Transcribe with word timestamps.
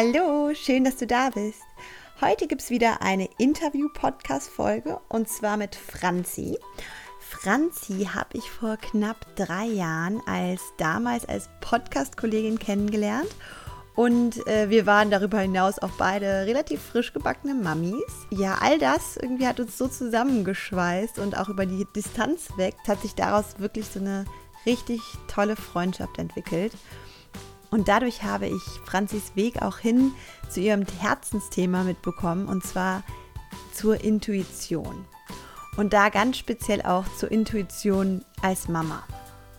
Hallo, 0.00 0.54
schön, 0.54 0.84
dass 0.84 0.94
du 0.94 1.08
da 1.08 1.30
bist. 1.30 1.58
Heute 2.20 2.46
gibt 2.46 2.62
es 2.62 2.70
wieder 2.70 3.02
eine 3.02 3.28
Interview-Podcast-Folge 3.38 5.00
und 5.08 5.28
zwar 5.28 5.56
mit 5.56 5.74
Franzi. 5.74 6.56
Franzi 7.18 8.08
habe 8.14 8.38
ich 8.38 8.48
vor 8.48 8.76
knapp 8.76 9.26
drei 9.34 9.64
Jahren 9.64 10.22
als 10.24 10.62
damals 10.76 11.28
als 11.28 11.48
Podcast-Kollegin 11.60 12.60
kennengelernt 12.60 13.26
und 13.96 14.46
äh, 14.46 14.70
wir 14.70 14.86
waren 14.86 15.10
darüber 15.10 15.40
hinaus 15.40 15.80
auch 15.80 15.90
beide 15.98 16.46
relativ 16.46 16.80
frisch 16.80 17.12
gebackene 17.12 17.54
Mamis. 17.54 18.28
Ja, 18.30 18.58
all 18.60 18.78
das 18.78 19.16
irgendwie 19.16 19.48
hat 19.48 19.58
uns 19.58 19.76
so 19.76 19.88
zusammengeschweißt 19.88 21.18
und 21.18 21.36
auch 21.36 21.48
über 21.48 21.66
die 21.66 21.88
Distanz 21.96 22.56
weg 22.56 22.76
hat 22.86 23.02
sich 23.02 23.16
daraus 23.16 23.58
wirklich 23.58 23.86
so 23.86 23.98
eine 23.98 24.26
richtig 24.64 25.00
tolle 25.26 25.56
Freundschaft 25.56 26.18
entwickelt. 26.18 26.72
Und 27.70 27.88
dadurch 27.88 28.22
habe 28.22 28.46
ich 28.46 28.62
Franzis 28.84 29.32
Weg 29.34 29.62
auch 29.62 29.78
hin 29.78 30.12
zu 30.48 30.60
ihrem 30.60 30.84
Herzensthema 31.00 31.84
mitbekommen, 31.84 32.46
und 32.46 32.64
zwar 32.64 33.02
zur 33.72 34.02
Intuition. 34.02 35.04
Und 35.76 35.92
da 35.92 36.08
ganz 36.08 36.38
speziell 36.38 36.82
auch 36.82 37.04
zur 37.16 37.30
Intuition 37.30 38.24
als 38.42 38.68
Mama. 38.68 39.04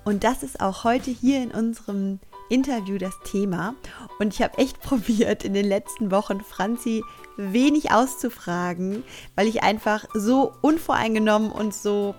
Und 0.03 0.23
das 0.23 0.43
ist 0.43 0.59
auch 0.59 0.83
heute 0.83 1.11
hier 1.11 1.41
in 1.41 1.51
unserem 1.51 2.19
Interview 2.49 2.97
das 2.97 3.13
Thema. 3.23 3.75
Und 4.19 4.33
ich 4.33 4.41
habe 4.41 4.57
echt 4.57 4.79
probiert, 4.81 5.43
in 5.43 5.53
den 5.53 5.67
letzten 5.67 6.11
Wochen 6.11 6.41
Franzi 6.41 7.03
wenig 7.37 7.91
auszufragen, 7.91 9.03
weil 9.35 9.47
ich 9.47 9.63
einfach 9.63 10.05
so 10.13 10.51
unvoreingenommen 10.61 11.51
und 11.51 11.73
so 11.73 12.15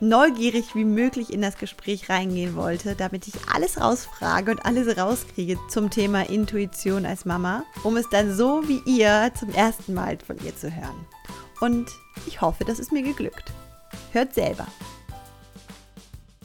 neugierig 0.00 0.74
wie 0.74 0.84
möglich 0.84 1.32
in 1.32 1.42
das 1.42 1.58
Gespräch 1.58 2.08
reingehen 2.08 2.56
wollte, 2.56 2.94
damit 2.94 3.28
ich 3.28 3.34
alles 3.52 3.80
rausfrage 3.80 4.50
und 4.50 4.64
alles 4.64 4.96
rauskriege 4.96 5.58
zum 5.68 5.90
Thema 5.90 6.28
Intuition 6.28 7.06
als 7.06 7.24
Mama, 7.24 7.64
um 7.82 7.96
es 7.96 8.08
dann 8.08 8.34
so 8.34 8.68
wie 8.68 8.82
ihr 8.86 9.30
zum 9.38 9.50
ersten 9.50 9.94
Mal 9.94 10.18
von 10.18 10.38
ihr 10.44 10.56
zu 10.56 10.74
hören. 10.74 11.06
Und 11.60 11.90
ich 12.26 12.40
hoffe, 12.40 12.64
das 12.64 12.78
ist 12.78 12.92
mir 12.92 13.02
geglückt. 13.02 13.52
Hört 14.12 14.34
selber. 14.34 14.66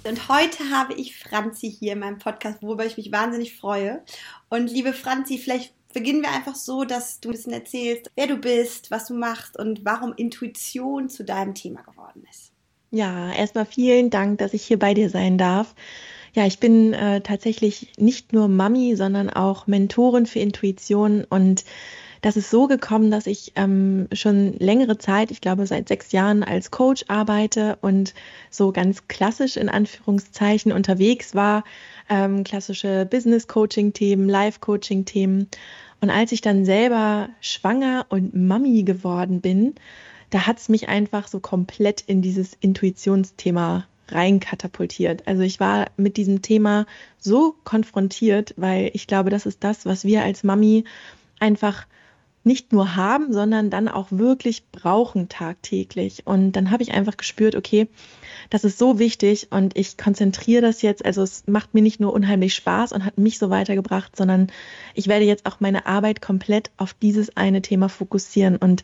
Und 0.05 0.29
heute 0.29 0.69
habe 0.71 0.93
ich 0.93 1.17
Franzi 1.17 1.69
hier 1.69 1.93
in 1.93 1.99
meinem 1.99 2.19
Podcast, 2.19 2.61
worüber 2.61 2.85
ich 2.85 2.97
mich 2.97 3.11
wahnsinnig 3.11 3.57
freue. 3.57 4.03
Und 4.47 4.71
liebe 4.71 4.93
Franzi, 4.93 5.37
vielleicht 5.37 5.73
beginnen 5.93 6.21
wir 6.21 6.31
einfach 6.31 6.55
so, 6.55 6.83
dass 6.85 7.19
du 7.19 7.29
ein 7.29 7.31
bisschen 7.33 7.53
erzählst, 7.53 8.09
wer 8.15 8.27
du 8.27 8.37
bist, 8.37 8.91
was 8.91 9.07
du 9.07 9.13
machst 9.13 9.57
und 9.57 9.83
warum 9.83 10.13
Intuition 10.13 11.09
zu 11.09 11.23
deinem 11.23 11.53
Thema 11.53 11.81
geworden 11.81 12.23
ist. 12.29 12.48
Ja, 12.91 13.31
erstmal 13.31 13.65
vielen 13.65 14.09
Dank, 14.09 14.39
dass 14.39 14.53
ich 14.53 14.63
hier 14.63 14.79
bei 14.79 14.93
dir 14.93 15.09
sein 15.09 15.37
darf. 15.37 15.75
Ja, 16.33 16.45
ich 16.45 16.59
bin 16.59 16.93
äh, 16.93 17.21
tatsächlich 17.21 17.91
nicht 17.97 18.33
nur 18.33 18.47
Mami, 18.47 18.95
sondern 18.95 19.29
auch 19.29 19.67
Mentorin 19.67 20.25
für 20.25 20.39
Intuition 20.39 21.23
und 21.23 21.65
das 22.21 22.35
ist 22.35 22.49
so 22.49 22.67
gekommen, 22.67 23.11
dass 23.11 23.27
ich 23.27 23.53
ähm, 23.55 24.07
schon 24.11 24.53
längere 24.59 24.97
Zeit, 24.97 25.31
ich 25.31 25.39
glaube 25.39 25.65
seit 25.65 25.87
sechs 25.87 26.11
Jahren 26.11 26.43
als 26.43 26.69
Coach 26.69 27.05
arbeite 27.07 27.77
und 27.81 28.13
so 28.49 28.73
ganz 28.73 29.07
klassisch 29.07 29.55
in 29.55 29.69
Anführungszeichen 29.69 30.73
unterwegs 30.73 31.33
war, 31.33 31.63
ähm, 32.09 32.43
klassische 32.43 33.07
Business-Coaching-Themen, 33.09 34.27
Life-Coaching-Themen. 34.27 35.47
Und 36.01 36.09
als 36.09 36.33
ich 36.33 36.41
dann 36.41 36.65
selber 36.65 37.29
schwanger 37.39 38.05
und 38.09 38.35
Mami 38.35 38.83
geworden 38.83 39.39
bin, 39.39 39.75
da 40.29 40.45
hat 40.47 40.59
es 40.59 40.69
mich 40.69 40.89
einfach 40.89 41.27
so 41.27 41.39
komplett 41.39 42.01
in 42.01 42.21
dieses 42.21 42.53
Intuitionsthema 42.59 43.85
reinkatapultiert. 44.09 45.27
Also 45.27 45.43
ich 45.43 45.59
war 45.59 45.87
mit 45.97 46.17
diesem 46.17 46.41
Thema 46.41 46.85
so 47.19 47.55
konfrontiert, 47.63 48.53
weil 48.57 48.91
ich 48.93 49.07
glaube, 49.07 49.29
das 49.29 49.45
ist 49.45 49.63
das, 49.63 49.85
was 49.85 50.03
wir 50.03 50.23
als 50.23 50.43
Mami 50.43 50.83
einfach 51.39 51.85
nicht 52.43 52.71
nur 52.71 52.95
haben, 52.95 53.33
sondern 53.33 53.69
dann 53.69 53.89
auch 53.89 54.07
wirklich 54.11 54.63
brauchen 54.71 55.27
tagtäglich. 55.27 56.25
Und 56.25 56.53
dann 56.53 56.71
habe 56.71 56.81
ich 56.81 56.93
einfach 56.93 57.17
gespürt, 57.17 57.55
okay, 57.55 57.87
das 58.49 58.63
ist 58.63 58.79
so 58.79 58.97
wichtig 58.97 59.47
und 59.51 59.77
ich 59.77 59.97
konzentriere 59.97 60.61
das 60.61 60.81
jetzt. 60.81 61.03
Also 61.03 61.21
es 61.21 61.43
macht 61.47 61.73
mir 61.73 61.81
nicht 61.81 61.99
nur 61.99 62.13
unheimlich 62.13 62.55
Spaß 62.55 62.93
und 62.93 63.03
hat 63.03 63.17
mich 63.17 63.39
so 63.39 63.49
weitergebracht, 63.49 64.15
sondern 64.15 64.47
ich 64.95 65.07
werde 65.07 65.25
jetzt 65.25 65.45
auch 65.45 65.59
meine 65.59 65.85
Arbeit 65.85 66.21
komplett 66.21 66.71
auf 66.77 66.93
dieses 66.93 67.35
eine 67.35 67.61
Thema 67.61 67.89
fokussieren. 67.89 68.55
Und 68.55 68.83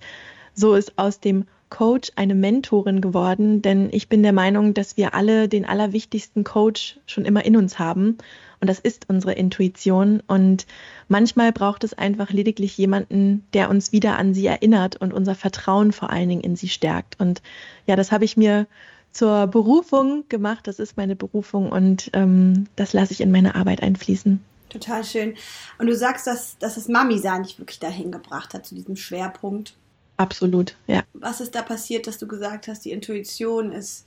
so 0.56 0.74
ist 0.74 0.98
aus 0.98 1.20
dem 1.20 1.46
Coach 1.70 2.12
eine 2.16 2.36
Mentorin 2.36 3.02
geworden, 3.02 3.62
denn 3.62 3.90
ich 3.92 4.08
bin 4.08 4.24
der 4.24 4.34
Meinung, 4.34 4.74
dass 4.74 4.98
wir 4.98 5.14
alle 5.14 5.50
den 5.50 5.66
allerwichtigsten 5.66 6.44
Coach 6.44 7.00
schon 7.06 7.26
immer 7.26 7.44
in 7.44 7.58
uns 7.58 7.80
haben. 7.80 8.18
Und 8.62 8.70
das 8.70 8.80
ist 8.80 9.10
unsere 9.10 9.34
Intuition. 9.34 10.22
Und 10.28 10.66
manchmal 11.08 11.52
braucht 11.52 11.84
es 11.84 11.94
einfach 11.94 12.32
lediglich 12.32 12.78
jemanden, 12.78 13.46
der 13.54 13.70
uns 13.70 13.92
wieder 13.92 14.18
an 14.18 14.34
sie 14.34 14.46
erinnert 14.46 14.96
und 14.96 15.14
unser 15.14 15.36
Vertrauen 15.36 15.92
vor 15.92 16.12
allen 16.12 16.30
Dingen 16.30 16.42
in 16.42 16.56
sie 16.56 16.70
stärkt. 16.70 17.20
Und 17.20 17.42
ja, 17.88 17.96
das 17.96 18.12
habe 18.12 18.26
ich 18.26 18.38
mir 18.38 18.68
zur 19.12 19.48
Berufung 19.48 20.26
gemacht. 20.30 20.68
Das 20.68 20.80
ist 20.80 20.98
meine 20.98 21.16
Berufung 21.16 21.72
und 21.72 22.10
ähm, 22.14 22.68
das 22.76 22.94
lasse 22.94 23.14
ich 23.14 23.22
in 23.22 23.32
meine 23.32 23.56
Arbeit 23.56 23.82
einfließen. 23.82 24.40
Total 24.70 25.04
schön. 25.04 25.36
Und 25.78 25.88
du 25.88 25.96
sagst, 25.96 26.28
dass, 26.28 26.58
dass 26.58 26.76
das 26.76 26.88
Mami-Sein 26.88 27.44
dich 27.44 27.60
wirklich 27.60 27.80
dahin 27.80 28.12
gebracht 28.12 28.54
hat, 28.54 28.66
zu 28.66 28.76
diesem 28.76 28.96
Schwerpunkt. 28.96 29.76
Absolut, 30.18 30.76
ja. 30.88 31.04
Was 31.14 31.42
ist 31.42 31.56
da 31.56 31.62
passiert, 31.62 32.08
dass 32.08 32.18
du 32.18 32.28
gesagt 32.28 32.68
hast, 32.68 32.86
die 32.86 32.92
Intuition 32.92 33.72
ist, 33.72 34.06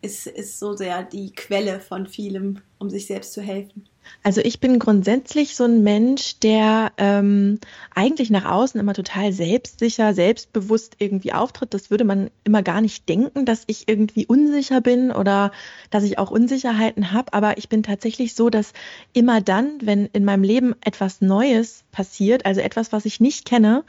ist, 0.00 0.26
ist 0.26 0.58
so 0.58 0.74
sehr 0.76 1.02
die 1.02 1.32
Quelle 1.32 1.80
von 1.80 2.06
vielem, 2.06 2.60
um 2.78 2.88
sich 2.90 3.06
selbst 3.06 3.32
zu 3.32 3.42
helfen? 3.42 3.88
Also 4.22 4.40
ich 4.40 4.60
bin 4.60 4.78
grundsätzlich 4.78 5.54
so 5.54 5.64
ein 5.64 5.82
Mensch, 5.82 6.38
der 6.40 6.92
ähm, 6.96 7.58
eigentlich 7.94 8.30
nach 8.30 8.44
außen 8.44 8.80
immer 8.80 8.94
total 8.94 9.32
selbstsicher, 9.32 10.14
selbstbewusst 10.14 10.96
irgendwie 10.98 11.32
auftritt. 11.32 11.74
Das 11.74 11.90
würde 11.90 12.04
man 12.04 12.30
immer 12.42 12.62
gar 12.62 12.80
nicht 12.80 13.08
denken, 13.08 13.44
dass 13.44 13.64
ich 13.66 13.88
irgendwie 13.88 14.26
unsicher 14.26 14.80
bin 14.80 15.10
oder 15.10 15.52
dass 15.90 16.04
ich 16.04 16.18
auch 16.18 16.30
Unsicherheiten 16.30 17.12
habe. 17.12 17.32
Aber 17.34 17.58
ich 17.58 17.68
bin 17.68 17.82
tatsächlich 17.82 18.34
so, 18.34 18.50
dass 18.50 18.72
immer 19.12 19.40
dann, 19.40 19.78
wenn 19.82 20.06
in 20.06 20.24
meinem 20.24 20.42
Leben 20.42 20.74
etwas 20.82 21.20
Neues 21.20 21.84
passiert, 21.92 22.46
also 22.46 22.60
etwas, 22.60 22.92
was 22.92 23.04
ich 23.04 23.20
nicht 23.20 23.44
kenne, 23.44 23.84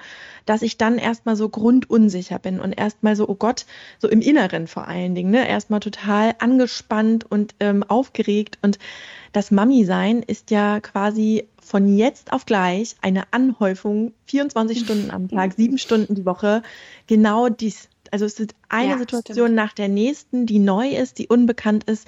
dass 0.45 0.61
ich 0.61 0.77
dann 0.77 0.97
erstmal 0.97 1.35
so 1.35 1.49
grundunsicher 1.49 2.39
bin 2.39 2.59
und 2.59 2.73
erstmal 2.73 3.15
so, 3.15 3.27
oh 3.27 3.35
Gott, 3.35 3.65
so 3.99 4.07
im 4.07 4.21
Inneren 4.21 4.67
vor 4.67 4.87
allen 4.87 5.15
Dingen, 5.15 5.31
ne, 5.31 5.47
erstmal 5.47 5.79
total 5.79 6.35
angespannt 6.39 7.25
und 7.29 7.55
ähm, 7.59 7.83
aufgeregt 7.83 8.59
und 8.61 8.79
das 9.35 9.51
Mami-Sein 9.51 10.04
ist 10.13 10.51
ja 10.51 10.79
quasi 10.79 11.47
von 11.61 11.97
jetzt 11.97 12.31
auf 12.31 12.45
gleich 12.45 12.95
eine 13.01 13.23
Anhäufung, 13.31 14.13
24 14.27 14.79
Stunden 14.79 15.11
am 15.11 15.29
Tag, 15.29 15.53
sieben 15.57 15.77
Stunden 15.77 16.15
die 16.15 16.25
Woche. 16.25 16.63
Genau 17.07 17.49
dies. 17.49 17.89
Also 18.11 18.25
es 18.25 18.39
ist 18.39 18.55
eine 18.69 18.91
ja, 18.91 18.97
Situation 18.97 19.47
stimmt. 19.47 19.55
nach 19.55 19.73
der 19.73 19.87
nächsten, 19.87 20.45
die 20.45 20.59
neu 20.59 20.89
ist, 20.89 21.17
die 21.17 21.27
unbekannt 21.27 21.85
ist. 21.85 22.07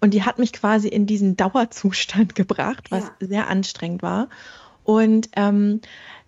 Und 0.00 0.14
die 0.14 0.24
hat 0.24 0.38
mich 0.38 0.52
quasi 0.52 0.88
in 0.88 1.06
diesen 1.06 1.36
Dauerzustand 1.36 2.34
gebracht, 2.34 2.90
was 2.90 3.04
ja. 3.20 3.26
sehr 3.26 3.48
anstrengend 3.48 4.02
war. 4.02 4.28
Und 4.84 5.28
ähm, 5.36 5.80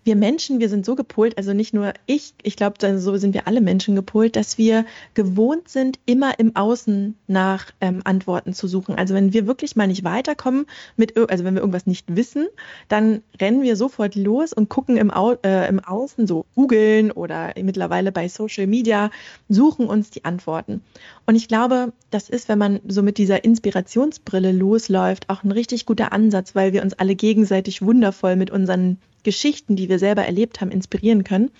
wir 0.05 0.15
Menschen, 0.15 0.59
wir 0.59 0.69
sind 0.69 0.85
so 0.85 0.95
gepolt, 0.95 1.37
also 1.37 1.53
nicht 1.53 1.73
nur 1.73 1.93
ich, 2.05 2.35
ich 2.43 2.55
glaube, 2.55 2.75
so 2.99 3.17
sind 3.17 3.33
wir 3.33 3.47
alle 3.47 3.59
Menschen 3.59 3.95
gepolt, 3.95 4.35
dass 4.35 4.59
wir 4.59 4.85
gewohnt 5.15 5.67
sind, 5.67 5.99
immer 6.05 6.37
im 6.37 6.55
Außen 6.55 7.15
nach 7.25 7.71
ähm, 7.81 8.01
Antworten 8.03 8.53
zu 8.53 8.67
suchen. 8.67 8.95
Also 8.95 9.15
wenn 9.15 9.33
wir 9.33 9.47
wirklich 9.47 9.75
mal 9.75 9.87
nicht 9.87 10.03
weiterkommen 10.03 10.67
mit, 10.95 11.17
also 11.17 11.43
wenn 11.43 11.55
wir 11.55 11.61
irgendwas 11.61 11.87
nicht 11.87 12.15
wissen, 12.15 12.45
dann 12.87 13.23
rennen 13.41 13.63
wir 13.63 13.75
sofort 13.75 14.13
los 14.13 14.53
und 14.53 14.69
gucken 14.69 14.97
im, 14.97 15.09
Au 15.09 15.33
äh, 15.43 15.67
im 15.67 15.79
Außen, 15.79 16.27
so 16.27 16.45
googeln 16.53 17.11
oder 17.11 17.53
mittlerweile 17.59 18.11
bei 18.11 18.27
Social 18.27 18.67
Media, 18.67 19.09
suchen 19.49 19.87
uns 19.87 20.11
die 20.11 20.23
Antworten. 20.23 20.83
Und 21.25 21.33
ich 21.33 21.47
glaube, 21.47 21.93
das 22.11 22.29
ist, 22.29 22.47
wenn 22.47 22.59
man 22.59 22.79
so 22.87 23.01
mit 23.01 23.17
dieser 23.17 23.43
Inspirationsbrille 23.43 24.51
losläuft, 24.51 25.31
auch 25.31 25.43
ein 25.43 25.51
richtig 25.51 25.87
guter 25.87 26.13
Ansatz, 26.13 26.53
weil 26.53 26.73
wir 26.73 26.83
uns 26.83 26.93
alle 26.93 27.15
gegenseitig 27.15 27.81
wundervoll 27.81 28.35
mit 28.35 28.51
unseren 28.51 28.99
Geschichten, 29.25 29.75
die 29.75 29.89
wir 29.89 29.99
selber 29.99 30.25
erlebt 30.25 30.61
haben, 30.61 30.71
inspirieren 30.71 31.25
können. 31.25 31.51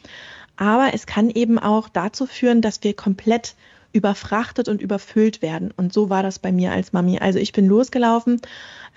Aber 0.55 0.93
es 0.93 1.05
kann 1.05 1.29
eben 1.29 1.59
auch 1.59 1.89
dazu 1.89 2.25
führen, 2.25 2.61
dass 2.61 2.81
wir 2.83 2.95
komplett 2.95 3.55
überfrachtet 3.95 4.67
und 4.67 4.81
überfüllt 4.81 5.41
werden. 5.41 5.73
Und 5.75 5.93
so 5.93 6.09
war 6.09 6.21
das 6.21 6.37
bei 6.37 6.51
mir 6.51 6.73
als 6.73 6.91
Mami. 6.91 7.17
Also 7.19 7.39
ich 7.39 7.53
bin 7.53 7.65
losgelaufen, 7.65 8.41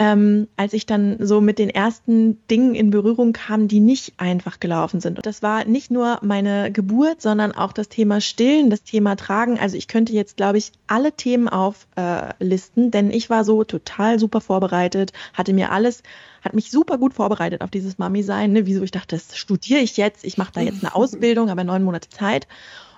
ähm, 0.01 0.49
als 0.57 0.73
ich 0.73 0.87
dann 0.87 1.25
so 1.25 1.41
mit 1.41 1.61
den 1.61 1.71
ersten 1.71 2.45
Dingen 2.49 2.75
in 2.75 2.91
Berührung 2.91 3.33
kam, 3.33 3.69
die 3.69 3.79
nicht 3.79 4.15
einfach 4.17 4.59
gelaufen 4.59 5.01
sind. 5.01 5.17
Und 5.17 5.25
das 5.25 5.41
war 5.41 5.65
nicht 5.65 5.93
nur 5.93 6.19
meine 6.23 6.73
Geburt, 6.73 7.23
sondern 7.23 7.53
auch 7.53 7.73
das 7.73 7.89
Thema 7.89 8.21
Stillen, 8.21 8.71
das 8.71 8.83
Thema 8.83 9.15
Tragen. 9.15 9.59
Also 9.59 9.77
ich 9.77 9.87
könnte 9.87 10.13
jetzt, 10.13 10.37
glaube 10.37 10.59
ich, 10.59 10.73
alle 10.89 11.13
Themen 11.13 11.49
auflisten, 11.49 12.89
äh, 12.89 12.91
denn 12.91 13.11
ich 13.13 13.31
war 13.31 13.45
so 13.45 13.63
total 13.63 14.19
super 14.19 14.41
vorbereitet, 14.41 15.13
hatte 15.33 15.53
mir 15.53 15.71
alles 15.71 16.03
hat 16.41 16.55
mich 16.55 16.71
super 16.71 16.99
gut 16.99 17.15
vorbereitet 17.15 17.63
auf 17.63 17.71
dieses 17.71 17.99
Mami-Sein. 17.99 18.53
Ne? 18.53 18.67
Wieso 18.67 18.83
ich 18.83 18.93
dachte, 18.93 19.17
das 19.17 19.37
studiere 19.37 19.81
ich 19.81 19.97
jetzt, 19.97 20.25
ich 20.25 20.39
mache 20.39 20.53
da 20.53 20.61
jetzt 20.61 20.85
eine 20.85 20.95
Ausbildung, 20.95 21.51
aber 21.51 21.65
neun 21.65 21.83
Monate 21.83 22.09
Zeit. 22.09 22.47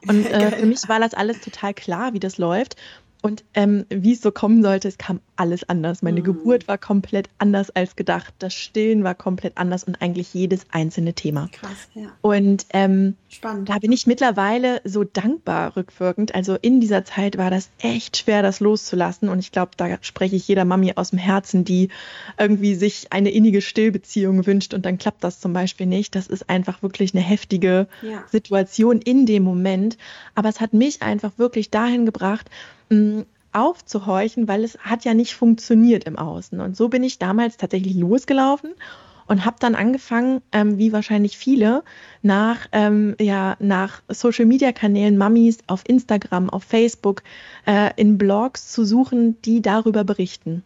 Und 0.06 0.26
äh, 0.26 0.50
für 0.52 0.66
mich 0.66 0.88
war 0.88 1.00
das 1.00 1.14
alles 1.14 1.40
total 1.40 1.74
klar, 1.74 2.12
wie 2.14 2.20
das 2.20 2.38
läuft. 2.38 2.76
Und 3.22 3.44
ähm, 3.54 3.84
wie 3.90 4.12
es 4.12 4.22
so 4.22 4.30
kommen 4.30 4.62
sollte, 4.62 4.88
es 4.88 4.96
kam 4.96 5.20
alles 5.36 5.68
anders. 5.68 6.02
Meine 6.02 6.20
mhm. 6.20 6.24
Geburt 6.24 6.68
war 6.68 6.78
komplett 6.78 7.28
anders 7.38 7.70
als 7.70 7.96
gedacht. 7.96 8.32
Das 8.38 8.54
Stillen 8.54 9.04
war 9.04 9.14
komplett 9.14 9.58
anders 9.58 9.84
und 9.84 10.00
eigentlich 10.00 10.32
jedes 10.32 10.66
einzelne 10.70 11.12
Thema. 11.12 11.48
Krass, 11.52 11.88
ja. 11.94 12.08
Und 12.22 12.66
ähm, 12.72 13.16
Spannend. 13.28 13.68
da 13.68 13.78
bin 13.78 13.92
ich 13.92 14.06
mittlerweile 14.06 14.80
so 14.84 15.04
dankbar 15.04 15.76
rückwirkend. 15.76 16.34
Also 16.34 16.56
in 16.60 16.80
dieser 16.80 17.04
Zeit 17.04 17.36
war 17.36 17.50
das 17.50 17.70
echt 17.78 18.16
schwer, 18.16 18.42
das 18.42 18.60
loszulassen. 18.60 19.28
Und 19.28 19.38
ich 19.38 19.52
glaube, 19.52 19.72
da 19.76 19.98
spreche 20.00 20.36
ich 20.36 20.48
jeder 20.48 20.64
Mami 20.64 20.92
aus 20.96 21.10
dem 21.10 21.18
Herzen, 21.18 21.64
die 21.64 21.88
irgendwie 22.38 22.74
sich 22.74 23.12
eine 23.12 23.30
innige 23.30 23.60
Stillbeziehung 23.60 24.46
wünscht 24.46 24.72
und 24.72 24.86
dann 24.86 24.98
klappt 24.98 25.24
das 25.24 25.40
zum 25.40 25.52
Beispiel 25.52 25.86
nicht. 25.86 26.14
Das 26.14 26.26
ist 26.26 26.48
einfach 26.48 26.82
wirklich 26.82 27.14
eine 27.14 27.22
heftige 27.22 27.86
ja. 28.02 28.24
Situation 28.30 29.00
in 29.00 29.26
dem 29.26 29.42
Moment. 29.42 29.98
Aber 30.34 30.48
es 30.48 30.60
hat 30.60 30.72
mich 30.72 31.02
einfach 31.02 31.32
wirklich 31.36 31.70
dahin 31.70 32.06
gebracht, 32.06 32.50
aufzuhorchen, 33.52 34.48
weil 34.48 34.64
es 34.64 34.78
hat 34.78 35.04
ja 35.04 35.14
nicht 35.14 35.34
funktioniert 35.34 36.04
im 36.04 36.16
Außen. 36.16 36.60
Und 36.60 36.76
so 36.76 36.88
bin 36.88 37.02
ich 37.02 37.18
damals 37.18 37.56
tatsächlich 37.56 37.94
losgelaufen 37.94 38.74
und 39.26 39.44
habe 39.44 39.56
dann 39.60 39.74
angefangen, 39.74 40.42
ähm, 40.52 40.78
wie 40.78 40.92
wahrscheinlich 40.92 41.38
viele, 41.38 41.84
nach, 42.22 42.66
ähm, 42.72 43.14
ja, 43.20 43.56
nach 43.60 44.02
Social-Media-Kanälen, 44.08 45.18
Mummies 45.18 45.58
auf 45.68 45.82
Instagram, 45.86 46.50
auf 46.50 46.64
Facebook, 46.64 47.22
äh, 47.66 47.90
in 47.96 48.18
Blogs 48.18 48.72
zu 48.72 48.84
suchen, 48.84 49.40
die 49.42 49.62
darüber 49.62 50.04
berichten. 50.04 50.64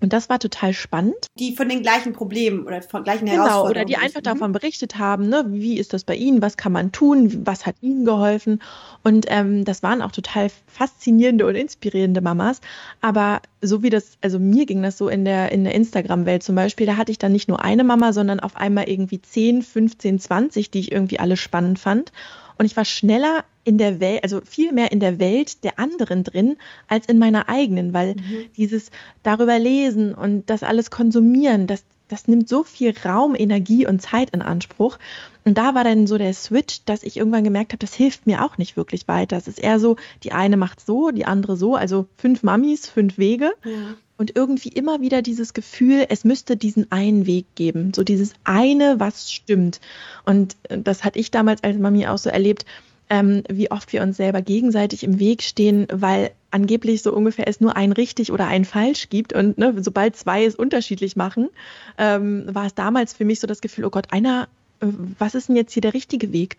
Und 0.00 0.12
das 0.12 0.28
war 0.28 0.38
total 0.38 0.72
spannend. 0.72 1.16
Die 1.38 1.56
von 1.56 1.68
den 1.68 1.82
gleichen 1.82 2.12
Problemen 2.12 2.66
oder 2.66 2.82
von 2.82 3.02
gleichen 3.02 3.26
genau, 3.26 3.44
Herausforderungen. 3.44 3.74
Genau, 3.74 3.80
oder 3.80 3.84
die 3.84 3.96
einfach 3.96 4.20
mhm. 4.20 4.38
davon 4.38 4.52
berichtet 4.52 4.98
haben, 4.98 5.28
ne, 5.28 5.44
wie 5.48 5.78
ist 5.78 5.92
das 5.92 6.04
bei 6.04 6.14
Ihnen, 6.14 6.40
was 6.40 6.56
kann 6.56 6.72
man 6.72 6.92
tun, 6.92 7.44
was 7.44 7.66
hat 7.66 7.76
Ihnen 7.80 8.04
geholfen. 8.04 8.62
Und 9.02 9.26
ähm, 9.28 9.64
das 9.64 9.82
waren 9.82 10.00
auch 10.02 10.12
total 10.12 10.50
faszinierende 10.66 11.46
und 11.46 11.56
inspirierende 11.56 12.20
Mamas. 12.20 12.60
Aber 13.00 13.42
so 13.60 13.82
wie 13.82 13.90
das, 13.90 14.18
also 14.20 14.38
mir 14.38 14.66
ging 14.66 14.82
das 14.82 14.98
so 14.98 15.08
in 15.08 15.24
der, 15.24 15.50
in 15.50 15.64
der 15.64 15.74
Instagram-Welt 15.74 16.42
zum 16.42 16.54
Beispiel, 16.54 16.86
da 16.86 16.96
hatte 16.96 17.10
ich 17.10 17.18
dann 17.18 17.32
nicht 17.32 17.48
nur 17.48 17.62
eine 17.64 17.82
Mama, 17.82 18.12
sondern 18.12 18.38
auf 18.40 18.56
einmal 18.56 18.88
irgendwie 18.88 19.20
10, 19.20 19.62
15, 19.62 20.20
20, 20.20 20.70
die 20.70 20.80
ich 20.80 20.92
irgendwie 20.92 21.18
alle 21.18 21.36
spannend 21.36 21.78
fand. 21.78 22.12
Und 22.56 22.66
ich 22.66 22.76
war 22.76 22.84
schneller 22.84 23.44
in 23.68 23.76
der 23.76 24.00
Welt, 24.00 24.22
also 24.22 24.40
viel 24.40 24.72
mehr 24.72 24.92
in 24.92 24.98
der 24.98 25.18
Welt 25.18 25.62
der 25.62 25.78
anderen 25.78 26.24
drin, 26.24 26.56
als 26.86 27.04
in 27.04 27.18
meiner 27.18 27.50
eigenen, 27.50 27.92
weil 27.92 28.14
mhm. 28.14 28.46
dieses 28.56 28.90
darüber 29.22 29.58
lesen 29.58 30.14
und 30.14 30.48
das 30.48 30.62
alles 30.62 30.90
konsumieren, 30.90 31.66
das, 31.66 31.84
das 32.08 32.28
nimmt 32.28 32.48
so 32.48 32.64
viel 32.64 32.94
Raum, 33.04 33.34
Energie 33.36 33.86
und 33.86 34.00
Zeit 34.00 34.30
in 34.30 34.40
Anspruch. 34.40 34.98
Und 35.44 35.58
da 35.58 35.74
war 35.74 35.84
dann 35.84 36.06
so 36.06 36.16
der 36.16 36.32
Switch, 36.32 36.82
dass 36.86 37.02
ich 37.02 37.18
irgendwann 37.18 37.44
gemerkt 37.44 37.72
habe, 37.72 37.80
das 37.80 37.92
hilft 37.92 38.26
mir 38.26 38.42
auch 38.42 38.56
nicht 38.56 38.78
wirklich 38.78 39.06
weiter. 39.06 39.36
Es 39.36 39.48
ist 39.48 39.58
eher 39.58 39.78
so, 39.78 39.96
die 40.22 40.32
eine 40.32 40.56
macht 40.56 40.80
so, 40.80 41.10
die 41.10 41.26
andere 41.26 41.58
so, 41.58 41.74
also 41.74 42.06
fünf 42.16 42.42
Mamis, 42.42 42.88
fünf 42.88 43.18
Wege. 43.18 43.52
Ja. 43.66 43.96
Und 44.16 44.34
irgendwie 44.34 44.70
immer 44.70 45.02
wieder 45.02 45.20
dieses 45.20 45.52
Gefühl, 45.52 46.06
es 46.08 46.24
müsste 46.24 46.56
diesen 46.56 46.90
einen 46.90 47.26
Weg 47.26 47.54
geben, 47.54 47.92
so 47.94 48.02
dieses 48.02 48.32
eine, 48.44 48.98
was 48.98 49.30
stimmt. 49.30 49.80
Und 50.24 50.56
äh, 50.64 50.78
das 50.78 51.04
hatte 51.04 51.18
ich 51.18 51.30
damals 51.30 51.62
als 51.62 51.76
Mami 51.76 52.06
auch 52.06 52.18
so 52.18 52.30
erlebt, 52.30 52.64
ähm, 53.10 53.42
wie 53.48 53.70
oft 53.70 53.92
wir 53.92 54.02
uns 54.02 54.16
selber 54.16 54.42
gegenseitig 54.42 55.02
im 55.02 55.18
Weg 55.18 55.42
stehen, 55.42 55.86
weil 55.92 56.30
angeblich 56.50 57.02
so 57.02 57.12
ungefähr 57.12 57.48
es 57.48 57.60
nur 57.60 57.76
ein 57.76 57.92
richtig 57.92 58.32
oder 58.32 58.46
ein 58.46 58.64
falsch 58.64 59.08
gibt. 59.08 59.32
Und 59.32 59.58
ne, 59.58 59.74
sobald 59.80 60.16
zwei 60.16 60.44
es 60.44 60.54
unterschiedlich 60.54 61.16
machen, 61.16 61.48
ähm, 61.96 62.44
war 62.52 62.66
es 62.66 62.74
damals 62.74 63.12
für 63.12 63.24
mich 63.24 63.40
so 63.40 63.46
das 63.46 63.60
Gefühl, 63.60 63.84
oh 63.84 63.90
Gott, 63.90 64.12
einer, 64.12 64.48
äh, 64.80 64.86
was 65.18 65.34
ist 65.34 65.48
denn 65.48 65.56
jetzt 65.56 65.72
hier 65.72 65.82
der 65.82 65.94
richtige 65.94 66.32
Weg? 66.32 66.56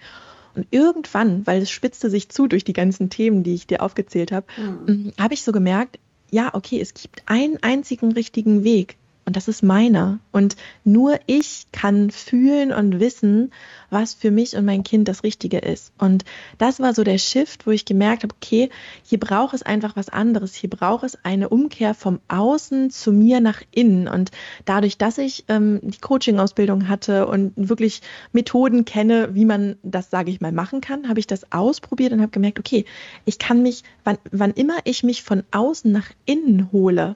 Und 0.56 0.68
irgendwann, 0.72 1.46
weil 1.46 1.62
es 1.62 1.70
spitzte 1.70 2.10
sich 2.10 2.30
zu 2.30 2.48
durch 2.48 2.64
die 2.64 2.74
ganzen 2.74 3.10
Themen, 3.10 3.44
die 3.44 3.54
ich 3.54 3.68
dir 3.68 3.84
aufgezählt 3.84 4.32
habe, 4.32 4.48
mhm. 4.58 5.14
habe 5.20 5.34
ich 5.34 5.44
so 5.44 5.52
gemerkt, 5.52 6.00
ja, 6.32 6.54
okay, 6.54 6.80
es 6.80 6.94
gibt 6.94 7.24
einen 7.26 7.58
einzigen 7.62 8.12
richtigen 8.12 8.64
Weg. 8.64 8.98
Und 9.30 9.36
das 9.36 9.48
ist 9.48 9.62
meiner. 9.62 10.18
Und 10.32 10.56
nur 10.84 11.20
ich 11.28 11.68
kann 11.72 12.10
fühlen 12.10 12.74
und 12.74 13.00
wissen, 13.00 13.52
was 13.92 14.16
für 14.16 14.32
mich 14.32 14.56
und 14.56 14.66
mein 14.66 14.82
Kind 14.82 15.08
das 15.08 15.22
Richtige 15.22 15.60
ist. 15.60 15.94
Und 16.00 16.26
das 16.58 16.80
war 16.80 16.96
so 16.96 17.04
der 17.04 17.20
Shift, 17.20 17.68
wo 17.68 17.70
ich 17.70 17.86
gemerkt 17.86 18.24
habe, 18.24 18.34
okay, 18.34 18.72
hier 19.04 19.20
braucht 19.20 19.54
es 19.54 19.62
einfach 19.62 19.96
was 19.96 20.10
anderes. 20.10 20.56
Hier 20.56 20.72
braucht 20.72 21.04
es 21.04 21.16
eine 21.24 21.50
Umkehr 21.50 21.94
vom 21.94 22.20
Außen 22.28 22.90
zu 22.90 23.12
mir 23.12 23.40
nach 23.40 23.62
innen. 23.70 24.08
Und 24.08 24.32
dadurch, 24.66 24.98
dass 24.98 25.20
ich 25.20 25.46
ähm, 25.48 25.80
die 25.84 26.00
Coaching-Ausbildung 26.00 26.88
hatte 26.88 27.28
und 27.28 27.54
wirklich 27.56 28.02
Methoden 28.32 28.84
kenne, 28.84 29.36
wie 29.36 29.46
man 29.46 29.76
das, 29.84 30.10
sage 30.10 30.32
ich 30.32 30.42
mal, 30.42 30.52
machen 30.52 30.82
kann, 30.82 31.08
habe 31.08 31.20
ich 31.20 31.28
das 31.28 31.52
ausprobiert 31.52 32.14
und 32.14 32.22
habe 32.22 32.32
gemerkt, 32.32 32.58
okay, 32.58 32.84
ich 33.26 33.38
kann 33.38 33.62
mich, 33.62 33.84
wann, 34.04 34.18
wann 34.32 34.54
immer 34.54 34.78
ich 34.86 35.04
mich 35.04 35.22
von 35.22 35.44
außen 35.52 35.92
nach 35.92 36.10
innen 36.26 36.72
hole, 36.72 37.16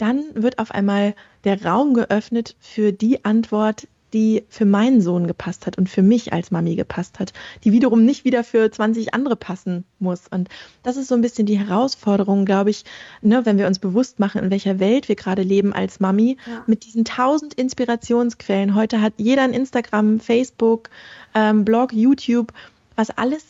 dann 0.00 0.24
wird 0.34 0.58
auf 0.58 0.70
einmal 0.70 1.14
der 1.44 1.64
Raum 1.64 1.94
geöffnet 1.94 2.56
für 2.60 2.92
die 2.92 3.24
Antwort, 3.24 3.86
die 4.12 4.44
für 4.48 4.64
meinen 4.64 5.00
Sohn 5.00 5.26
gepasst 5.26 5.66
hat 5.66 5.78
und 5.78 5.88
für 5.88 6.02
mich 6.02 6.32
als 6.32 6.50
Mami 6.50 6.74
gepasst 6.74 7.20
hat, 7.20 7.32
die 7.64 7.72
wiederum 7.72 8.04
nicht 8.04 8.24
wieder 8.24 8.42
für 8.42 8.70
20 8.70 9.14
andere 9.14 9.36
passen 9.36 9.84
muss. 9.98 10.26
Und 10.28 10.48
das 10.82 10.96
ist 10.96 11.08
so 11.08 11.14
ein 11.14 11.20
bisschen 11.20 11.46
die 11.46 11.58
Herausforderung, 11.58 12.44
glaube 12.44 12.70
ich, 12.70 12.84
ne, 13.22 13.46
wenn 13.46 13.58
wir 13.58 13.66
uns 13.66 13.78
bewusst 13.78 14.18
machen, 14.18 14.42
in 14.42 14.50
welcher 14.50 14.80
Welt 14.80 15.08
wir 15.08 15.16
gerade 15.16 15.42
leben 15.42 15.72
als 15.72 16.00
Mami, 16.00 16.38
ja. 16.46 16.64
mit 16.66 16.84
diesen 16.84 17.04
tausend 17.04 17.54
Inspirationsquellen. 17.54 18.74
Heute 18.74 19.00
hat 19.00 19.14
jeder 19.16 19.42
ein 19.42 19.54
Instagram, 19.54 20.18
Facebook, 20.18 20.90
ähm, 21.34 21.64
Blog, 21.64 21.92
YouTube, 21.92 22.52
was 22.96 23.10
alles 23.10 23.44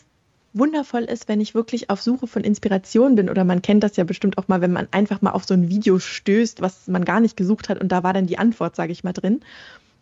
wundervoll 0.53 1.03
ist, 1.03 1.27
wenn 1.27 1.41
ich 1.41 1.55
wirklich 1.55 1.89
auf 1.89 2.01
Suche 2.01 2.27
von 2.27 2.43
Inspiration 2.43 3.15
bin. 3.15 3.29
Oder 3.29 3.43
man 3.43 3.61
kennt 3.61 3.83
das 3.83 3.95
ja 3.95 4.03
bestimmt 4.03 4.37
auch 4.37 4.47
mal, 4.47 4.61
wenn 4.61 4.71
man 4.71 4.87
einfach 4.91 5.21
mal 5.21 5.31
auf 5.31 5.45
so 5.45 5.53
ein 5.53 5.69
Video 5.69 5.99
stößt, 5.99 6.61
was 6.61 6.87
man 6.87 7.05
gar 7.05 7.19
nicht 7.19 7.37
gesucht 7.37 7.69
hat 7.69 7.79
und 7.79 7.91
da 7.91 8.03
war 8.03 8.13
dann 8.13 8.27
die 8.27 8.37
Antwort, 8.37 8.75
sage 8.75 8.91
ich 8.91 9.03
mal, 9.03 9.13
drin. 9.13 9.41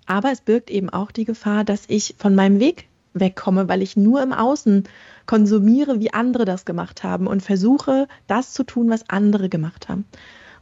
Aber 0.06 0.32
es 0.32 0.42
birgt 0.42 0.72
eben 0.72 0.90
auch 0.90 1.12
die 1.12 1.26
Gefahr, 1.26 1.64
dass 1.64 1.84
ich 1.88 2.16
von 2.18 2.34
meinem 2.34 2.60
Weg 2.60 2.88
wegkomme, 3.14 3.68
weil 3.68 3.82
ich 3.82 3.96
nur 3.96 4.22
im 4.22 4.34
Außen 4.34 4.86
konsumiere, 5.26 6.00
wie 6.00 6.14
andere 6.14 6.46
das 6.46 6.66
gemacht 6.66 7.04
haben 7.04 7.28
und 7.28 7.42
versuche, 7.42 8.08
das 8.28 8.54
zu 8.54 8.64
tun, 8.64 8.90
was 8.90 9.10
andere 9.10 9.50
gemacht 9.50 9.90
haben. 9.90 10.06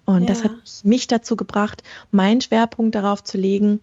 Und 0.05 0.21
ja. 0.21 0.27
das 0.27 0.43
hat 0.43 0.51
mich 0.83 1.07
dazu 1.07 1.35
gebracht, 1.35 1.83
meinen 2.11 2.41
Schwerpunkt 2.41 2.95
darauf 2.95 3.23
zu 3.23 3.37
legen, 3.37 3.81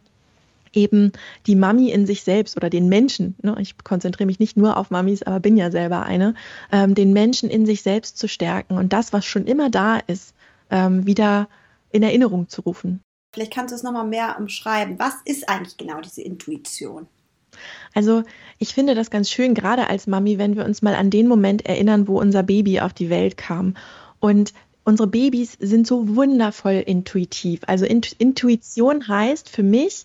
eben 0.76 1.12
die 1.47 1.56
Mami 1.56 1.91
in 1.91 2.06
sich 2.06 2.23
selbst 2.23 2.56
oder 2.56 2.71
den 2.71 2.88
Menschen, 2.88 3.35
ne, 3.43 3.56
ich 3.59 3.76
konzentriere 3.82 4.26
mich 4.26 4.38
nicht 4.38 4.56
nur 4.56 4.76
auf 4.76 4.91
Mamis, 4.91 5.23
aber 5.23 5.41
bin 5.41 5.56
ja 5.56 5.71
selber 5.71 6.03
eine, 6.03 6.35
ähm, 6.73 6.94
den 6.94 7.12
Menschen 7.12 7.50
in 7.50 7.67
sich 7.67 7.82
selbst 7.82 8.19
zu 8.19 8.29
stärken 8.29 8.76
und 8.76 8.93
das, 8.93 9.12
was 9.12 9.25
schon 9.25 9.47
immer 9.47 9.71
da 9.71 9.99
ist, 9.99 10.35
ähm, 10.71 11.06
wieder 11.06 11.49
in 11.91 12.03
Erinnerung 12.03 12.49
zu 12.49 12.62
rufen. 12.62 13.00
Vielleicht 13.35 13.53
kannst 13.53 13.73
du 13.73 13.76
es 13.76 13.82
nochmal 13.82 14.06
mehr 14.06 14.37
umschreiben. 14.38 14.99
Was 14.99 15.15
ist 15.25 15.49
eigentlich 15.49 15.76
genau 15.76 16.00
diese 16.00 16.23
Intuition? 16.23 17.09
Also 17.94 18.23
ich 18.58 18.75
finde 18.75 18.94
das 18.94 19.10
ganz 19.10 19.31
schön, 19.31 19.55
gerade 19.55 19.89
als 19.89 20.06
Mami, 20.06 20.39
wenn 20.39 20.56
wir 20.56 20.65
uns 20.65 20.82
mal 20.82 20.94
an 20.94 21.10
den 21.10 21.29
Moment 21.29 21.67
erinnern, 21.67 22.08
wo 22.08 22.20
unser 22.20 22.43
Baby 22.43 22.81
auf 22.81 22.93
die 22.93 23.10
Welt 23.10 23.37
kam. 23.37 23.77
Und 24.20 24.53
unsere 24.84 25.08
Babys 25.08 25.56
sind 25.58 25.87
so 25.87 26.17
wundervoll 26.17 26.82
intuitiv. 26.87 27.60
Also 27.67 27.87
Intuition 27.87 29.08
heißt 29.08 29.49
für 29.49 29.63
mich, 29.63 30.05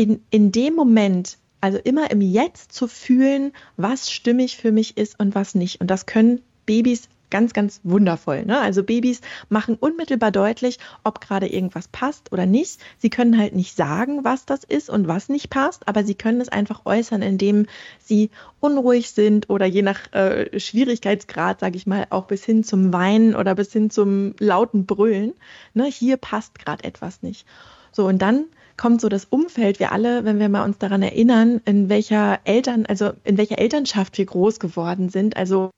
in, 0.00 0.22
in 0.30 0.50
dem 0.50 0.74
Moment, 0.74 1.36
also 1.60 1.76
immer 1.76 2.10
im 2.10 2.22
Jetzt 2.22 2.72
zu 2.72 2.88
fühlen, 2.88 3.52
was 3.76 4.10
stimmig 4.10 4.56
für 4.56 4.72
mich 4.72 4.96
ist 4.96 5.20
und 5.20 5.34
was 5.34 5.54
nicht. 5.54 5.82
Und 5.82 5.90
das 5.90 6.06
können 6.06 6.40
Babys 6.64 7.10
ganz, 7.28 7.52
ganz 7.52 7.82
wundervoll. 7.84 8.46
Ne? 8.46 8.58
Also 8.58 8.82
Babys 8.82 9.20
machen 9.50 9.76
unmittelbar 9.78 10.30
deutlich, 10.30 10.78
ob 11.04 11.20
gerade 11.20 11.48
irgendwas 11.48 11.86
passt 11.88 12.32
oder 12.32 12.46
nicht. 12.46 12.80
Sie 12.96 13.10
können 13.10 13.36
halt 13.36 13.54
nicht 13.54 13.76
sagen, 13.76 14.24
was 14.24 14.46
das 14.46 14.64
ist 14.64 14.88
und 14.88 15.06
was 15.06 15.28
nicht 15.28 15.50
passt, 15.50 15.86
aber 15.86 16.02
sie 16.02 16.14
können 16.14 16.40
es 16.40 16.48
einfach 16.48 16.86
äußern, 16.86 17.20
indem 17.20 17.66
sie 17.98 18.30
unruhig 18.58 19.10
sind 19.10 19.50
oder 19.50 19.66
je 19.66 19.82
nach 19.82 20.10
äh, 20.14 20.58
Schwierigkeitsgrad, 20.58 21.60
sage 21.60 21.76
ich 21.76 21.86
mal, 21.86 22.06
auch 22.08 22.24
bis 22.24 22.42
hin 22.42 22.64
zum 22.64 22.90
Weinen 22.94 23.36
oder 23.36 23.54
bis 23.54 23.70
hin 23.70 23.90
zum 23.90 24.34
lauten 24.38 24.86
Brüllen. 24.86 25.34
Ne? 25.74 25.84
Hier 25.84 26.16
passt 26.16 26.58
gerade 26.58 26.84
etwas 26.84 27.22
nicht. 27.22 27.44
So, 27.92 28.06
und 28.06 28.22
dann 28.22 28.46
kommt 28.80 29.02
so 29.02 29.10
das 29.10 29.26
Umfeld, 29.26 29.78
wir 29.78 29.92
alle, 29.92 30.24
wenn 30.24 30.38
wir 30.38 30.48
mal 30.48 30.64
uns 30.64 30.78
daran 30.78 31.02
erinnern, 31.02 31.60
in 31.66 31.90
welcher 31.90 32.40
Eltern, 32.44 32.86
also 32.86 33.12
in 33.24 33.36
welcher 33.36 33.58
Elternschaft 33.58 34.16
wir 34.16 34.24
groß 34.24 34.58
geworden 34.58 35.10
sind, 35.10 35.36
also 35.36 35.70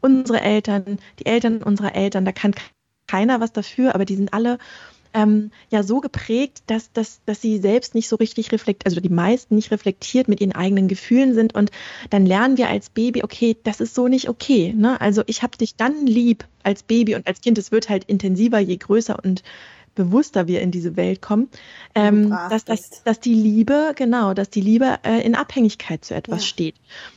unsere 0.00 0.40
Eltern, 0.40 1.00
die 1.18 1.26
Eltern 1.26 1.64
unserer 1.64 1.96
Eltern, 1.96 2.24
da 2.24 2.30
kann 2.30 2.54
keiner 3.08 3.40
was 3.40 3.52
dafür, 3.52 3.96
aber 3.96 4.04
die 4.04 4.14
sind 4.14 4.32
alle 4.32 4.58
ähm, 5.14 5.50
ja 5.68 5.82
so 5.82 6.00
geprägt, 6.00 6.62
dass, 6.68 6.92
dass, 6.92 7.22
dass 7.26 7.40
sie 7.40 7.58
selbst 7.58 7.96
nicht 7.96 8.08
so 8.08 8.14
richtig 8.14 8.52
reflektiert, 8.52 8.86
also 8.86 9.00
die 9.00 9.12
meisten 9.12 9.56
nicht 9.56 9.72
reflektiert 9.72 10.28
mit 10.28 10.40
ihren 10.40 10.52
eigenen 10.52 10.86
Gefühlen 10.86 11.34
sind 11.34 11.56
und 11.56 11.72
dann 12.10 12.24
lernen 12.24 12.56
wir 12.56 12.68
als 12.68 12.88
Baby, 12.88 13.24
okay, 13.24 13.56
das 13.64 13.80
ist 13.80 13.96
so 13.96 14.06
nicht 14.06 14.28
okay. 14.28 14.72
Ne? 14.76 15.00
Also 15.00 15.24
ich 15.26 15.42
habe 15.42 15.58
dich 15.58 15.74
dann 15.74 16.06
lieb 16.06 16.46
als 16.62 16.84
Baby 16.84 17.16
und 17.16 17.26
als 17.26 17.40
Kind, 17.40 17.58
es 17.58 17.72
wird 17.72 17.88
halt 17.88 18.04
intensiver, 18.04 18.60
je 18.60 18.76
größer 18.76 19.18
und 19.24 19.42
bewusster 19.94 20.46
wir 20.46 20.60
in 20.60 20.70
diese 20.70 20.96
Welt 20.96 21.22
kommen, 21.22 21.48
ähm, 21.94 22.30
dass, 22.50 22.64
dass, 22.64 23.02
dass 23.04 23.20
die 23.20 23.34
Liebe, 23.34 23.92
genau, 23.96 24.34
dass 24.34 24.50
die 24.50 24.60
Liebe 24.60 24.98
äh, 25.04 25.24
in 25.24 25.34
Abhängigkeit 25.34 26.04
zu 26.04 26.14
etwas 26.14 26.42
ja. 26.42 26.48
steht. 26.48 26.74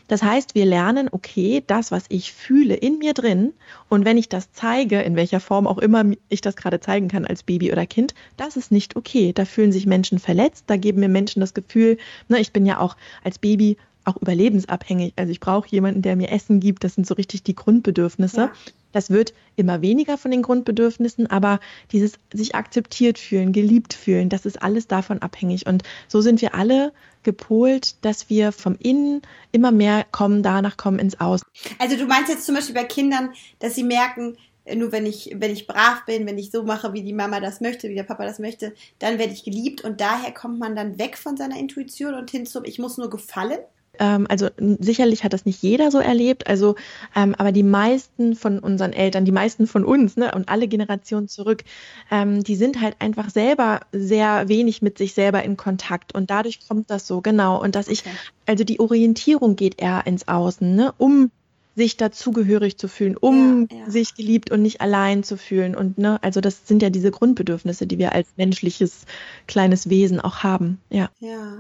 Das 0.08 0.24
heißt, 0.24 0.56
wir 0.56 0.66
lernen, 0.66 1.10
okay, 1.12 1.64
das, 1.68 1.92
was 1.92 2.06
ich 2.10 2.32
fühle 2.32 2.76
in 2.76 2.98
mir 3.00 3.14
drin 3.14 3.54
und 3.90 4.06
wenn 4.06 4.18
ich 4.18 4.30
das 4.30 4.52
zeige, 4.52 5.02
in 5.02 5.16
welcher 5.16 5.40
Form 5.40 5.68
auch 5.68 5.78
immer 5.78 6.06
ich 6.30 6.42
das 6.42 6.56
gerade 6.56 6.80
zeigen 6.80 7.10
kann 7.10 7.26
als 7.26 7.44
Baby 7.44 7.72
oder 7.72 7.86
Kind, 7.86 8.14
das 8.38 8.56
ist 8.56 8.72
nicht 8.72 8.96
okay. 8.96 9.34
Da 9.34 9.46
fühlen 9.46 9.72
sich 9.72 9.86
Menschen 9.86 10.20
verletzt, 10.20 10.66
da 10.68 10.78
geben 10.78 11.02
mir 11.02 11.10
Menschen 11.10 11.42
das 11.42 11.54
Gefühl, 11.54 11.98
ne, 12.30 12.40
ich 12.40 12.54
bin 12.54 12.66
ja 12.66 12.80
auch 12.80 12.96
als 13.24 13.40
Baby 13.40 13.78
auch 14.08 14.18
überlebensabhängig. 14.18 15.14
Also 15.16 15.32
ich 15.32 15.40
brauche 15.40 15.68
jemanden, 15.70 16.02
der 16.02 16.16
mir 16.16 16.32
Essen 16.32 16.60
gibt. 16.60 16.84
Das 16.84 16.96
sind 16.96 17.06
so 17.06 17.14
richtig 17.14 17.44
die 17.44 17.56
Grundbedürfnisse. 17.56 18.42
Ja. 18.42 18.52
Das 18.94 19.10
wird 19.10 19.34
immer 19.56 19.82
weniger 19.82 20.18
von 20.18 20.32
den 20.32 20.42
Grundbedürfnissen, 20.42 21.28
aber 21.28 21.60
dieses 21.92 22.14
sich 22.34 22.56
akzeptiert 22.56 23.20
fühlen, 23.20 23.52
geliebt 23.52 23.94
fühlen, 23.94 24.30
das 24.30 24.46
ist 24.46 24.62
alles 24.62 24.88
davon 24.88 25.22
abhängig. 25.22 25.68
Und 25.68 25.84
so 26.08 26.22
sind 26.22 26.42
wir 26.42 26.56
alle 26.56 26.94
gepolt, 27.24 28.04
dass 28.04 28.30
wir 28.30 28.52
vom 28.52 28.76
Innen 28.80 29.22
immer 29.52 29.72
mehr 29.72 30.06
kommen, 30.12 30.42
danach 30.42 30.78
kommen 30.78 31.00
ins 31.00 31.20
Außen. 31.20 31.46
Also 31.78 31.98
du 31.98 32.06
meinst 32.06 32.30
jetzt 32.30 32.46
zum 32.46 32.56
Beispiel 32.56 32.76
bei 32.76 32.86
Kindern, 32.86 33.34
dass 33.60 33.76
sie 33.76 33.84
merken, 33.84 34.38
nur 34.76 34.92
wenn 34.92 35.06
ich, 35.06 35.36
wenn 35.36 35.52
ich 35.52 35.68
brav 35.68 36.06
bin, 36.06 36.26
wenn 36.26 36.38
ich 36.38 36.52
so 36.52 36.64
mache, 36.64 36.94
wie 36.94 37.04
die 37.04 37.14
Mama 37.14 37.40
das 37.40 37.62
möchte, 37.62 37.90
wie 37.90 37.96
der 37.96 38.04
Papa 38.04 38.26
das 38.26 38.40
möchte, 38.40 38.74
dann 39.00 39.20
werde 39.20 39.34
ich 39.34 39.44
geliebt 39.44 39.82
und 39.82 40.02
daher 40.02 40.32
kommt 40.32 40.60
man 40.60 40.76
dann 40.76 40.98
weg 40.98 41.18
von 41.18 41.38
seiner 41.38 41.58
Intuition 41.58 42.14
und 42.14 42.32
hin 42.32 42.46
zum, 42.46 42.66
ich 42.66 42.80
muss 42.80 42.98
nur 42.98 43.10
gefallen? 43.10 43.60
Ähm, 44.00 44.26
also 44.30 44.50
sicherlich 44.80 45.24
hat 45.24 45.34
das 45.34 45.46
nicht 45.46 45.62
jeder 45.62 45.92
so 45.92 46.00
erlebt, 46.00 46.48
also 46.48 46.76
ähm, 47.16 47.36
aber 47.38 47.52
die 47.52 47.64
meisten 47.64 48.36
von 48.36 48.60
unseren 48.60 48.94
Eltern, 48.94 49.26
die 49.26 49.32
meisten 49.32 49.68
von 49.68 49.86
uns 49.86 50.18
ne, 50.18 50.32
und 50.34 50.50
alle 50.50 50.68
Generationen 50.68 51.28
zurück, 51.28 51.64
ähm, 52.12 52.44
die 52.44 52.56
sind 52.56 52.82
halt 52.82 52.96
einfach 53.00 53.30
selber 53.30 53.82
sehr 53.92 54.48
wenig 54.50 54.82
mit 54.82 54.98
sich 54.98 55.14
selber 55.14 55.44
in 55.44 55.58
Kontakt 55.58 56.16
und 56.16 56.30
dadurch 56.30 56.68
kommt 56.68 56.90
das 56.90 57.08
so 57.08 57.22
genau 57.22 57.62
und 57.62 57.76
dass 57.76 57.88
ich 57.88 58.04
also 58.46 58.64
die 58.64 58.80
Orientierung 58.80 59.56
geht 59.56 59.82
eher 59.82 60.08
ins 60.08 60.28
Außen, 60.28 60.76
ne, 60.76 60.94
um 60.98 61.32
sich 61.78 61.96
dazugehörig 61.96 62.78
zu 62.80 62.88
fühlen, 62.88 63.16
um 63.16 63.68
ja, 63.72 63.78
ja. 63.78 63.90
sich 63.90 64.16
geliebt 64.16 64.50
und 64.50 64.64
nicht 64.64 64.82
allein 64.82 65.24
zu 65.24 65.38
fühlen. 65.38 65.76
Und 65.76 66.00
ne, 66.00 66.18
also 66.24 66.42
das 66.42 66.68
sind 66.68 66.82
ja 66.82 66.90
diese 66.90 67.12
Grundbedürfnisse, 67.12 67.86
die 67.86 68.00
wir 68.00 68.14
als 68.14 68.28
menschliches 68.36 69.06
kleines 69.48 69.88
Wesen 69.88 70.20
auch 70.20 70.38
haben. 70.42 70.80
Ja. 70.90 71.12
Ja. 71.20 71.60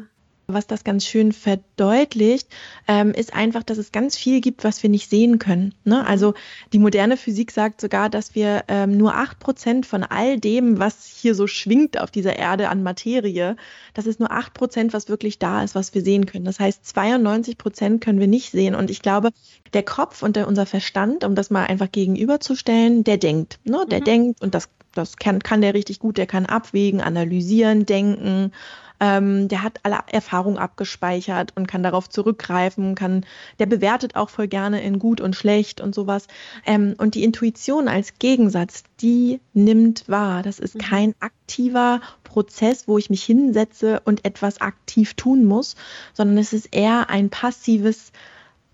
Was 0.50 0.66
das 0.66 0.86
ganz 0.86 1.04
schön 1.04 1.34
verdeutlicht, 1.34 2.48
ähm, 2.88 3.12
ist 3.12 3.34
einfach, 3.34 3.63
dass 3.63 3.77
es 3.77 3.92
ganz 3.92 4.16
viel 4.16 4.39
gibt, 4.39 4.63
was 4.63 4.82
wir 4.82 4.89
nicht 4.89 5.10
sehen 5.10 5.39
können. 5.39 5.75
Ne? 5.84 5.98
Mhm. 5.98 6.08
Also 6.08 6.36
die 6.72 6.80
moderne 6.80 7.18
Physik 7.18 7.51
sagt 7.51 7.82
sogar, 7.82 8.10
dass 8.10 8.34
wir 8.34 8.63
ähm, 8.70 8.96
nur 8.96 9.13
acht 9.13 9.39
Prozent 9.39 9.86
von 9.86 10.06
all 10.06 10.39
dem, 10.39 10.80
was 10.80 11.06
hier 11.06 11.36
so 11.36 11.48
schwingt 11.48 12.00
auf 12.00 12.12
dieser 12.12 12.38
Erde 12.38 12.70
an 12.70 12.82
Materie, 12.82 13.58
das 13.94 14.06
ist 14.06 14.22
nur 14.22 14.32
acht 14.32 14.54
Prozent, 14.54 14.94
was 14.94 15.10
wirklich 15.10 15.38
da 15.38 15.66
ist, 15.66 15.75
was 15.75 15.94
wir 15.94 16.01
sehen 16.01 16.25
können. 16.25 16.46
Das 16.46 16.62
heißt, 16.62 16.86
92 16.86 17.58
Prozent 17.58 18.00
können 18.01 18.22
wir 18.22 18.27
nicht 18.27 18.51
sehen. 18.51 18.74
Und 18.74 18.89
ich 18.89 19.01
glaube, 19.01 19.32
der 19.74 19.84
Kopf 19.84 20.24
und 20.24 20.38
der, 20.38 20.48
unser 20.48 20.66
Verstand, 20.66 21.25
um 21.25 21.36
das 21.36 21.50
mal 21.50 21.66
einfach 21.66 21.92
gegenüberzustellen, 21.92 23.04
der 23.04 23.18
denkt. 23.18 23.60
Ne? 23.66 23.86
Der 23.92 24.00
mhm. 24.00 24.06
denkt 24.06 24.42
und 24.42 24.56
das, 24.56 24.70
das 24.94 25.18
kann, 25.18 25.44
kann 25.44 25.60
der 25.60 25.74
richtig 25.74 26.00
gut, 26.00 26.18
der 26.18 26.25
kann 26.25 26.46
abwägen, 26.46 27.01
analysieren, 27.01 27.86
denken 27.86 28.54
ähm, 29.00 29.48
der 29.48 29.63
hat 29.63 29.80
alle 29.84 30.00
Erfahrungen 30.12 30.58
abgespeichert 30.58 31.54
und 31.56 31.68
kann 31.68 31.84
darauf 31.84 32.10
zurückgreifen, 32.10 32.96
kann, 32.96 33.25
der 33.60 33.66
bewertet 33.66 34.16
auch 34.16 34.30
voll 34.30 34.48
gerne 34.48 34.82
in 34.82 35.00
gut 35.00 35.22
und 35.22 35.36
schlecht 35.36 35.82
und 35.82 35.94
sowas. 35.94 36.27
Ähm, 36.66 36.96
und 36.98 37.16
die 37.16 37.24
Intuition 37.24 37.88
als 37.88 38.20
Gegensatz, 38.20 38.84
die 39.01 39.39
nimmt 39.54 40.08
wahr. 40.10 40.44
Das 40.44 40.60
ist 40.60 40.75
mhm. 40.75 40.80
kein 40.80 41.16
aktiver 41.20 42.01
Prozess, 42.24 42.88
wo 42.88 42.98
ich 42.98 43.10
mich 43.10 43.24
hinsetze 43.24 44.01
und 44.06 44.25
etwas 44.25 44.62
aktiv 44.62 45.13
tun 45.13 45.46
muss, 45.46 45.75
sondern 46.13 46.38
es 46.38 46.54
ist 46.54 46.74
eher 46.75 47.10
ein 47.10 47.30
passives 47.30 48.12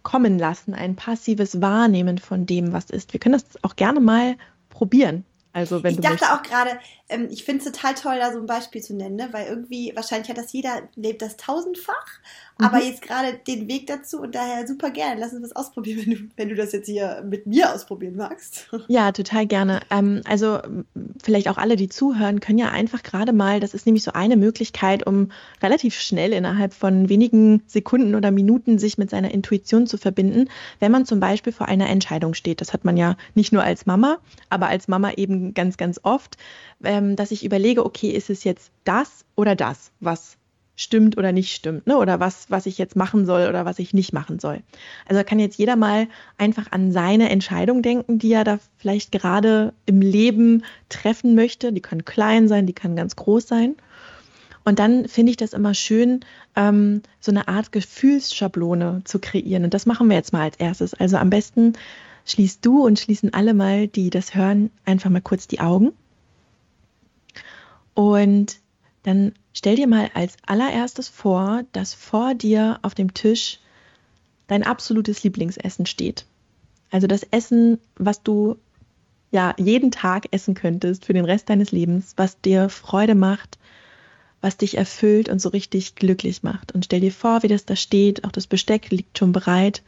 kommen 0.04 0.38
lassen, 0.38 0.74
ein 0.74 0.96
passives 0.96 1.62
Wahrnehmen 1.62 2.18
von 2.18 2.46
dem, 2.46 2.74
was 2.74 2.90
ist. 2.90 3.14
Wir 3.14 3.20
können 3.20 3.34
das 3.34 3.64
auch 3.64 3.76
gerne 3.76 4.02
mal 4.02 4.36
probieren. 4.70 5.26
Also 5.54 5.84
wenn 5.84 5.94
ich 5.94 6.02
dachte 6.02 6.34
auch 6.34 6.42
gerade, 6.42 6.72
ähm, 7.10 7.28
ich 7.30 7.44
finde 7.44 7.64
es 7.64 7.72
total 7.72 7.94
toll, 7.96 8.18
da 8.18 8.32
so 8.32 8.40
ein 8.40 8.46
Beispiel 8.46 8.82
zu 8.82 8.96
nennen, 8.96 9.18
ne? 9.18 9.30
weil 9.32 9.48
irgendwie, 9.48 9.92
wahrscheinlich 9.96 10.30
hat 10.30 10.38
das 10.38 10.54
jeder, 10.54 10.84
lebt 10.96 11.22
das 11.22 11.36
tausendfach, 11.36 12.06
mhm. 12.58 12.66
aber 12.66 12.82
jetzt 12.82 13.02
gerade 13.02 13.40
den 13.46 13.68
Weg 13.68 13.88
dazu 13.88 14.22
und 14.22 14.36
daher 14.36 14.66
super 14.66 14.90
gerne. 14.90 15.20
Lass 15.20 15.34
uns 15.34 15.44
was 15.44 15.56
ausprobieren, 15.56 16.00
wenn 16.06 16.12
du, 16.12 16.30
wenn 16.38 16.50
du 16.50 16.56
das 16.56 16.72
jetzt 16.72 16.88
hier 16.88 17.24
mit 17.28 17.46
mir 17.46 17.74
ausprobieren 17.74 18.16
magst. 18.16 18.70
Ja, 18.88 19.12
total 19.12 19.48
gerne. 19.48 19.80
Ähm, 19.90 20.22
also 20.26 20.60
vielleicht 21.24 21.48
auch 21.48 21.58
alle, 21.58 21.76
die 21.76 21.90
zuhören, 21.90 22.42
können 22.42 22.60
ja 22.60 22.70
einfach 22.70 23.02
gerade 23.02 23.34
mal, 23.34 23.60
das 23.60 23.74
ist 23.74 23.86
nämlich 23.86 24.04
so 24.04 24.12
eine 24.12 24.36
Möglichkeit, 24.36 25.08
um 25.08 25.32
relativ 25.62 25.96
schnell 25.96 26.34
innerhalb 26.34 26.74
von 26.74 27.10
wenigen 27.10 27.64
Sekunden 27.66 28.14
oder 28.14 28.30
Minuten 28.30 28.78
sich 28.78 28.98
mit 28.98 29.10
seiner 29.10 29.32
Intuition 29.32 29.88
zu 29.88 29.98
verbinden, 29.98 30.50
wenn 30.80 30.92
man 30.92 31.06
zum 31.06 31.20
Beispiel 31.20 31.54
vor 31.54 31.68
einer 31.68 31.90
Entscheidung 31.90 32.34
steht. 32.34 32.62
Das 32.62 32.74
hat 32.74 32.84
man 32.84 32.98
ja 32.98 33.16
nicht 33.36 33.54
nur 33.54 33.64
als 33.64 33.86
Mama, 33.86 34.18
aber 34.50 34.68
als 34.68 34.88
Mama 34.88 35.14
eben 35.14 35.54
ganz, 35.54 35.78
ganz 35.78 36.00
oft 36.04 36.38
ähm, 36.84 37.16
dass 37.16 37.32
ich 37.32 37.46
überlege, 37.46 37.86
okay, 37.86 38.10
ist 38.10 38.30
es 38.30 38.44
jetzt 38.44 38.72
das 38.84 39.26
oder 39.36 39.56
das, 39.56 39.92
was 40.00 40.38
stimmt 40.76 41.18
oder 41.18 41.32
nicht 41.32 41.54
stimmt, 41.54 41.86
ne? 41.86 41.98
oder 41.98 42.20
was, 42.20 42.50
was 42.50 42.66
ich 42.66 42.78
jetzt 42.78 42.96
machen 42.96 43.26
soll 43.26 43.48
oder 43.48 43.66
was 43.66 43.80
ich 43.80 43.94
nicht 43.94 44.12
machen 44.12 44.40
soll. 44.40 44.62
Also 45.08 45.24
kann 45.24 45.40
jetzt 45.40 45.58
jeder 45.58 45.76
mal 45.76 46.08
einfach 46.38 46.72
an 46.72 46.92
seine 46.92 47.30
Entscheidung 47.30 47.82
denken, 47.84 48.18
die 48.18 48.34
er 48.34 48.44
da 48.44 48.60
vielleicht 48.78 49.12
gerade 49.12 49.74
im 49.86 50.02
Leben 50.02 50.64
treffen 50.90 51.36
möchte. 51.36 51.74
Die 51.74 51.82
können 51.82 52.06
klein 52.06 52.48
sein, 52.48 52.66
die 52.66 52.74
können 52.74 52.96
ganz 52.96 53.16
groß 53.16 53.48
sein. 53.48 53.76
Und 54.66 54.80
dann 54.80 55.08
finde 55.08 55.32
ich 55.32 55.38
das 55.38 55.54
immer 55.54 55.74
schön, 55.74 56.22
ähm, 56.56 57.02
so 57.20 57.32
eine 57.32 57.48
Art 57.48 57.72
Gefühlsschablone 57.72 59.02
zu 59.04 59.20
kreieren. 59.20 59.66
Und 59.66 59.74
das 59.74 59.86
machen 59.86 60.10
wir 60.10 60.16
jetzt 60.16 60.34
mal 60.34 60.44
als 60.44 60.56
erstes. 60.56 60.94
Also 60.94 61.18
am 61.18 61.30
besten 61.30 61.74
schließt 62.26 62.66
du 62.66 62.86
und 62.86 63.00
schließen 63.00 63.34
alle 63.34 63.54
mal, 63.54 63.88
die 63.88 64.10
das 64.10 64.36
hören, 64.36 64.72
einfach 64.86 65.10
mal 65.10 65.22
kurz 65.22 65.48
die 65.48 65.60
Augen. 65.60 65.92
Und 67.94 68.60
dann 69.04 69.34
stell 69.54 69.76
dir 69.76 69.88
mal 69.88 70.10
als 70.14 70.36
allererstes 70.46 71.10
vor, 71.10 71.64
dass 71.74 71.94
vor 71.94 72.34
dir 72.34 72.80
auf 72.82 72.96
dem 72.96 73.14
Tisch 73.14 73.60
dein 74.48 74.64
absolutes 74.64 75.24
Lieblingsessen 75.24 75.86
steht. 75.86 76.26
Also 76.92 77.08
das 77.08 77.24
Essen, 77.24 77.80
was 77.96 78.24
du 78.24 78.58
ja 79.32 79.56
jeden 79.58 79.92
Tag 79.92 80.28
essen 80.32 80.54
könntest 80.54 81.06
für 81.06 81.14
den 81.14 81.26
Rest 81.26 81.50
deines 81.50 81.72
Lebens, 81.72 82.14
was 82.18 82.40
dir 82.40 82.70
Freude 82.70 83.16
macht, 83.16 83.58
was 84.42 84.58
dich 84.58 84.78
erfüllt 84.78 85.30
und 85.30 85.40
so 85.40 85.50
richtig 85.50 85.96
glücklich 85.96 86.44
macht. 86.44 86.72
Und 86.74 86.86
stell 86.86 87.00
dir 87.00 87.12
vor, 87.12 87.44
wie 87.44 87.48
das 87.48 87.66
da 87.66 87.76
steht, 87.76 88.26
auch 88.26 88.32
das 88.32 88.46
Besteck 88.46 88.92
liegt 88.92 89.18
schon 89.18 89.32
bereit. 89.32 89.82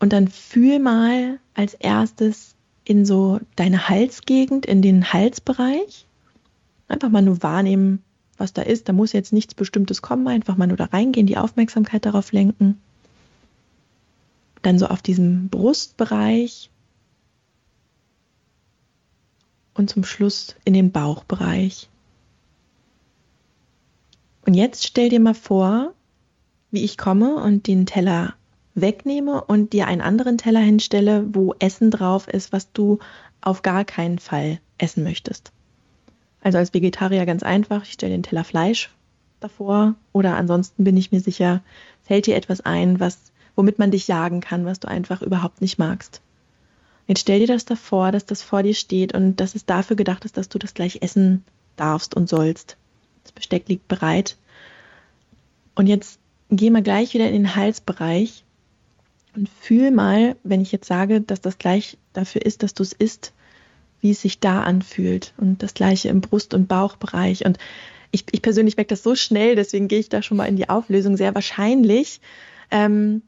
Und 0.00 0.12
dann 0.12 0.28
fühl 0.28 0.80
mal 0.80 1.38
als 1.54 1.74
erstes 1.74 2.54
in 2.84 3.06
so 3.06 3.40
deine 3.56 3.88
Halsgegend, 3.88 4.66
in 4.66 4.82
den 4.82 5.12
Halsbereich. 5.12 6.06
Einfach 6.92 7.08
mal 7.08 7.22
nur 7.22 7.42
wahrnehmen, 7.42 8.04
was 8.36 8.52
da 8.52 8.60
ist. 8.60 8.86
Da 8.86 8.92
muss 8.92 9.14
jetzt 9.14 9.32
nichts 9.32 9.54
Bestimmtes 9.54 10.02
kommen. 10.02 10.28
Einfach 10.28 10.58
mal 10.58 10.66
nur 10.66 10.76
da 10.76 10.84
reingehen, 10.84 11.26
die 11.26 11.38
Aufmerksamkeit 11.38 12.04
darauf 12.04 12.32
lenken. 12.32 12.78
Dann 14.60 14.78
so 14.78 14.86
auf 14.88 15.00
diesem 15.00 15.48
Brustbereich. 15.48 16.68
Und 19.72 19.88
zum 19.88 20.04
Schluss 20.04 20.54
in 20.66 20.74
den 20.74 20.92
Bauchbereich. 20.92 21.88
Und 24.44 24.52
jetzt 24.52 24.86
stell 24.86 25.08
dir 25.08 25.20
mal 25.20 25.32
vor, 25.34 25.94
wie 26.70 26.84
ich 26.84 26.98
komme 26.98 27.36
und 27.36 27.66
den 27.68 27.86
Teller 27.86 28.34
wegnehme 28.74 29.42
und 29.42 29.72
dir 29.72 29.86
einen 29.86 30.02
anderen 30.02 30.36
Teller 30.36 30.60
hinstelle, 30.60 31.24
wo 31.34 31.54
Essen 31.58 31.90
drauf 31.90 32.28
ist, 32.28 32.52
was 32.52 32.70
du 32.72 32.98
auf 33.40 33.62
gar 33.62 33.86
keinen 33.86 34.18
Fall 34.18 34.60
essen 34.76 35.04
möchtest. 35.04 35.52
Also 36.42 36.58
als 36.58 36.74
Vegetarier 36.74 37.24
ganz 37.24 37.42
einfach, 37.42 37.84
ich 37.84 37.92
stelle 37.92 38.12
den 38.12 38.22
Teller 38.22 38.44
Fleisch 38.44 38.90
davor 39.40 39.94
oder 40.12 40.36
ansonsten 40.36 40.84
bin 40.84 40.96
ich 40.96 41.12
mir 41.12 41.20
sicher, 41.20 41.62
fällt 42.02 42.26
dir 42.26 42.36
etwas 42.36 42.60
ein, 42.60 43.00
was, 43.00 43.32
womit 43.54 43.78
man 43.78 43.90
dich 43.90 44.08
jagen 44.08 44.40
kann, 44.40 44.64
was 44.66 44.80
du 44.80 44.88
einfach 44.88 45.22
überhaupt 45.22 45.60
nicht 45.60 45.78
magst. 45.78 46.20
Jetzt 47.06 47.20
stell 47.20 47.40
dir 47.40 47.46
das 47.46 47.64
davor, 47.64 48.12
dass 48.12 48.26
das 48.26 48.42
vor 48.42 48.62
dir 48.62 48.74
steht 48.74 49.14
und 49.14 49.36
dass 49.36 49.54
es 49.54 49.66
dafür 49.66 49.96
gedacht 49.96 50.24
ist, 50.24 50.36
dass 50.36 50.48
du 50.48 50.58
das 50.58 50.74
gleich 50.74 50.98
essen 51.02 51.44
darfst 51.76 52.14
und 52.14 52.28
sollst. 52.28 52.76
Das 53.22 53.32
Besteck 53.32 53.68
liegt 53.68 53.88
bereit. 53.88 54.36
Und 55.74 55.86
jetzt 55.86 56.18
geh 56.50 56.70
mal 56.70 56.82
gleich 56.82 57.14
wieder 57.14 57.28
in 57.28 57.34
den 57.34 57.56
Halsbereich 57.56 58.44
und 59.34 59.48
fühl 59.48 59.90
mal, 59.90 60.36
wenn 60.42 60.60
ich 60.60 60.72
jetzt 60.72 60.86
sage, 60.86 61.20
dass 61.20 61.40
das 61.40 61.58
gleich 61.58 61.98
dafür 62.12 62.44
ist, 62.44 62.62
dass 62.62 62.74
du 62.74 62.82
es 62.82 62.92
isst, 62.92 63.32
wie 64.02 64.10
es 64.10 64.20
sich 64.20 64.40
da 64.40 64.62
anfühlt. 64.62 65.32
Und 65.38 65.62
das 65.62 65.72
gleiche 65.72 66.10
im 66.10 66.20
Brust- 66.20 66.52
und 66.52 66.68
Bauchbereich. 66.68 67.46
Und 67.46 67.58
ich, 68.10 68.26
ich 68.30 68.42
persönlich 68.42 68.76
merke 68.76 68.90
das 68.90 69.02
so 69.02 69.14
schnell, 69.14 69.56
deswegen 69.56 69.88
gehe 69.88 70.00
ich 70.00 70.10
da 70.10 70.20
schon 70.20 70.36
mal 70.36 70.46
in 70.46 70.56
die 70.56 70.68
Auflösung. 70.68 71.16
Sehr 71.16 71.34
wahrscheinlich 71.34 72.20
ähm, 72.70 73.22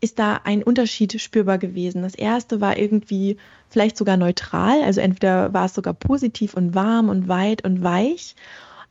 ist 0.00 0.18
da 0.18 0.40
ein 0.44 0.62
Unterschied 0.62 1.18
spürbar 1.20 1.58
gewesen. 1.58 2.02
Das 2.02 2.14
erste 2.14 2.60
war 2.60 2.76
irgendwie 2.76 3.38
vielleicht 3.70 3.96
sogar 3.96 4.16
neutral, 4.16 4.82
also 4.82 5.00
entweder 5.00 5.54
war 5.54 5.66
es 5.66 5.74
sogar 5.74 5.94
positiv 5.94 6.54
und 6.54 6.74
warm 6.74 7.08
und 7.08 7.28
weit 7.28 7.64
und 7.64 7.82
weich. 7.82 8.34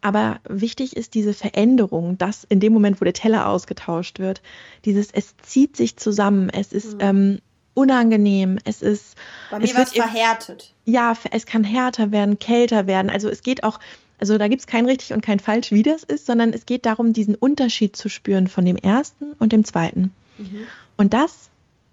Aber 0.02 0.40
wichtig 0.48 0.96
ist 0.96 1.14
diese 1.16 1.34
Veränderung, 1.34 2.18
dass 2.18 2.44
in 2.44 2.60
dem 2.60 2.74
Moment, 2.74 3.02
wo 3.02 3.06
der 3.06 3.14
Teller 3.14 3.48
ausgetauscht 3.48 4.20
wird, 4.20 4.42
dieses, 4.86 5.12
es 5.12 5.36
zieht 5.38 5.76
sich 5.76 5.98
zusammen, 5.98 6.50
es 6.50 6.74
ist 6.74 6.96
mhm. 6.96 7.00
ähm, 7.02 7.40
unangenehm, 7.76 8.58
es 8.64 8.82
ist. 8.82 9.16
Bei 9.52 9.60
mir 9.60 9.76
war 9.76 9.84
es 9.84 9.94
verhärtet. 9.94 10.74
Ja, 10.86 11.16
es 11.32 11.46
kann 11.46 11.64
härter 11.64 12.12
werden, 12.12 12.40
kälter 12.40 12.88
werden. 12.88 13.12
Also 13.12 13.30
es 13.30 13.44
geht 13.44 13.64
auch, 13.64 13.80
also 14.20 14.40
da 14.40 14.48
gibt 14.48 14.62
es 14.62 14.68
kein 14.68 14.88
richtig 14.88 15.14
und 15.14 15.22
kein 15.22 15.40
falsch, 15.40 15.72
wie 15.72 15.84
das 15.84 16.04
ist, 16.04 16.26
sondern 16.26 16.54
es 16.54 16.66
geht 16.66 16.88
darum, 16.88 17.14
diesen 17.14 17.36
Unterschied 17.36 17.96
zu 17.96 18.10
spüren 18.10 18.48
von 18.48 18.66
dem 18.66 18.78
ersten 18.78 19.34
und 19.34 19.52
dem 19.52 19.64
zweiten. 19.64 20.14
Mhm. 20.38 20.62
Und 20.98 21.14
das, 21.14 21.50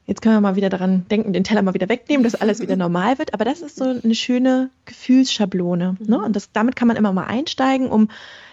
jetzt 0.07 0.23
können 0.23 0.37
wir 0.37 0.41
mal 0.41 0.57
wieder 0.57 0.71
daran 0.71 1.07
denken, 1.11 1.33
den 1.33 1.45
Teller 1.45 1.63
mal 1.63 1.75
wieder 1.75 1.89
wegnehmen, 1.89 2.23
dass 2.23 2.35
alles 2.35 2.61
wieder 2.61 2.77
normal 2.77 3.19
wird, 3.19 3.35
aber 3.35 3.45
das 3.45 3.61
ist 3.61 3.77
so 3.77 3.85
eine 3.85 4.15
schöne 4.15 4.71
Gefühlsschablone. 4.85 5.97
Ne? 6.01 6.19
Mhm. 6.19 6.25
Und 6.25 6.37
das, 6.37 6.53
damit 6.53 6.77
kann 6.77 6.89
man 6.89 6.97
immer 6.97 7.13
mal 7.13 7.27
einsteigen, 7.27 7.89
um 7.89 8.09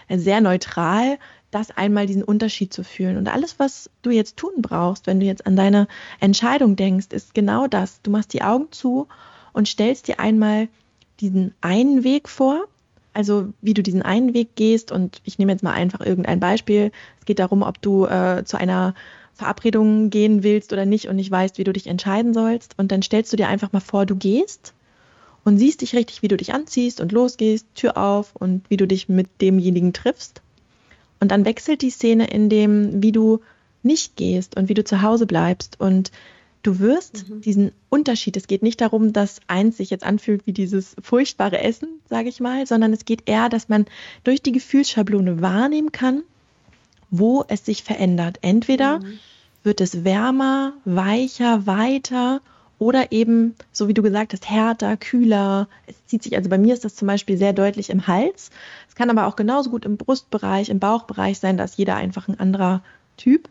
sehr 0.08 0.40
neutral 0.40 1.18
das 1.50 1.70
einmal 1.70 2.06
diesen 2.06 2.22
Unterschied 2.22 2.72
zu 2.72 2.84
fühlen. 2.84 3.16
Und 3.16 3.28
alles, 3.28 3.58
was 3.58 3.90
du 4.02 4.10
jetzt 4.10 4.36
tun 4.36 4.52
brauchst, 4.58 5.06
wenn 5.06 5.20
du 5.20 5.26
jetzt 5.26 5.46
an 5.46 5.56
deine 5.56 5.88
Entscheidung 6.20 6.76
denkst, 6.76 7.08
ist 7.10 7.34
genau 7.34 7.66
das. 7.66 8.00
Du 8.02 8.10
machst 8.10 8.32
die 8.32 8.42
Augen 8.42 8.68
zu 8.70 9.08
und 9.52 9.68
stellst 9.68 10.08
dir 10.08 10.20
einmal 10.20 10.68
diesen 11.20 11.54
einen 11.60 12.04
Weg 12.04 12.28
vor, 12.28 12.64
also 13.12 13.52
wie 13.60 13.74
du 13.74 13.82
diesen 13.82 14.02
einen 14.02 14.32
Weg 14.32 14.54
gehst. 14.54 14.92
Und 14.92 15.20
ich 15.24 15.38
nehme 15.38 15.52
jetzt 15.52 15.62
mal 15.62 15.72
einfach 15.72 16.00
irgendein 16.00 16.40
Beispiel. 16.40 16.92
Es 17.18 17.26
geht 17.26 17.40
darum, 17.40 17.62
ob 17.62 17.82
du 17.82 18.06
äh, 18.06 18.44
zu 18.44 18.56
einer 18.56 18.94
Verabredung 19.34 20.10
gehen 20.10 20.42
willst 20.42 20.72
oder 20.72 20.86
nicht 20.86 21.08
und 21.08 21.16
nicht 21.16 21.30
weißt, 21.30 21.58
wie 21.58 21.64
du 21.64 21.72
dich 21.72 21.86
entscheiden 21.86 22.32
sollst. 22.34 22.78
Und 22.78 22.92
dann 22.92 23.02
stellst 23.02 23.32
du 23.32 23.36
dir 23.36 23.48
einfach 23.48 23.72
mal 23.72 23.80
vor, 23.80 24.06
du 24.06 24.14
gehst 24.14 24.74
und 25.44 25.58
siehst 25.58 25.80
dich 25.80 25.94
richtig, 25.94 26.22
wie 26.22 26.28
du 26.28 26.36
dich 26.36 26.52
anziehst 26.52 27.00
und 27.00 27.12
losgehst, 27.12 27.66
Tür 27.74 27.96
auf 27.96 28.36
und 28.36 28.68
wie 28.68 28.76
du 28.76 28.86
dich 28.86 29.08
mit 29.08 29.28
demjenigen 29.40 29.92
triffst. 29.92 30.42
Und 31.20 31.30
dann 31.30 31.44
wechselt 31.44 31.82
die 31.82 31.90
Szene 31.90 32.28
in 32.30 32.48
dem, 32.48 33.02
wie 33.02 33.12
du 33.12 33.40
nicht 33.82 34.16
gehst 34.16 34.56
und 34.56 34.68
wie 34.68 34.74
du 34.74 34.84
zu 34.84 35.02
Hause 35.02 35.26
bleibst. 35.26 35.78
Und 35.78 36.10
du 36.62 36.78
wirst 36.78 37.28
mhm. 37.28 37.40
diesen 37.42 37.72
Unterschied, 37.88 38.36
es 38.36 38.46
geht 38.46 38.62
nicht 38.62 38.80
darum, 38.80 39.12
dass 39.12 39.40
eins 39.46 39.76
sich 39.76 39.90
jetzt 39.90 40.04
anfühlt 40.04 40.46
wie 40.46 40.52
dieses 40.52 40.96
furchtbare 41.02 41.60
Essen, 41.60 41.88
sage 42.08 42.28
ich 42.28 42.40
mal, 42.40 42.66
sondern 42.66 42.92
es 42.92 43.04
geht 43.04 43.28
eher, 43.28 43.48
dass 43.48 43.68
man 43.68 43.86
durch 44.24 44.42
die 44.42 44.52
Gefühlsschablone 44.52 45.40
wahrnehmen 45.40 45.92
kann, 45.92 46.22
wo 47.10 47.44
es 47.48 47.64
sich 47.64 47.82
verändert. 47.82 48.38
Entweder 48.42 49.00
mhm. 49.00 49.18
wird 49.62 49.80
es 49.80 50.04
wärmer, 50.04 50.74
weicher, 50.84 51.66
weiter 51.66 52.40
oder 52.80 53.12
eben, 53.12 53.54
so 53.72 53.88
wie 53.88 53.94
du 53.94 54.02
gesagt 54.02 54.32
hast, 54.32 54.48
härter, 54.48 54.96
kühler. 54.96 55.68
Es 55.86 56.06
zieht 56.06 56.22
sich, 56.22 56.34
also 56.34 56.48
bei 56.48 56.56
mir 56.56 56.72
ist 56.72 56.84
das 56.84 56.96
zum 56.96 57.06
Beispiel 57.06 57.36
sehr 57.36 57.52
deutlich 57.52 57.90
im 57.90 58.06
Hals. 58.06 58.50
Es 58.88 58.94
kann 58.94 59.10
aber 59.10 59.26
auch 59.26 59.36
genauso 59.36 59.68
gut 59.68 59.84
im 59.84 59.98
Brustbereich, 59.98 60.70
im 60.70 60.80
Bauchbereich 60.80 61.38
sein, 61.38 61.58
da 61.58 61.64
ist 61.64 61.76
jeder 61.76 61.96
einfach 61.96 62.26
ein 62.26 62.40
anderer 62.40 62.82
Typ. 63.18 63.50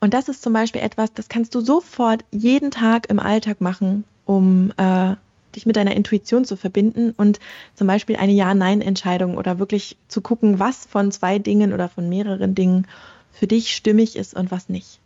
Und 0.00 0.14
das 0.14 0.30
ist 0.30 0.42
zum 0.42 0.54
Beispiel 0.54 0.80
etwas, 0.80 1.12
das 1.12 1.28
kannst 1.28 1.54
du 1.54 1.60
sofort 1.60 2.24
jeden 2.30 2.70
Tag 2.70 3.10
im 3.10 3.20
Alltag 3.20 3.60
machen, 3.60 4.04
um 4.24 4.72
äh, 4.78 5.14
dich 5.54 5.66
mit 5.66 5.76
deiner 5.76 5.94
Intuition 5.94 6.46
zu 6.46 6.56
verbinden 6.56 7.12
und 7.18 7.40
zum 7.74 7.86
Beispiel 7.86 8.16
eine 8.16 8.32
Ja-Nein-Entscheidung 8.32 9.36
oder 9.36 9.58
wirklich 9.58 9.98
zu 10.08 10.22
gucken, 10.22 10.58
was 10.58 10.86
von 10.86 11.12
zwei 11.12 11.38
Dingen 11.38 11.74
oder 11.74 11.90
von 11.90 12.08
mehreren 12.08 12.54
Dingen 12.54 12.86
für 13.32 13.46
dich 13.46 13.74
stimmig 13.74 14.16
ist 14.16 14.34
und 14.34 14.50
was 14.50 14.68
nicht. 14.68 15.00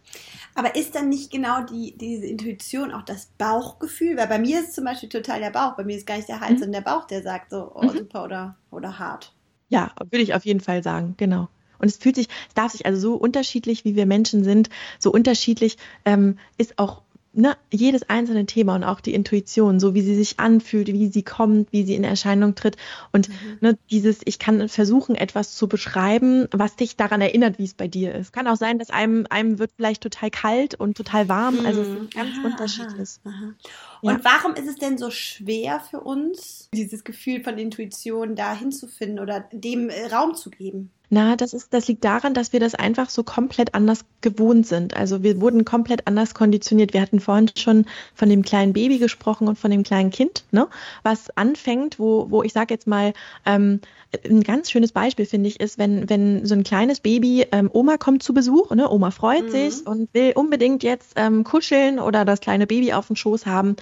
Aber 0.55 0.77
ist 0.77 0.95
dann 0.95 1.09
nicht 1.09 1.31
genau 1.31 1.63
die, 1.63 1.97
diese 1.97 2.27
Intuition 2.27 2.93
auch 2.93 3.03
das 3.03 3.27
Bauchgefühl? 3.39 4.17
Weil 4.17 4.29
bei 4.29 4.39
mir 4.39 4.61
ist 4.61 4.75
zum 4.75 4.85
Beispiel 4.85 5.09
total 5.09 5.41
der 5.41 5.51
Bauch. 5.51 5.77
Bei 5.77 5.85
mir 5.85 5.97
ist 5.97 6.07
gar 6.07 6.17
nicht 6.17 6.29
der 6.29 6.41
Hals, 6.41 6.53
mhm. 6.53 6.59
sondern 6.59 6.85
der 6.85 6.91
Bauch, 6.91 7.07
der 7.07 7.23
sagt 7.23 7.51
so, 7.51 7.73
oh, 7.75 7.85
mhm. 7.85 7.91
super 7.91 8.25
oder, 8.25 8.57
oder 8.71 8.99
hart. 8.99 9.33
Ja, 9.69 9.93
würde 10.11 10.23
ich 10.23 10.35
auf 10.35 10.45
jeden 10.45 10.61
Fall 10.61 10.83
sagen, 10.83 11.15
genau. 11.17 11.49
Und 11.79 11.89
es 11.89 11.97
fühlt 11.97 12.17
sich, 12.17 12.29
es 12.49 12.55
darf 12.55 12.73
sich 12.73 12.85
also 12.87 13.01
so 13.01 13.15
unterschiedlich, 13.15 13.85
wie 13.85 13.97
wir 13.97 14.07
Menschen 14.07 14.45
sind, 14.45 14.69
so 14.99 15.11
unterschiedlich 15.11 15.79
ähm, 16.05 16.39
ist 16.59 16.79
auch 16.79 17.03
ne, 17.33 17.57
jedes 17.73 18.09
einzelne 18.09 18.47
Thema 18.47 18.75
und 18.75 18.85
auch 18.85 19.01
die 19.01 19.15
Intuition, 19.15 19.81
so 19.81 19.95
wie 19.95 20.03
sie 20.03 20.15
sich 20.15 20.39
anfühlt, 20.39 20.89
wie 20.89 21.09
sie 21.09 21.23
kommt, 21.23 21.73
wie 21.73 21.85
sie 21.85 21.95
in 21.95 22.05
Erscheinung 22.05 22.55
tritt. 22.55 22.77
Und 23.13 23.29
mhm. 23.29 23.35
ne, 23.61 23.79
dieses, 23.91 24.21
ich 24.25 24.39
kann 24.39 24.69
versuchen, 24.69 25.15
etwas 25.15 25.57
zu 25.57 25.69
beschreiben, 25.69 26.49
was 26.53 26.77
dich 26.77 26.97
daran 26.97 27.21
erinnert, 27.21 27.59
wie 27.59 27.65
es 27.65 27.75
bei 27.75 27.89
dir 27.89 28.15
ist. 28.15 28.33
Kann 28.33 28.47
auch 28.47 28.57
sein, 28.57 28.79
dass 28.79 28.91
einem, 28.91 29.27
einem 29.31 29.59
wird 29.59 29.73
vielleicht 29.77 30.03
total 30.03 30.31
kalt 30.31 30.75
und 30.75 30.97
total 30.97 31.29
warm. 31.29 31.61
Mhm. 31.61 31.67
Also 31.67 31.83
es 31.83 31.89
ist 31.89 32.15
ganz 32.15 32.39
aha, 32.39 32.47
unterschiedlich. 32.47 33.11
Aha, 33.25 33.55
Und 34.03 34.15
ja. 34.15 34.21
warum 34.25 34.55
ist 34.55 34.69
es 34.69 34.77
denn 34.77 34.99
so 34.99 35.11
schwer 35.11 35.79
für 35.79 36.01
uns, 36.01 36.69
dieses 36.75 37.05
Gefühl 37.05 37.43
von 37.43 37.57
Intuition 37.57 38.35
da 38.35 38.53
hinzufinden 38.53 39.21
oder 39.21 39.41
dem 39.53 39.89
äh, 39.91 40.07
Raum 40.07 40.35
zu 40.35 40.51
geben? 40.51 40.91
Na, 41.15 41.37
das 41.37 41.53
ist, 41.53 41.75
das 41.75 41.89
liegt 41.89 42.05
daran, 42.05 42.33
dass 42.33 42.55
wir 42.55 42.59
das 42.59 42.75
einfach 42.75 43.11
so 43.11 43.23
komplett 43.23 43.75
anders 43.75 44.07
gewohnt 44.23 44.67
sind. 44.67 44.97
Also 44.97 45.23
wir 45.23 45.43
wurden 45.43 45.67
komplett 45.67 46.07
anders 46.07 46.33
konditioniert. 46.33 46.95
Wir 46.95 47.03
hatten 47.03 47.21
vorhin 47.21 47.51
schon 47.55 47.85
von 48.15 48.31
dem 48.31 48.43
kleinen 48.43 48.73
Baby 48.73 48.99
gesprochen 48.99 49.47
und 49.47 49.59
von 49.59 49.71
dem 49.71 49.83
kleinen 49.83 50.11
Kind, 50.11 50.45
ne? 50.53 50.69
Was 51.03 51.29
anfängt, 51.37 51.99
wo, 51.99 52.31
wo 52.31 52.43
ich 52.43 52.55
sage 52.55 52.73
jetzt 52.73 52.87
mal, 52.87 53.13
ähm, 53.45 53.81
ein 54.25 54.43
ganz 54.43 54.71
schönes 54.71 54.93
Beispiel 54.93 55.27
finde 55.27 55.49
ich 55.49 55.61
ist, 55.61 55.79
wenn, 55.79 56.09
wenn 56.09 56.47
so 56.47 56.55
ein 56.55 56.65
kleines 56.65 57.01
Baby, 57.01 57.47
ähm, 57.53 57.71
Oma 57.73 57.99
kommt 57.99 58.23
zu 58.23 58.33
Besuch, 58.33 58.71
ne? 58.71 58.91
Oma 58.91 59.11
freut 59.11 59.45
mhm. 59.45 59.51
sich 59.51 59.87
und 59.87 60.09
will 60.15 60.33
unbedingt 60.35 60.83
jetzt 60.83 61.13
ähm, 61.17 61.45
kuscheln 61.45 61.99
oder 61.99 62.25
das 62.25 62.41
kleine 62.41 62.67
Baby 62.67 62.95
auf 62.95 63.09
dem 63.09 63.17
Schoß 63.17 63.45
haben. 63.45 63.77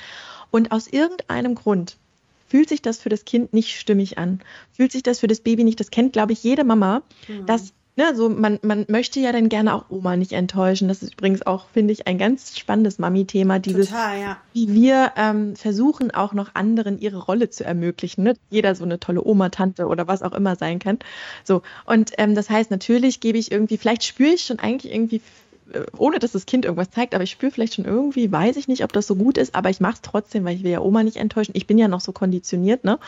Und 0.51 0.73
aus 0.73 0.87
irgendeinem 0.87 1.55
Grund 1.55 1.97
fühlt 2.49 2.69
sich 2.69 2.83
das 2.83 2.99
für 2.99 3.09
das 3.09 3.25
Kind 3.25 3.53
nicht 3.53 3.79
stimmig 3.79 4.19
an. 4.19 4.41
Fühlt 4.73 4.93
sich 4.93 5.03
das 5.03 5.21
für 5.21 5.29
das 5.29 5.41
Baby 5.41 5.65
nicht, 5.65 5.81
das 5.81 5.91
kennt, 5.91 6.13
glaube 6.13 6.33
ich, 6.33 6.43
jede 6.43 6.65
Mama, 6.65 7.03
mhm. 7.29 7.47
dass 7.47 7.73
Ne, 7.97 8.15
so 8.15 8.31
man, 8.31 8.59
man 8.63 8.87
möchte 8.89 9.19
ja 9.21 9.33
dann 9.33 9.49
gerne 9.49 9.75
auch 9.75 9.91
Oma 9.91 10.17
nicht 10.17 10.33
enttäuschen. 10.33 10.89
Das 10.89 11.03
ist 11.03 11.15
übrigens 11.15 11.45
auch, 11.45 11.67
finde 11.69 11.93
ich, 11.93 12.07
ein 12.07 12.19
ganz 12.19 12.57
spannendes 12.57 12.99
Mami-Thema, 12.99 13.59
dieses, 13.59 13.89
Total, 13.89 14.19
ja. 14.19 14.37
wie 14.55 14.73
wir 14.73 15.13
ähm, 15.17 15.57
versuchen, 15.57 16.11
auch 16.11 16.33
noch 16.33 16.55
anderen 16.55 16.99
ihre 16.99 17.19
Rolle 17.19 17.51
zu 17.51 17.65
ermöglichen. 17.65 18.23
Ne? 18.23 18.37
Jeder 18.49 18.75
so 18.77 18.85
eine 18.85 19.01
tolle 19.01 19.23
Oma, 19.23 19.49
Tante 19.49 19.87
oder 19.87 20.07
was 20.07 20.23
auch 20.23 20.33
immer 20.33 20.55
sein 20.57 20.79
kann. 20.79 20.99
So, 21.45 21.63
und 21.85 22.13
ähm, 22.17 22.35
das 22.35 22.49
heißt, 22.49 22.71
natürlich 22.71 23.21
gebe 23.21 23.37
ich 23.37 23.51
irgendwie, 23.53 23.77
vielleicht 23.77 24.05
spüre 24.05 24.31
ich 24.31 24.45
schon 24.45 24.61
eigentlich 24.61 24.91
irgendwie 24.95 25.21
ohne 25.97 26.19
dass 26.19 26.33
das 26.33 26.47
Kind 26.47 26.65
irgendwas 26.65 26.91
zeigt, 26.91 27.15
aber 27.15 27.25
ich 27.25 27.31
spüre 27.31 27.53
vielleicht 27.53 27.75
schon 27.75 27.85
irgendwie, 27.85 28.31
weiß 28.31 28.57
ich 28.57 28.69
nicht, 28.69 28.85
ob 28.85 28.93
das 28.93 29.07
so 29.07 29.17
gut 29.17 29.39
ist, 29.39 29.55
aber 29.55 29.71
ich 29.71 29.81
mache 29.81 29.95
es 29.95 30.03
trotzdem, 30.03 30.45
weil 30.45 30.57
ich 30.57 30.63
will 30.63 30.71
ja 30.71 30.81
Oma 30.81 31.03
nicht 31.03 31.17
enttäuschen. 31.17 31.53
Ich 31.55 31.67
bin 31.67 31.79
ja 31.79 31.89
noch 31.89 32.01
so 32.01 32.13
konditioniert, 32.13 32.85
ne? 32.85 32.99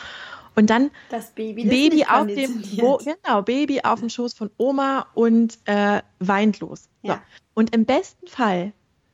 Und 0.55 0.69
dann 0.69 0.91
das 1.09 1.31
Baby, 1.31 1.63
das 1.63 1.71
Baby 1.71 2.05
auf 2.05 2.27
dem 2.27 2.61
Bo 2.77 2.99
genau, 3.03 3.41
Baby 3.41 3.81
auf 3.83 3.99
dem 3.99 4.09
Schoß 4.09 4.33
von 4.33 4.51
Oma 4.57 5.07
und 5.15 5.57
äh, 5.65 6.01
weint 6.19 6.59
los. 6.59 6.89
Ja. 7.01 7.15
So. 7.15 7.19
Und 7.55 7.75
im 7.75 7.85
besten 7.85 8.27
Fall 8.27 8.73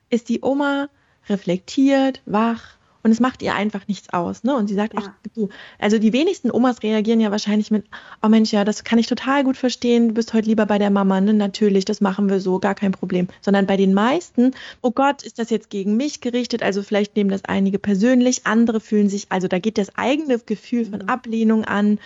ist 0.09 0.27
die 0.29 0.41
Oma 0.41 0.89
reflektiert, 1.29 2.21
wach, 2.25 2.78
und 3.03 3.11
es 3.11 3.19
macht 3.19 3.41
ihr 3.41 3.55
einfach 3.55 3.87
nichts 3.87 4.11
aus. 4.11 4.43
Ne? 4.43 4.55
Und 4.55 4.67
sie 4.67 4.75
sagt, 4.75 4.93
ja. 4.93 5.01
ach 5.03 5.09
du, 5.35 5.49
also 5.77 5.99
die 5.99 6.13
wenigsten 6.13 6.51
Omas 6.51 6.83
reagieren 6.83 7.19
ja 7.21 7.31
wahrscheinlich 7.31 7.71
mit, 7.71 7.85
oh 8.21 8.27
Mensch, 8.27 8.51
ja, 8.51 8.65
das 8.65 8.83
kann 8.83 8.99
ich 8.99 9.07
total 9.07 9.43
gut 9.43 9.57
verstehen, 9.57 10.09
du 10.09 10.13
bist 10.15 10.33
heute 10.33 10.47
lieber 10.47 10.65
bei 10.65 10.77
der 10.77 10.89
Mama, 10.89 11.21
ne? 11.21 11.33
Natürlich, 11.33 11.85
das 11.85 12.01
machen 12.01 12.29
wir 12.29 12.39
so, 12.39 12.59
gar 12.59 12.75
kein 12.75 12.91
Problem. 12.91 13.27
Sondern 13.41 13.65
bei 13.65 13.77
den 13.77 13.93
meisten, 13.93 14.51
oh 14.81 14.91
Gott, 14.91 15.23
ist 15.23 15.39
das 15.39 15.49
jetzt 15.49 15.69
gegen 15.69 15.95
mich 15.95 16.21
gerichtet? 16.21 16.61
Also 16.63 16.83
vielleicht 16.83 17.15
nehmen 17.15 17.29
das 17.29 17.45
einige 17.45 17.79
persönlich, 17.79 18.45
andere 18.45 18.79
fühlen 18.79 19.09
sich, 19.09 19.27
also 19.29 19.47
da 19.47 19.59
geht 19.59 19.77
das 19.77 19.95
eigene 19.95 20.39
Gefühl 20.39 20.85
von 20.85 20.99
mhm. 20.99 21.09
Ablehnung 21.09 21.65
an. 21.65 21.99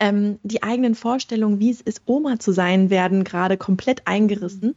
Ähm, 0.00 0.38
die 0.44 0.62
eigenen 0.62 0.94
Vorstellungen, 0.94 1.58
wie 1.58 1.70
es 1.70 1.80
ist, 1.80 2.02
Oma 2.06 2.38
zu 2.38 2.52
sein, 2.52 2.88
werden 2.88 3.24
gerade 3.24 3.56
komplett 3.56 4.06
eingerissen. 4.06 4.76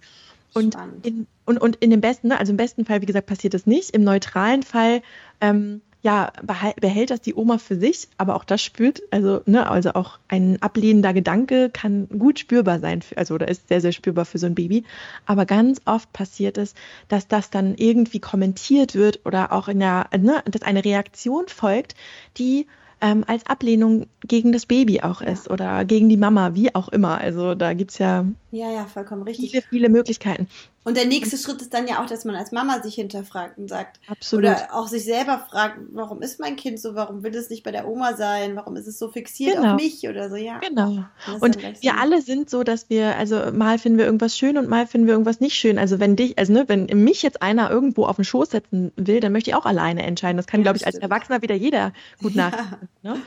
Und 0.54 0.78
in, 1.04 1.28
und, 1.46 1.58
und 1.60 1.76
in 1.78 1.90
dem 1.90 2.02
besten, 2.02 2.30
ne, 2.30 2.40
also 2.40 2.52
im 2.52 2.58
besten 2.58 2.86
Fall, 2.86 3.02
wie 3.02 3.06
gesagt, 3.06 3.28
passiert 3.28 3.54
das 3.54 3.66
nicht. 3.66 3.92
Im 3.92 4.04
neutralen 4.04 4.64
Fall, 4.64 5.02
ähm, 5.40 5.82
ja, 6.04 6.32
behält 6.80 7.12
das 7.12 7.22
die 7.22 7.36
Oma 7.36 7.60
für 7.60 7.76
sich, 7.76 8.08
aber 8.18 8.36
auch 8.36 8.44
das 8.44 8.62
spürt, 8.62 9.04
also, 9.12 9.42
ne, 9.46 9.70
also 9.70 9.94
auch 9.94 10.20
ein 10.28 10.60
ablehnender 10.62 11.14
Gedanke 11.14 11.70
kann 11.70 12.08
gut 12.10 12.40
spürbar 12.40 12.80
sein, 12.80 13.04
für, 13.04 13.18
also 13.18 13.36
oder 13.36 13.48
ist 13.48 13.68
sehr, 13.68 13.82
sehr 13.82 13.92
spürbar 13.92 14.26
für 14.26 14.40
so 14.40 14.48
ein 14.48 14.56
Baby. 14.56 14.84
Aber 15.28 15.46
ganz 15.46 15.80
oft 15.86 16.12
passiert 16.12 16.58
es, 16.58 16.74
dass 17.08 17.28
das 17.28 17.52
dann 17.52 17.76
irgendwie 17.76 18.20
kommentiert 18.20 18.96
wird 18.96 19.22
oder 19.26 19.52
auch 19.52 19.68
in 19.68 19.80
der, 19.80 20.10
ne, 20.18 20.42
dass 20.46 20.64
eine 20.64 20.84
Reaktion 20.84 21.48
folgt, 21.48 21.96
die 22.38 22.66
ähm, 23.02 23.24
als 23.28 23.46
Ablehnung 23.48 24.06
gegen 24.26 24.52
das 24.52 24.66
Baby 24.66 25.02
auch 25.02 25.22
ist 25.22 25.50
oder 25.50 25.84
gegen 25.86 26.08
die 26.08 26.18
Mama, 26.18 26.54
wie 26.54 26.74
auch 26.74 26.90
immer. 26.90 27.20
Also 27.20 27.56
da 27.56 27.74
gibt 27.74 27.92
es 27.92 27.98
ja, 27.98 28.26
ja, 28.52 28.72
ja, 28.72 28.86
vollkommen 28.86 29.24
richtig. 29.24 29.52
viele, 29.52 29.64
viele 29.64 29.90
Möglichkeiten. 29.90 30.48
Und 30.84 30.98
der 30.98 31.06
nächste 31.06 31.38
Schritt 31.38 31.62
ist 31.62 31.74
dann 31.76 31.88
ja 31.88 32.02
auch, 32.02 32.08
dass 32.08 32.26
man 32.26 32.36
als 32.36 32.52
Mama 32.52 32.82
sich 32.82 32.96
hinterfragt 32.96 33.58
und 33.60 33.68
sagt, 33.70 34.00
Absolut. 34.08 34.46
oder 34.46 34.70
auch 34.74 34.88
sich 34.88 35.04
selber 35.04 35.46
fragt, 35.50 35.78
warum 35.92 36.24
ist 36.24 36.40
mein 36.40 36.56
Kind 36.56 36.80
so, 36.80 36.96
warum 36.96 37.22
will 37.24 37.36
es 37.36 37.52
nicht 37.52 37.62
bei 37.64 37.72
der 37.72 37.88
Oma 37.88 38.16
sein, 38.16 38.56
warum 38.56 38.76
ist 38.76 38.88
es 38.88 38.98
so 38.98 39.10
fixiert 39.10 39.58
Genau. 39.58 39.76
auf 39.76 39.82
mich 39.82 40.08
oder 40.10 40.30
so, 40.30 40.36
ja. 40.36 40.58
Genau. 40.60 41.04
Und 41.40 41.62
wir 41.62 41.76
so. 41.76 41.90
alle 42.00 42.22
sind 42.24 42.50
so, 42.50 42.64
dass 42.64 42.90
wir, 42.90 43.16
also 43.16 43.52
mal 43.54 43.78
finden 43.78 44.00
wir 44.00 44.06
irgendwas 44.06 44.36
schön 44.36 44.58
und 44.58 44.68
mal 44.70 44.88
finden 44.88 45.06
wir 45.06 45.14
irgendwas 45.14 45.40
nicht 45.40 45.56
schön. 45.56 45.78
Also 45.78 46.00
wenn 46.00 46.16
dich, 46.16 46.40
also 46.40 46.52
ne, 46.52 46.64
wenn 46.68 46.86
mich 46.88 47.22
jetzt 47.22 47.44
einer 47.44 47.70
irgendwo 47.70 48.06
auf 48.06 48.16
den 48.16 48.26
Schoß 48.26 48.50
setzen 48.50 48.92
will, 48.96 49.20
dann 49.20 49.32
möchte 49.34 49.52
ich 49.52 49.56
auch 49.56 49.66
alleine 49.68 50.02
entscheiden. 50.04 50.38
Das 50.38 50.48
kann, 50.48 50.62
Ja, 50.62 50.64
glaube 50.64 50.78
ich, 50.78 50.86
als. 50.88 50.96
Erwachsener 50.98 51.42
wieder 51.44 51.56
jeder 51.56 51.94
gut 52.22 52.34
Ja. 52.34 52.50
nachvollziehen. 52.50 52.90
Ne? 53.04 53.22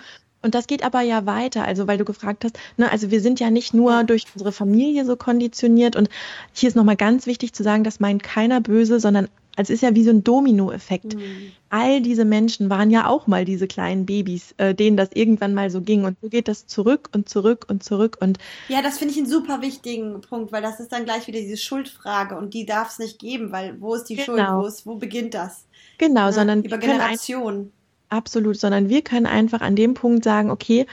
Und 0.45 0.55
das 0.55 0.67
geht 0.67 0.85
aber 0.85 1.01
ja 1.01 1.27
weiter, 1.27 1.65
also 1.65 1.87
weil 1.87 1.99
du 1.99 2.05
gefragt 2.05 2.45
hast, 2.45 2.59
ne, 2.77 2.91
also 2.91 3.11
wir 3.11 3.21
sind 3.21 3.41
ja 3.41 3.51
nicht 3.51 3.75
nur 3.75 4.05
durch 4.05 4.27
unsere 4.35 4.53
Familie 4.53 5.05
so 5.05 5.17
konditioniert 5.17 5.97
und 5.97 6.09
hier 6.53 6.69
ist 6.69 6.75
nochmal 6.77 6.97
ganz 6.97 7.27
wichtig 7.27 7.53
zu 7.55 7.63
sagen, 7.63 7.83
das 7.83 7.99
meint 8.01 8.23
keiner 8.23 8.61
böse, 8.61 9.01
sondern 9.01 9.29
es 9.57 9.71
ist 9.71 9.83
ja 9.83 9.95
wie 9.95 10.05
so 10.05 10.11
ein 10.11 10.25
Dominoeffekt. 10.25 11.15
Mhm. 11.15 11.53
All 11.71 12.01
diese 12.01 12.25
Menschen 12.25 12.71
waren 12.71 12.91
ja 12.91 13.09
auch 13.09 13.27
mal 13.27 13.45
diese 13.45 13.67
kleinen 13.67 14.05
Babys, 14.05 14.55
äh, 14.59 14.75
denen 14.75 14.97
das 14.97 15.11
irgendwann 15.15 15.55
mal 15.55 15.71
so 15.71 15.81
ging. 15.81 16.05
Und 16.05 16.17
so 16.21 16.29
geht 16.29 16.49
das 16.49 16.67
zurück 16.67 17.09
und 17.13 17.29
zurück 17.29 17.67
und 17.69 17.85
zurück. 17.85 18.17
Und 18.21 18.39
Ja, 18.69 18.83
das 18.83 18.99
finde 18.99 19.13
ich 19.13 19.19
einen 19.19 19.29
super 19.29 19.63
wichtigen 19.63 20.21
Punkt, 20.23 20.51
weil 20.53 20.63
das 20.63 20.81
ist 20.81 20.93
dann 20.93 21.05
gleich 21.05 21.27
wieder 21.27 21.41
diese 21.41 21.57
Schuldfrage 21.57 22.37
und 22.37 22.53
die 22.55 22.67
darf 22.67 22.91
es 22.91 22.99
nicht 22.99 23.19
geben, 23.19 23.53
weil 23.53 23.81
wo 23.81 23.95
ist 23.95 24.05
die 24.05 24.19
Schuld, 24.19 24.39
Genau. 24.39 24.63
wo, 24.63 24.67
ist, 24.67 24.87
wo 24.87 24.97
beginnt 24.97 25.35
das? 25.35 25.67
genau, 25.99 26.27
Ne? 26.27 26.33
sondern 26.33 26.63
Über 26.65 26.79
Generationen. 26.79 27.73
Absolut, 28.15 28.57
sondern 28.59 28.89
wir 28.89 29.03
können 29.03 29.27
einfach 29.27 29.61
an 29.61 29.77
dem 29.77 29.95
Punkt 29.95 30.25
sagen, 30.25 30.51
okay, 30.51 30.87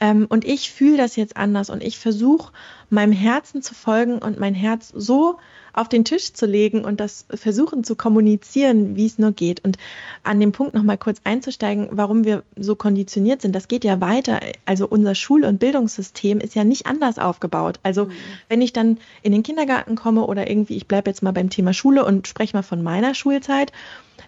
ähm, 0.00 0.26
und 0.28 0.44
ich 0.44 0.70
fühle 0.70 0.96
das 0.96 1.16
jetzt 1.16 1.36
anders 1.36 1.70
und 1.70 1.82
ich 1.82 1.98
versuche 1.98 2.52
meinem 2.88 3.12
Herzen 3.12 3.62
zu 3.62 3.74
folgen 3.74 4.18
und 4.18 4.38
mein 4.38 4.54
Herz 4.54 4.92
so 4.94 5.38
auf 5.72 5.88
den 5.88 6.04
Tisch 6.04 6.32
zu 6.32 6.46
legen 6.46 6.84
und 6.84 6.98
das 6.98 7.26
versuchen 7.30 7.84
zu 7.84 7.94
kommunizieren, 7.94 8.96
wie 8.96 9.06
es 9.06 9.18
nur 9.18 9.32
geht. 9.32 9.64
Und 9.64 9.76
an 10.24 10.40
dem 10.40 10.52
Punkt 10.52 10.74
nochmal 10.74 10.98
kurz 10.98 11.20
einzusteigen, 11.24 11.88
warum 11.92 12.24
wir 12.24 12.42
so 12.56 12.74
konditioniert 12.74 13.42
sind, 13.42 13.54
das 13.54 13.68
geht 13.68 13.84
ja 13.84 14.00
weiter. 14.00 14.40
Also 14.64 14.88
unser 14.88 15.14
Schul- 15.14 15.44
und 15.44 15.58
Bildungssystem 15.58 16.40
ist 16.40 16.54
ja 16.54 16.64
nicht 16.64 16.86
anders 16.86 17.18
aufgebaut. 17.18 17.78
Also 17.82 18.06
Mhm. 18.06 18.12
wenn 18.48 18.62
ich 18.62 18.72
dann 18.72 18.98
in 19.22 19.32
den 19.32 19.42
Kindergarten 19.42 19.94
komme 19.94 20.26
oder 20.26 20.48
irgendwie, 20.48 20.76
ich 20.76 20.88
bleibe 20.88 21.10
jetzt 21.10 21.22
mal 21.22 21.32
beim 21.32 21.50
Thema 21.50 21.72
Schule 21.72 22.04
und 22.04 22.26
spreche 22.26 22.56
mal 22.56 22.62
von 22.62 22.82
meiner 22.82 23.14
Schulzeit, 23.14 23.72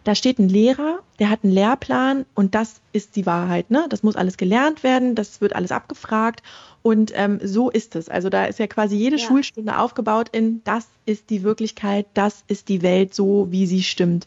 da 0.05 0.15
steht 0.15 0.39
ein 0.39 0.49
Lehrer, 0.49 1.01
der 1.19 1.31
hat 1.31 1.41
einen 1.45 1.53
Lehrplan 1.53 2.25
und 2.35 2.55
das 2.55 2.81
ist 2.93 3.17
die 3.17 3.27
Wahrheit. 3.27 3.71
Ne? 3.71 3.87
Das 3.89 4.03
muss 4.03 4.17
alles 4.17 4.37
gelernt 4.37 4.83
werden, 4.83 5.15
das 5.15 5.41
wird 5.41 5.55
alles 5.55 5.73
abgefragt 5.73 6.43
und 6.83 7.13
ähm, 7.15 7.41
so 7.43 7.71
ist 7.71 7.97
es. 7.97 8.09
Also 8.09 8.29
da 8.31 8.45
ist 8.47 8.59
ja 8.59 8.67
quasi 8.67 8.97
jede 8.97 9.17
Ja. 9.17 9.27
Schulstunde 9.27 9.79
aufgebaut 9.79 10.29
in, 10.33 10.63
das 10.65 10.87
ist 11.07 11.31
die 11.31 11.43
Wirklichkeit, 11.43 12.07
das 12.15 12.45
ist 12.49 12.69
die 12.69 12.83
Welt 12.83 13.15
so, 13.15 13.49
wie 13.51 13.67
sie 13.67 13.83
stimmt. 13.83 14.27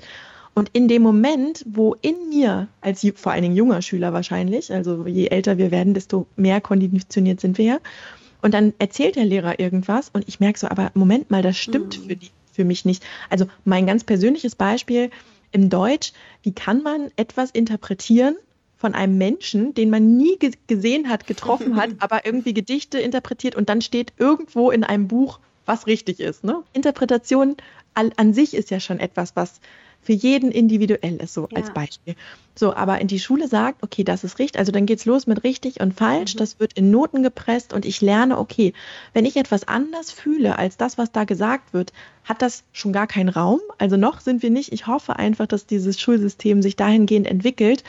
Und 0.56 0.70
in 0.74 0.88
dem 0.88 1.02
Moment, 1.02 1.64
wo 1.68 1.96
in 2.02 2.30
mir, 2.30 2.68
als 2.82 3.04
vor 3.16 3.32
allen 3.32 3.42
Dingen 3.42 3.56
junger 3.56 3.82
Schüler 3.82 4.14
wahrscheinlich, 4.14 4.72
also 4.72 5.08
je 5.08 5.28
älter 5.28 5.58
wir 5.58 5.72
werden, 5.72 5.96
desto 5.96 6.28
mehr 6.36 6.62
konditioniert 6.62 7.42
sind 7.42 7.58
wir 7.58 7.66
ja, 7.66 7.78
und 8.44 8.54
dann 8.54 8.74
erzählt 8.78 9.16
der 9.16 9.26
Lehrer 9.26 9.60
irgendwas 9.60 10.10
und 10.14 10.28
ich 10.28 10.40
merke 10.40 10.60
so, 10.60 10.68
aber 10.68 10.92
Moment 10.94 11.32
mal, 11.32 11.42
das 11.42 11.58
stimmt 11.58 11.98
Mhm. 11.98 12.08
für, 12.08 12.16
die, 12.18 12.30
für 12.52 12.66
mich 12.66 12.86
nicht. 12.86 13.04
Also 13.32 13.46
mein 13.66 13.88
ganz 13.88 14.04
persönliches 14.04 14.54
Beispiel 14.54 15.10
im 15.54 15.70
Deutsch, 15.70 16.12
wie 16.42 16.54
kann 16.54 16.84
man 16.84 17.10
etwas 17.16 17.52
interpretieren 17.52 18.36
von 18.76 18.94
einem 18.94 19.18
Menschen, 19.18 19.74
den 19.74 19.90
man 19.90 20.18
nie 20.18 20.38
ge 20.38 20.52
gesehen 20.68 21.08
hat, 21.08 21.26
getroffen 21.26 21.78
hat, 21.78 21.92
aber 22.00 22.26
irgendwie 22.26 22.54
Gedichte 22.54 23.00
interpretiert 23.00 23.56
und 23.56 23.70
dann 23.70 23.82
steht 23.82 24.12
irgendwo 24.18 24.72
in 24.72 24.84
einem 24.84 25.08
Buch, 25.08 25.40
was 25.66 25.88
richtig 25.88 26.20
ist. 26.20 26.44
Ne? 26.44 26.64
Interpretation 26.74 27.58
an, 27.94 28.12
an 28.18 28.34
sich 28.34 28.54
ist 28.54 28.72
ja 28.72 28.80
schon 28.80 29.00
etwas, 29.00 29.36
was 29.36 29.60
für 30.02 30.12
jeden 30.14 30.52
individuell 30.52 31.16
ist, 31.18 31.34
so 31.34 31.48
Ja. 31.52 31.58
als 31.58 31.72
Beispiel. 31.72 32.16
So, 32.56 32.76
aber 32.76 33.00
in 33.00 33.08
die 33.08 33.20
Schule 33.20 33.48
sagt, 33.48 33.82
okay, 33.84 34.04
das 34.04 34.26
ist 34.26 34.38
richtig, 34.38 34.60
also 34.60 34.72
dann 34.74 34.86
geht's 34.86 35.06
los 35.06 35.28
mit 35.28 35.44
richtig 35.46 35.80
und 35.80 35.94
falsch, 35.94 36.36
Mhm. 36.36 36.40
das 36.40 36.60
wird 36.60 36.74
in 36.74 36.92
Noten 36.92 37.24
gepresst 37.24 37.72
und 37.72 37.86
ich 37.86 38.02
lerne, 38.02 38.38
okay, 38.38 38.74
wenn 39.14 39.26
ich 39.26 39.38
etwas 39.38 39.66
anders 39.68 40.12
fühle 40.12 40.58
als 40.58 40.76
das, 40.76 40.98
was 40.98 41.14
da 41.14 41.24
gesagt 41.24 41.74
wird, 41.74 41.94
hat 42.26 42.42
das 42.42 42.64
schon 42.74 42.92
gar 42.92 43.08
keinen 43.08 43.30
Raum. 43.30 43.62
Also 43.78 43.96
noch 43.96 44.20
sind 44.20 44.44
wir 44.44 44.50
nicht. 44.50 44.74
Ich 44.74 44.88
hoffe 44.88 45.16
einfach, 45.16 45.48
dass 45.48 45.66
dieses 45.68 46.00
Schulsystem 46.00 46.62
sich 46.62 46.76
dahingehend 46.76 47.26
entwickelt, 47.26 47.84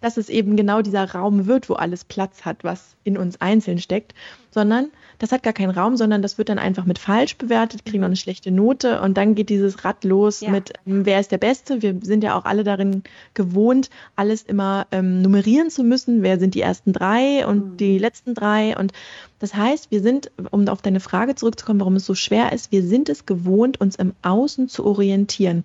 dass 0.00 0.16
es 0.16 0.28
eben 0.28 0.56
genau 0.56 0.82
dieser 0.82 1.10
Raum 1.12 1.46
wird, 1.46 1.68
wo 1.68 1.74
alles 1.74 2.04
Platz 2.04 2.44
hat, 2.44 2.64
was 2.64 2.96
in 3.04 3.16
uns 3.16 3.40
einzeln 3.40 3.78
steckt, 3.78 4.14
sondern 4.50 4.88
das 5.18 5.32
hat 5.32 5.42
gar 5.42 5.52
keinen 5.54 5.70
Raum, 5.70 5.96
sondern 5.96 6.20
das 6.20 6.36
wird 6.36 6.50
dann 6.50 6.58
einfach 6.58 6.84
mit 6.84 6.98
falsch 6.98 7.36
bewertet, 7.38 7.84
kriegen 7.86 8.00
noch 8.00 8.06
eine 8.06 8.16
schlechte 8.16 8.50
Note 8.50 9.00
und 9.00 9.16
dann 9.16 9.34
geht 9.34 9.48
dieses 9.48 9.84
Rad 9.84 10.04
los 10.04 10.40
Ja. 10.42 10.50
mit, 10.50 10.74
ähm, 10.86 11.06
wer 11.06 11.20
ist 11.20 11.32
der 11.32 11.38
Beste? 11.38 11.80
Wir 11.82 11.96
sind 12.02 12.22
ja 12.22 12.38
auch 12.38 12.44
alle 12.44 12.64
darin 12.64 13.02
gewohnt, 13.34 13.88
alles 14.14 14.42
immer 14.42 14.86
ähm, 14.92 15.22
nummerieren 15.22 15.70
zu 15.70 15.82
müssen. 15.82 16.22
Wer 16.22 16.38
sind 16.38 16.54
die 16.54 16.60
ersten 16.60 16.92
drei 16.92 17.46
und 17.46 17.72
Mhm. 17.72 17.76
die 17.78 17.98
letzten 17.98 18.34
drei? 18.34 18.76
Und 18.76 18.92
das 19.38 19.54
heißt, 19.54 19.90
wir 19.90 20.02
sind, 20.02 20.30
um 20.50 20.68
auf 20.68 20.82
deine 20.82 21.00
Frage 21.00 21.34
zurückzukommen, 21.34 21.80
warum 21.80 21.96
es 21.96 22.04
so 22.06 22.14
schwer 22.14 22.52
ist, 22.52 22.70
wir 22.72 22.82
sind 22.82 23.08
es 23.08 23.24
gewohnt, 23.26 23.80
uns 23.80 23.96
im 23.96 24.12
Außen 24.22 24.68
zu 24.68 24.84
orientieren 24.84 25.64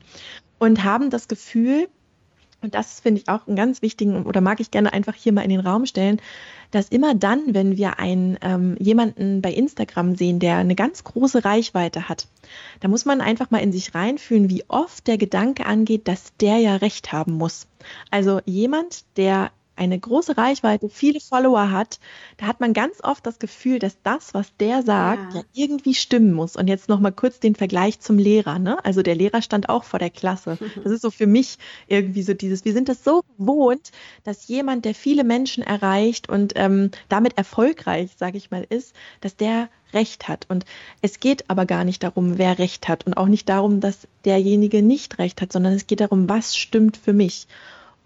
und 0.60 0.84
haben 0.86 1.10
das 1.10 1.28
Gefühl, 1.28 1.88
und 2.62 2.76
das 2.76 3.00
finde 3.00 3.22
ich 3.22 3.30
auch 3.30 3.48
einen 3.48 3.56
ganz 3.56 3.82
wichtigen, 3.82 4.26
oder 4.26 4.42
mag 4.42 4.60
ich 4.60 4.72
gerne 4.72 4.94
einfach 4.94 5.16
hier 5.16 5.34
mal 5.34 5.42
in 5.42 5.50
den 5.50 5.60
Raum 5.60 5.86
stellen, 5.86 6.22
dass 6.72 6.90
immer 6.90 7.16
dann, 7.16 7.54
wenn 7.54 7.76
wir 7.78 8.00
einen 8.00 8.38
ähm, 8.42 8.78
jemanden 8.80 9.42
bei 9.42 9.52
Instagram 9.52 10.16
sehen, 10.16 10.40
der 10.40 10.58
eine 10.58 10.76
ganz 10.76 11.04
große 11.04 11.44
Reichweite 11.44 12.08
hat, 12.08 12.28
da 12.80 12.88
muss 12.88 13.06
man 13.06 13.22
einfach 13.22 13.52
mal 13.52 13.60
in 13.60 13.72
sich 13.72 13.94
reinfühlen, 13.94 14.50
wie 14.50 14.64
oft 14.68 15.08
der 15.08 15.18
Gedanke 15.18 15.66
angeht, 15.66 16.08
dass 16.08 16.34
der 16.40 16.58
ja 16.58 16.78
recht 16.78 17.12
haben 17.12 17.34
muss. 17.34 17.68
Also 18.10 18.40
jemand, 18.46 19.04
der 19.18 19.52
eine 19.76 20.00
große 20.00 20.38
Reichweite, 20.38 20.90
viele 20.90 21.20
Follower 21.20 21.72
hat, 21.72 22.00
da 22.38 22.46
hat 22.46 22.60
man 22.60 22.74
ganz 22.74 23.04
oft 23.04 23.26
das 23.26 23.40
Gefühl, 23.40 23.80
dass 23.80 23.98
das, 24.04 24.34
was 24.34 24.56
der 24.60 24.84
sagt, 24.84 25.34
Ja. 25.34 25.40
ja, 25.40 25.46
irgendwie 25.54 25.94
stimmen 25.96 26.34
muss. 26.34 26.56
Und 26.56 26.68
jetzt 26.68 26.90
noch 26.90 27.00
mal 27.00 27.12
kurz 27.12 27.40
den 27.40 27.56
Vergleich 27.56 28.00
zum 28.00 28.18
Lehrer. 28.18 28.60
Ne? 28.60 28.84
Also 28.86 29.02
der 29.02 29.16
Lehrer 29.16 29.42
stand 29.42 29.70
auch 29.70 29.84
vor 29.84 30.00
der 30.00 30.10
Klasse. 30.10 30.58
Das 30.84 30.92
ist 30.92 31.02
so 31.02 31.12
für 31.12 31.28
mich 31.28 31.58
irgendwie 31.88 32.24
so 32.24 32.34
dieses, 32.34 32.66
wir 32.66 32.74
sind 32.74 32.90
das 32.90 33.04
so 33.04 33.22
gewohnt, 33.38 33.92
dass 34.24 34.48
jemand, 34.48 34.86
der 34.86 34.96
viele 34.96 35.24
Menschen 35.24 35.64
erreicht 35.64 36.28
und 36.30 36.54
ähm, 36.56 36.92
damit 37.10 37.38
erfolgreich, 37.38 38.12
sage 38.18 38.38
ich 38.38 38.52
mal, 38.52 38.66
ist, 38.70 38.94
dass 39.22 39.36
der 39.36 39.70
Recht 39.94 40.28
hat. 40.28 40.46
Und 40.50 40.66
es 41.02 41.20
geht 41.20 41.50
aber 41.50 41.66
gar 41.66 41.84
nicht 41.84 42.04
darum, 42.04 42.38
wer 42.38 42.60
Recht 42.60 42.88
hat 42.88 43.06
und 43.06 43.16
auch 43.16 43.28
nicht 43.28 43.50
darum, 43.50 43.80
dass 43.80 44.08
derjenige 44.26 44.82
nicht 44.82 45.18
Recht 45.20 45.42
hat, 45.42 45.52
sondern 45.52 45.74
es 45.74 45.88
geht 45.88 46.00
darum, 46.00 46.30
was 46.30 46.56
stimmt 46.56 46.98
für 46.98 47.14
mich. 47.14 47.48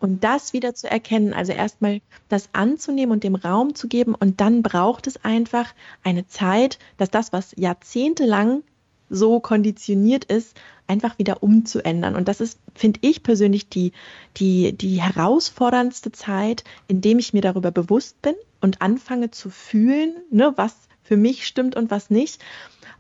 Und 0.06 0.24
das 0.24 0.54
wieder 0.54 0.76
zu 0.76 0.88
erkennen, 0.88 1.34
also 1.34 1.52
erstmal 1.52 2.00
das 2.30 2.50
anzunehmen 2.54 3.12
und 3.12 3.24
dem 3.24 3.34
Raum 3.34 3.74
zu 3.74 3.88
geben 3.88 4.14
und 4.14 4.40
dann 4.40 4.62
braucht 4.62 5.08
es 5.08 5.26
einfach 5.26 5.74
eine 6.04 6.28
Zeit, 6.28 6.78
dass 6.98 7.10
das, 7.10 7.34
was 7.34 7.56
jahrzehntelang 7.58 8.62
so 9.10 9.40
konditioniert 9.40 10.26
ist, 10.26 10.56
einfach 10.86 11.18
wieder 11.18 11.42
umzuändern. 11.42 12.16
Und 12.16 12.28
das 12.28 12.40
ist, 12.40 12.60
finde 12.76 13.00
ich 13.02 13.24
persönlich, 13.24 13.68
die, 13.68 13.94
die, 14.38 14.74
die 14.74 15.02
herausforderndste 15.02 16.12
Zeit, 16.12 16.64
in 16.88 17.02
dem 17.02 17.18
ich 17.18 17.34
mir 17.34 17.42
darüber 17.42 17.72
bewusst 17.72 18.22
bin 18.22 18.36
und 18.62 18.84
anfange 18.84 19.32
zu 19.32 19.50
fühlen, 19.50 20.18
ne, 20.30 20.54
was 20.56 20.76
für 21.02 21.18
mich 21.18 21.48
stimmt 21.48 21.76
und 21.76 21.90
was 21.90 22.12
nicht. 22.12 22.40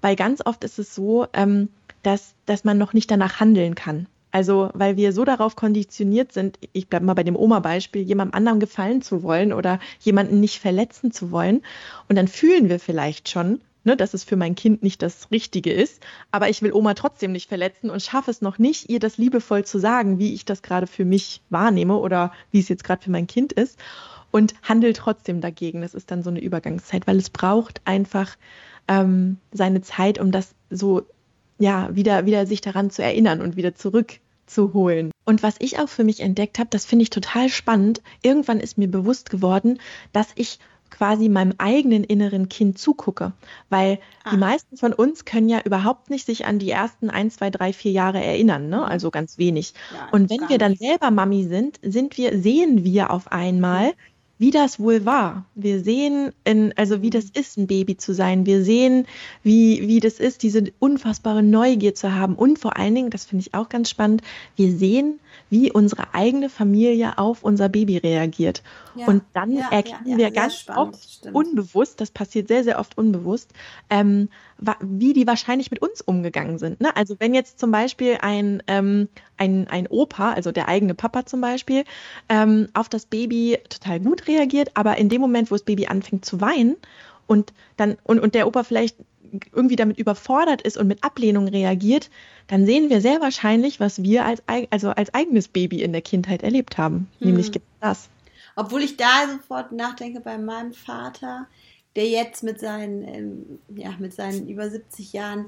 Weil 0.01 0.15
ganz 0.15 0.41
oft 0.43 0.63
ist 0.63 0.79
es 0.79 0.95
so, 0.95 1.27
ähm, 1.33 1.69
dass, 2.01 2.33
dass 2.47 2.63
man 2.63 2.79
noch 2.79 2.93
nicht 2.93 3.11
danach 3.11 3.39
handeln 3.39 3.75
kann. 3.75 4.07
Also, 4.35 4.69
weil 4.73 4.97
wir 4.97 5.13
so 5.13 5.23
darauf 5.23 5.55
konditioniert 5.55 6.33
sind, 6.33 6.59
ich 6.73 6.89
bleibe 6.89 7.05
mal 7.05 7.13
bei 7.13 7.23
dem 7.23 7.37
Oma-Beispiel, 7.37 8.01
jemandem 8.01 8.35
anderen 8.35 8.59
gefallen 8.59 9.01
zu 9.01 9.23
wollen 9.23 9.53
oder 9.53 9.79
jemanden 10.01 10.41
nicht 10.41 10.59
verletzen 10.59 11.13
zu 11.13 11.31
wollen. 11.31 11.61
Und 12.09 12.17
dann 12.17 12.27
fühlen 12.27 12.67
wir 12.67 12.81
vielleicht 12.81 13.29
schon, 13.29 13.61
ne, 13.85 13.95
dass 13.95 14.13
es 14.13 14.25
für 14.25 14.35
mein 14.35 14.53
Kind 14.53 14.83
nicht 14.83 15.01
das 15.01 15.31
Richtige 15.31 15.71
ist, 15.71 16.03
aber 16.31 16.49
ich 16.49 16.61
will 16.61 16.73
Oma 16.73 16.95
trotzdem 16.95 17.31
nicht 17.31 17.47
verletzen 17.47 17.89
und 17.89 18.01
schaffe 18.01 18.29
es 18.29 18.41
noch 18.41 18.59
nicht, 18.59 18.89
ihr 18.89 18.99
das 18.99 19.17
liebevoll 19.17 19.63
zu 19.63 19.79
sagen, 19.79 20.19
wie 20.19 20.33
ich 20.33 20.43
das 20.43 20.61
gerade 20.61 20.85
für 20.85 21.05
mich 21.05 21.41
wahrnehme 21.49 21.95
oder 21.95 22.33
wie 22.51 22.59
es 22.59 22.67
jetzt 22.67 22.83
gerade 22.83 23.01
für 23.01 23.11
mein 23.11 23.27
Kind 23.27 23.53
ist 23.53 23.79
und 24.31 24.53
handel 24.63 24.91
trotzdem 24.91 25.39
dagegen. 25.39 25.79
Das 25.79 25.93
ist 25.93 26.11
dann 26.11 26.23
so 26.23 26.29
eine 26.29 26.41
Übergangszeit, 26.41 27.07
weil 27.07 27.19
es 27.19 27.29
braucht 27.29 27.79
einfach 27.85 28.35
ähm, 28.89 29.37
seine 29.53 29.79
Zeit, 29.79 30.19
um 30.19 30.33
das 30.33 30.55
so 30.69 31.03
ja 31.57 31.95
wieder 31.95 32.25
wieder 32.25 32.45
sich 32.45 32.59
daran 32.59 32.89
zu 32.89 33.01
erinnern 33.01 33.39
und 33.39 33.55
wieder 33.55 33.75
zurückzuholen. 34.45 35.11
Und 35.25 35.43
was 35.43 35.55
ich 35.59 35.79
auch 35.79 35.89
für 35.89 36.03
mich 36.03 36.19
entdeckt 36.19 36.59
habe, 36.59 36.69
das 36.69 36.85
finde 36.85 37.03
ich 37.03 37.09
total 37.09 37.49
spannend. 37.49 38.01
Irgendwann 38.21 38.59
ist 38.59 38.77
mir 38.77 38.87
bewusst 38.89 39.29
geworden, 39.29 39.79
dass 40.13 40.27
ich 40.35 40.59
quasi 40.91 41.27
meinem 41.29 41.55
eigenen 41.57 42.03
inneren 42.03 42.47
Kind 42.47 42.77
zugucke, 42.77 43.33
weil 43.69 43.99
Ah. 44.23 44.29
die 44.31 44.37
meisten 44.37 44.77
von 44.77 44.93
uns 44.93 45.25
können 45.25 45.49
ja 45.49 45.59
überhaupt 45.65 46.09
nicht 46.09 46.25
sich 46.25 46.45
an 46.45 46.59
die 46.59 46.69
ersten 46.69 47.09
ein, 47.09 47.29
zwei, 47.31 47.49
drei, 47.49 47.73
vier 47.73 47.91
Jahre 47.91 48.23
erinnern, 48.23 48.69
ne? 48.69 48.85
Also 48.87 49.11
ganz 49.11 49.37
wenig. 49.37 49.73
Ja, 49.93 50.07
Und 50.11 50.29
wenn 50.29 50.47
wir 50.47 50.57
dann 50.57 50.75
selber 50.75 51.11
Mami 51.11 51.43
sind, 51.45 51.79
sind 51.81 52.17
wir, 52.17 52.39
sehen 52.39 52.83
wir 52.85 53.11
auf 53.11 53.31
einmal, 53.31 53.93
wie 54.37 54.51
das 54.51 54.79
wohl 54.79 55.05
war. 55.05 55.45
Wir 55.55 55.81
sehen, 55.81 56.31
in, 56.43 56.73
also 56.75 57.01
wie 57.01 57.09
das 57.09 57.25
ist, 57.25 57.57
ein 57.57 57.67
Baby 57.67 57.97
zu 57.97 58.13
sein. 58.13 58.45
Wir 58.45 58.63
sehen, 58.63 59.07
wie, 59.43 59.87
wie 59.87 59.99
das 59.99 60.19
ist, 60.19 60.43
diese 60.43 60.63
unfassbare 60.79 61.41
Neugier 61.41 61.95
zu 61.95 62.13
haben. 62.13 62.35
Und 62.35 62.59
vor 62.59 62.77
allen 62.77 62.95
Dingen, 62.95 63.09
das 63.09 63.25
finde 63.25 63.43
ich 63.43 63.53
auch 63.53 63.69
ganz 63.69 63.89
spannend, 63.89 64.21
wir 64.55 64.71
sehen, 64.71 65.19
wie 65.49 65.71
unsere 65.71 66.13
eigene 66.13 66.49
Familie 66.49 67.17
auf 67.17 67.43
unser 67.43 67.69
Baby 67.69 67.97
reagiert. 67.97 68.63
Ja, 68.95 69.07
und 69.07 69.23
dann 69.33 69.51
ja, 69.51 69.69
erkennen 69.69 70.07
ja, 70.07 70.17
wir 70.17 70.31
ganz 70.31 70.59
spannend, 70.59 70.95
oft 70.95 71.09
stimmt. 71.11 71.35
unbewusst, 71.35 72.01
das 72.01 72.11
passiert 72.11 72.47
sehr, 72.47 72.63
sehr 72.63 72.79
oft 72.79 72.97
unbewusst, 72.97 73.51
ähm, 73.89 74.29
wie 74.79 75.13
die 75.13 75.27
wahrscheinlich 75.27 75.71
mit 75.71 75.81
uns 75.81 76.01
umgegangen 76.01 76.57
sind. 76.57 76.79
Ne? 76.81 76.95
Also 76.95 77.15
wenn 77.19 77.33
jetzt 77.33 77.59
zum 77.59 77.71
Beispiel 77.71 78.17
ein, 78.21 78.63
ähm, 78.67 79.09
ein, 79.37 79.67
ein 79.67 79.87
Opa, 79.87 80.33
also 80.33 80.51
der 80.51 80.67
eigene 80.67 80.93
Papa 80.95 81.25
zum 81.25 81.41
Beispiel, 81.41 81.83
ähm, 82.29 82.69
auf 82.73 82.89
das 82.89 83.05
Baby 83.05 83.59
total 83.69 83.99
gut 83.99 84.27
reagiert, 84.27 84.71
aber 84.75 84.97
in 84.97 85.09
dem 85.09 85.21
Moment, 85.21 85.51
wo 85.51 85.55
das 85.55 85.63
Baby 85.63 85.87
anfängt 85.87 86.25
zu 86.25 86.41
weinen 86.41 86.75
und 87.27 87.53
dann 87.77 87.97
und, 88.03 88.19
und 88.19 88.35
der 88.35 88.47
Opa 88.47 88.63
vielleicht 88.63 88.97
irgendwie 89.53 89.75
damit 89.75 89.97
überfordert 89.97 90.61
ist 90.61 90.77
und 90.77 90.87
mit 90.87 91.03
Ablehnung 91.03 91.47
reagiert, 91.47 92.09
dann 92.47 92.65
sehen 92.65 92.89
wir 92.89 93.01
sehr 93.01 93.21
wahrscheinlich, 93.21 93.79
was 93.79 94.03
wir 94.03 94.25
als, 94.25 94.43
also 94.69 94.89
als 94.89 95.13
eigenes 95.13 95.47
Baby 95.47 95.81
in 95.81 95.91
der 95.91 96.01
Kindheit 96.01 96.43
erlebt 96.43 96.77
haben, 96.77 97.09
hm. 97.19 97.27
nämlich 97.27 97.51
das. 97.81 98.09
Obwohl 98.55 98.81
ich 98.81 98.97
da 98.97 99.27
sofort 99.29 99.71
nachdenke 99.71 100.21
bei 100.21 100.37
meinem 100.37 100.73
Vater, 100.73 101.47
der 101.95 102.07
jetzt 102.07 102.43
mit 102.43 102.59
seinen, 102.59 103.03
ähm, 103.07 103.59
ja, 103.75 103.93
mit 103.99 104.13
seinen 104.13 104.47
über 104.47 104.69
70 104.69 105.13
Jahren 105.13 105.47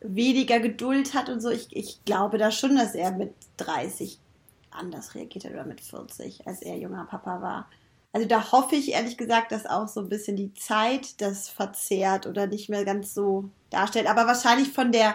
weniger 0.00 0.60
Geduld 0.60 1.14
hat 1.14 1.28
und 1.28 1.40
so. 1.40 1.50
Ich, 1.50 1.68
ich 1.70 2.04
glaube 2.04 2.38
da 2.38 2.50
schon, 2.50 2.76
dass 2.76 2.94
er 2.94 3.12
mit 3.12 3.32
30 3.56 4.18
anders 4.70 5.14
reagiert 5.14 5.44
hat 5.44 5.52
oder 5.52 5.64
mit 5.64 5.80
40, 5.80 6.46
als 6.46 6.62
er 6.62 6.76
junger 6.76 7.04
Papa 7.04 7.40
war. 7.40 7.68
Also 8.18 8.26
da 8.26 8.50
hoffe 8.50 8.74
ich 8.74 8.94
ehrlich 8.94 9.16
gesagt, 9.16 9.52
dass 9.52 9.64
auch 9.64 9.86
so 9.86 10.00
ein 10.00 10.08
bisschen 10.08 10.34
die 10.34 10.52
Zeit 10.52 11.20
das 11.20 11.48
verzehrt 11.48 12.26
oder 12.26 12.48
nicht 12.48 12.68
mehr 12.68 12.84
ganz 12.84 13.14
so 13.14 13.48
darstellt. 13.70 14.08
Aber 14.08 14.26
wahrscheinlich 14.26 14.70
von 14.70 14.90
der, 14.90 15.14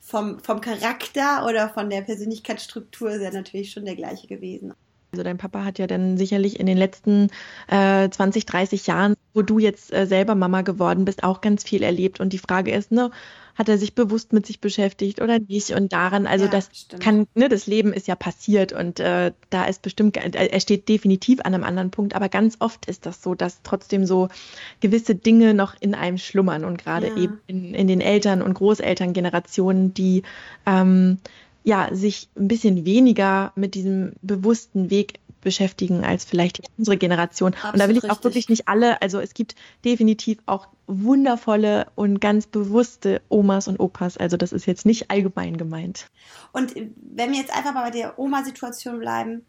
vom, 0.00 0.38
vom 0.38 0.60
Charakter 0.60 1.46
oder 1.48 1.68
von 1.68 1.90
der 1.90 2.02
Persönlichkeitsstruktur 2.02 3.10
ist 3.10 3.22
er 3.22 3.32
natürlich 3.32 3.72
schon 3.72 3.84
der 3.84 3.96
gleiche 3.96 4.28
gewesen. 4.28 4.72
Also 5.10 5.24
dein 5.24 5.36
Papa 5.36 5.64
hat 5.64 5.80
ja 5.80 5.88
dann 5.88 6.16
sicherlich 6.16 6.60
in 6.60 6.66
den 6.66 6.78
letzten 6.78 7.28
äh, 7.66 8.08
20, 8.08 8.46
30 8.46 8.86
Jahren, 8.86 9.14
wo 9.32 9.42
du 9.42 9.58
jetzt 9.58 9.92
äh, 9.92 10.06
selber 10.06 10.36
Mama 10.36 10.62
geworden 10.62 11.04
bist, 11.04 11.24
auch 11.24 11.40
ganz 11.40 11.64
viel 11.64 11.82
erlebt. 11.82 12.20
Und 12.20 12.32
die 12.32 12.38
Frage 12.38 12.70
ist, 12.70 12.92
ne, 12.92 13.10
hat 13.54 13.68
er 13.68 13.78
sich 13.78 13.94
bewusst 13.94 14.32
mit 14.32 14.46
sich 14.46 14.60
beschäftigt 14.60 15.20
oder 15.20 15.38
nicht? 15.38 15.70
Und 15.70 15.92
daran, 15.92 16.26
also 16.26 16.46
ja, 16.46 16.50
das 16.50 16.70
stimmt. 16.72 17.02
kann, 17.02 17.26
ne, 17.34 17.48
das 17.48 17.66
Leben 17.66 17.92
ist 17.92 18.08
ja 18.08 18.14
passiert 18.14 18.72
und 18.72 19.00
äh, 19.00 19.32
da 19.50 19.64
ist 19.64 19.82
bestimmt, 19.82 20.16
äh, 20.16 20.30
er 20.30 20.60
steht 20.60 20.88
definitiv 20.88 21.40
an 21.40 21.54
einem 21.54 21.64
anderen 21.64 21.90
Punkt, 21.90 22.14
aber 22.14 22.28
ganz 22.28 22.56
oft 22.58 22.86
ist 22.86 23.06
das 23.06 23.22
so, 23.22 23.34
dass 23.34 23.60
trotzdem 23.62 24.06
so 24.06 24.28
gewisse 24.80 25.14
Dinge 25.14 25.54
noch 25.54 25.74
in 25.80 25.94
einem 25.94 26.18
schlummern 26.18 26.64
und 26.64 26.78
gerade 26.78 27.08
ja. 27.08 27.16
eben 27.16 27.40
in, 27.46 27.74
in 27.74 27.86
den 27.86 28.00
Eltern- 28.00 28.42
und 28.42 28.54
Großelterngenerationen, 28.54 29.94
die 29.94 30.22
ähm, 30.66 31.18
ja, 31.64 31.88
sich 31.92 32.28
ein 32.36 32.46
bisschen 32.46 32.84
weniger 32.84 33.52
mit 33.56 33.74
diesem 33.74 34.12
bewussten 34.20 34.90
Weg 34.90 35.14
beschäftigen 35.44 36.04
als 36.04 36.24
vielleicht 36.24 36.60
unsere 36.76 36.96
Generation. 36.96 37.54
Absolut 37.54 37.74
und 37.74 37.78
da 37.80 37.88
will 37.88 37.96
ich 37.98 38.10
auch 38.10 38.24
wirklich 38.24 38.48
nicht 38.48 38.66
alle, 38.66 39.00
also 39.00 39.20
es 39.20 39.34
gibt 39.34 39.54
definitiv 39.84 40.38
auch 40.46 40.68
wundervolle 40.86 41.86
und 41.94 42.20
ganz 42.20 42.46
bewusste 42.46 43.22
Omas 43.28 43.68
und 43.68 43.78
Opas. 43.78 44.16
Also 44.16 44.36
das 44.36 44.52
ist 44.52 44.66
jetzt 44.66 44.86
nicht 44.86 45.10
allgemein 45.10 45.56
gemeint. 45.56 46.08
Und 46.52 46.74
wenn 46.74 47.30
wir 47.30 47.38
jetzt 47.38 47.56
einfach 47.56 47.74
mal 47.74 47.84
bei 47.84 47.90
der 47.90 48.18
Oma-Situation 48.18 48.98
bleiben, 48.98 49.44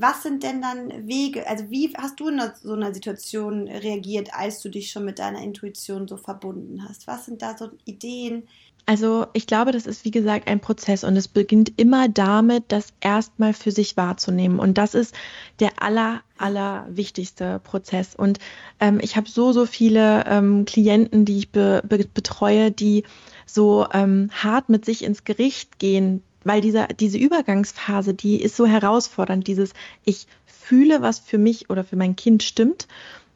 was 0.00 0.22
sind 0.22 0.44
denn 0.44 0.62
dann 0.62 1.08
Wege, 1.08 1.48
also 1.48 1.70
wie 1.70 1.92
hast 1.96 2.20
du 2.20 2.28
in 2.28 2.40
so 2.62 2.72
einer 2.72 2.94
Situation 2.94 3.66
reagiert, 3.66 4.32
als 4.32 4.62
du 4.62 4.68
dich 4.68 4.92
schon 4.92 5.04
mit 5.04 5.18
deiner 5.18 5.42
Intuition 5.42 6.06
so 6.06 6.16
verbunden 6.16 6.86
hast? 6.88 7.08
Was 7.08 7.24
sind 7.26 7.42
da 7.42 7.58
so 7.58 7.70
Ideen, 7.84 8.44
also 8.88 9.26
ich 9.34 9.46
glaube, 9.46 9.70
das 9.70 9.84
ist 9.84 10.06
wie 10.06 10.10
gesagt 10.10 10.48
ein 10.48 10.60
Prozess 10.60 11.04
und 11.04 11.14
es 11.14 11.28
beginnt 11.28 11.78
immer 11.78 12.08
damit, 12.08 12.64
das 12.68 12.94
erstmal 13.02 13.52
für 13.52 13.70
sich 13.70 13.98
wahrzunehmen. 13.98 14.58
Und 14.58 14.78
das 14.78 14.94
ist 14.94 15.14
der 15.60 15.82
aller, 15.82 16.22
aller 16.38 16.86
wichtigste 16.88 17.60
Prozess. 17.62 18.14
Und 18.14 18.38
ähm, 18.80 18.98
ich 19.02 19.18
habe 19.18 19.28
so, 19.28 19.52
so 19.52 19.66
viele 19.66 20.24
ähm, 20.26 20.64
Klienten, 20.64 21.26
die 21.26 21.36
ich 21.36 21.50
be 21.50 21.82
be 21.86 21.98
betreue, 22.14 22.70
die 22.70 23.04
so 23.44 23.86
ähm, 23.92 24.30
hart 24.32 24.70
mit 24.70 24.86
sich 24.86 25.04
ins 25.04 25.24
Gericht 25.24 25.78
gehen, 25.78 26.22
weil 26.44 26.62
dieser, 26.62 26.86
diese 26.86 27.18
Übergangsphase, 27.18 28.14
die 28.14 28.40
ist 28.40 28.56
so 28.56 28.64
herausfordernd, 28.64 29.46
dieses 29.46 29.74
ich 30.06 30.26
fühle, 30.46 31.02
was 31.02 31.18
für 31.18 31.36
mich 31.36 31.68
oder 31.68 31.84
für 31.84 31.96
mein 31.96 32.16
Kind 32.16 32.42
stimmt 32.42 32.88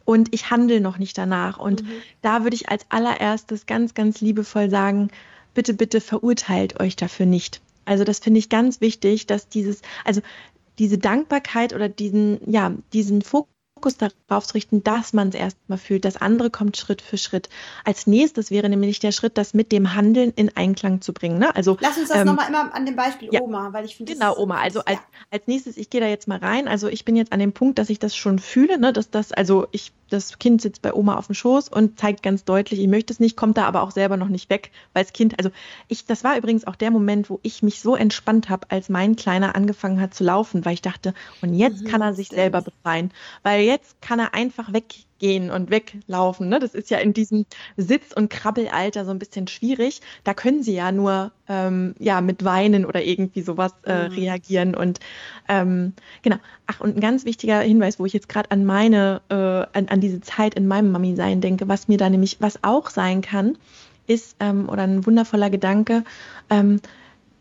und 0.07 0.33
ich 0.33 0.51
handle 0.51 0.81
noch 0.81 0.97
nicht 0.97 1.19
danach. 1.19 1.59
Und 1.59 1.83
mhm. 1.83 1.93
da 2.23 2.43
würde 2.43 2.57
ich 2.57 2.71
als 2.71 2.87
allererstes 2.88 3.67
ganz, 3.67 3.93
ganz 3.93 4.23
liebevoll 4.23 4.71
sagen, 4.71 5.11
bitte, 5.55 5.75
bitte 5.75 6.01
verurteilt 6.01 6.81
euch 6.81 6.97
dafür 6.97 7.27
nicht. 7.27 7.61
Also 7.85 8.05
das 8.05 8.21
finde 8.21 8.38
ich 8.38 8.49
ganz 8.49 8.81
wichtig, 8.81 9.27
dass 9.27 9.49
dieses, 9.49 9.83
also 10.05 10.21
diese 10.79 10.99
Dankbarkeit 10.99 11.73
oder 11.73 11.88
diesen, 11.88 12.41
ja, 12.51 12.73
diesen 12.93 13.23
Fokus 13.23 13.51
darauf 13.99 14.47
zu 14.47 14.55
richten, 14.55 14.85
dass 14.85 15.12
man 15.12 15.29
es 15.29 15.35
erstmal 15.35 15.79
fühlt. 15.79 16.05
Das 16.05 16.17
andere 16.17 16.51
kommt 16.51 16.77
Schritt 16.77 17.03
für 17.03 17.19
Schritt. 17.19 17.49
Als 17.85 18.07
nächstes 18.07 18.53
wäre 18.53 18.69
nämlich 18.69 19.01
der 19.01 19.11
Schritt, 19.11 19.37
das 19.37 19.55
mit 19.55 19.73
dem 19.73 19.95
Handeln 19.95 20.33
in 20.37 20.57
Einklang 20.57 21.01
zu 21.01 21.12
bringen. 21.12 21.38
Ne? 21.38 21.55
Also, 21.55 21.77
Lass 21.81 21.99
uns 21.99 22.09
das 22.09 22.19
ähm, 22.19 22.27
nochmal 22.27 22.49
immer 22.49 22.73
an 22.75 22.87
dem 22.87 22.95
Beispiel 22.95 23.29
ja, 23.33 23.41
Oma, 23.41 23.73
weil 23.73 23.85
ich 23.85 23.97
finde 23.97 24.12
Genau, 24.12 24.37
Oma. 24.37 24.61
Also 24.61 24.79
ja. 24.81 24.85
als, 24.87 24.99
als 25.31 25.47
nächstes, 25.47 25.77
ich 25.77 25.91
gehe 25.91 26.01
da 26.01 26.07
jetzt 26.07 26.29
mal 26.29 26.38
rein. 26.38 26.69
Also 26.69 26.88
ich 26.88 27.05
bin 27.05 27.17
jetzt 27.17 27.33
an 27.33 27.41
dem 27.41 27.53
Punkt, 27.53 27.79
dass 27.79 27.91
ich 27.91 27.99
das 27.99 28.15
schon 28.15 28.38
fühle, 28.38 28.79
ne? 28.79 28.93
dass 28.93 29.11
das, 29.11 29.33
also 29.33 29.67
ich, 29.73 29.93
das 30.12 30.38
Kind 30.38 30.62
sitzt 30.62 30.83
bei 30.83 30.94
Oma 30.94 31.16
auf 31.16 31.27
dem 31.27 31.35
Schoß 31.35 31.68
und 31.68 31.98
zeigt 31.98 32.22
ganz 32.22 32.44
deutlich, 32.44 32.81
ich 32.81 32.88
möchte 32.88 33.12
es 33.12 33.20
nicht, 33.20 33.37
kommt 33.37 33.57
da 33.57 33.64
aber 33.64 33.83
auch 33.83 33.90
selber 33.90 34.16
noch 34.16 34.29
nicht 34.29 34.51
weg, 34.51 34.70
weil 34.92 35.05
das 35.05 35.12
Kind, 35.12 35.38
also 35.38 35.51
ich, 35.88 36.05
das 36.07 36.25
war 36.25 36.37
übrigens 36.37 36.66
auch 36.66 36.77
der 36.77 36.90
Moment, 36.90 37.31
wo 37.31 37.40
ich 37.42 37.62
mich 37.62 37.81
so 37.81 37.96
entspannt 37.96 38.48
habe, 38.48 38.66
als 38.70 38.88
mein 38.88 39.16
Kleiner 39.16 39.55
angefangen 39.55 40.01
hat 40.01 40.14
zu 40.14 40.25
laufen, 40.25 40.64
weil 40.64 40.75
ich 40.75 40.83
dachte, 40.83 41.14
und 41.40 41.55
jetzt 41.55 41.83
mhm, 41.83 41.88
kann 41.88 42.03
er 42.03 42.14
sich 42.14 42.29
selber 42.29 42.62
befreien, 42.62 43.11
weil 43.42 43.62
jetzt 43.62 44.01
kann 44.01 44.18
er 44.18 44.35
einfach 44.35 44.53
einfach 44.53 44.72
weggehen 45.23 45.51
und 45.51 45.71
weglaufen. 45.71 46.49
Ne? 46.49 46.59
Das 46.59 46.75
ist 46.75 46.91
ja 46.91 46.99
in 46.99 47.13
diesem 47.13 47.47
Sitz- 47.77 48.13
und 48.13 48.29
Krabbelalter 48.29 49.05
so 49.05 49.11
ein 49.11 49.19
bisschen 49.19 49.47
schwierig. 49.47 50.01
Da 50.25 50.35
können 50.35 50.63
sie 50.63 50.75
ja 50.75 50.93
nur 50.93 51.33
ähm, 51.49 51.95
ja, 51.99 52.21
mit 52.21 52.45
Weinen 52.45 52.85
oder 52.85 53.03
irgendwie 53.03 53.43
sowas 53.43 53.73
äh, 53.87 54.09
mhm. 54.09 54.15
reagieren. 54.15 54.75
Und 54.75 55.01
ähm, 55.49 55.95
genau. 56.23 56.37
Ach, 56.67 56.81
und 56.81 56.97
ein 56.97 57.01
ganz 57.01 57.25
wichtiger 57.25 57.61
Hinweis, 57.61 57.99
wo 57.99 58.07
ich 58.07 58.13
jetzt 58.13 58.29
gerade 58.29 58.51
an 58.51 58.65
meine, 58.65 59.21
äh, 59.29 59.35
an, 59.35 59.89
an 59.89 60.01
diese 60.01 60.21
Zeit 60.21 60.55
in 60.55 60.67
meinem 60.67 60.91
Mami-Sein 60.93 61.41
denke, 61.41 61.69
was 61.69 61.89
mir 61.89 61.99
da 61.99 62.11
nämlich, 62.11 62.39
was 62.41 62.63
auch 62.63 62.91
sein 62.91 63.21
kann, 63.23 63.57
ist, 64.07 64.37
ähm, 64.41 64.69
oder 64.69 64.83
ein 64.83 65.07
wundervoller 65.07 65.51
Gedanke, 65.51 66.05
ähm, 66.51 66.81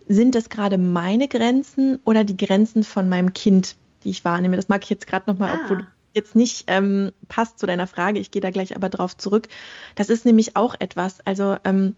sind 0.07 0.35
das 0.35 0.49
gerade 0.49 0.77
meine 0.77 1.27
Grenzen 1.27 1.99
oder 2.03 2.23
die 2.23 2.35
Grenzen 2.35 2.83
von 2.83 3.07
meinem 3.07 3.33
Kind, 3.33 3.75
die 4.03 4.09
ich 4.09 4.25
wahrnehme? 4.25 4.55
Das 4.55 4.67
mag 4.67 4.83
ich 4.83 4.89
jetzt 4.89 5.07
gerade 5.07 5.31
nochmal, 5.31 5.51
ah. 5.51 5.59
obwohl 5.63 5.87
jetzt 6.13 6.35
nicht 6.35 6.65
ähm, 6.67 7.11
passt 7.27 7.59
zu 7.59 7.65
deiner 7.65 7.87
Frage, 7.87 8.19
ich 8.19 8.31
gehe 8.31 8.41
da 8.41 8.49
gleich 8.49 8.75
aber 8.75 8.89
drauf 8.89 9.17
zurück. 9.17 9.47
Das 9.95 10.09
ist 10.09 10.25
nämlich 10.25 10.55
auch 10.55 10.75
etwas, 10.79 11.19
also 11.25 11.57
ähm, 11.63 11.95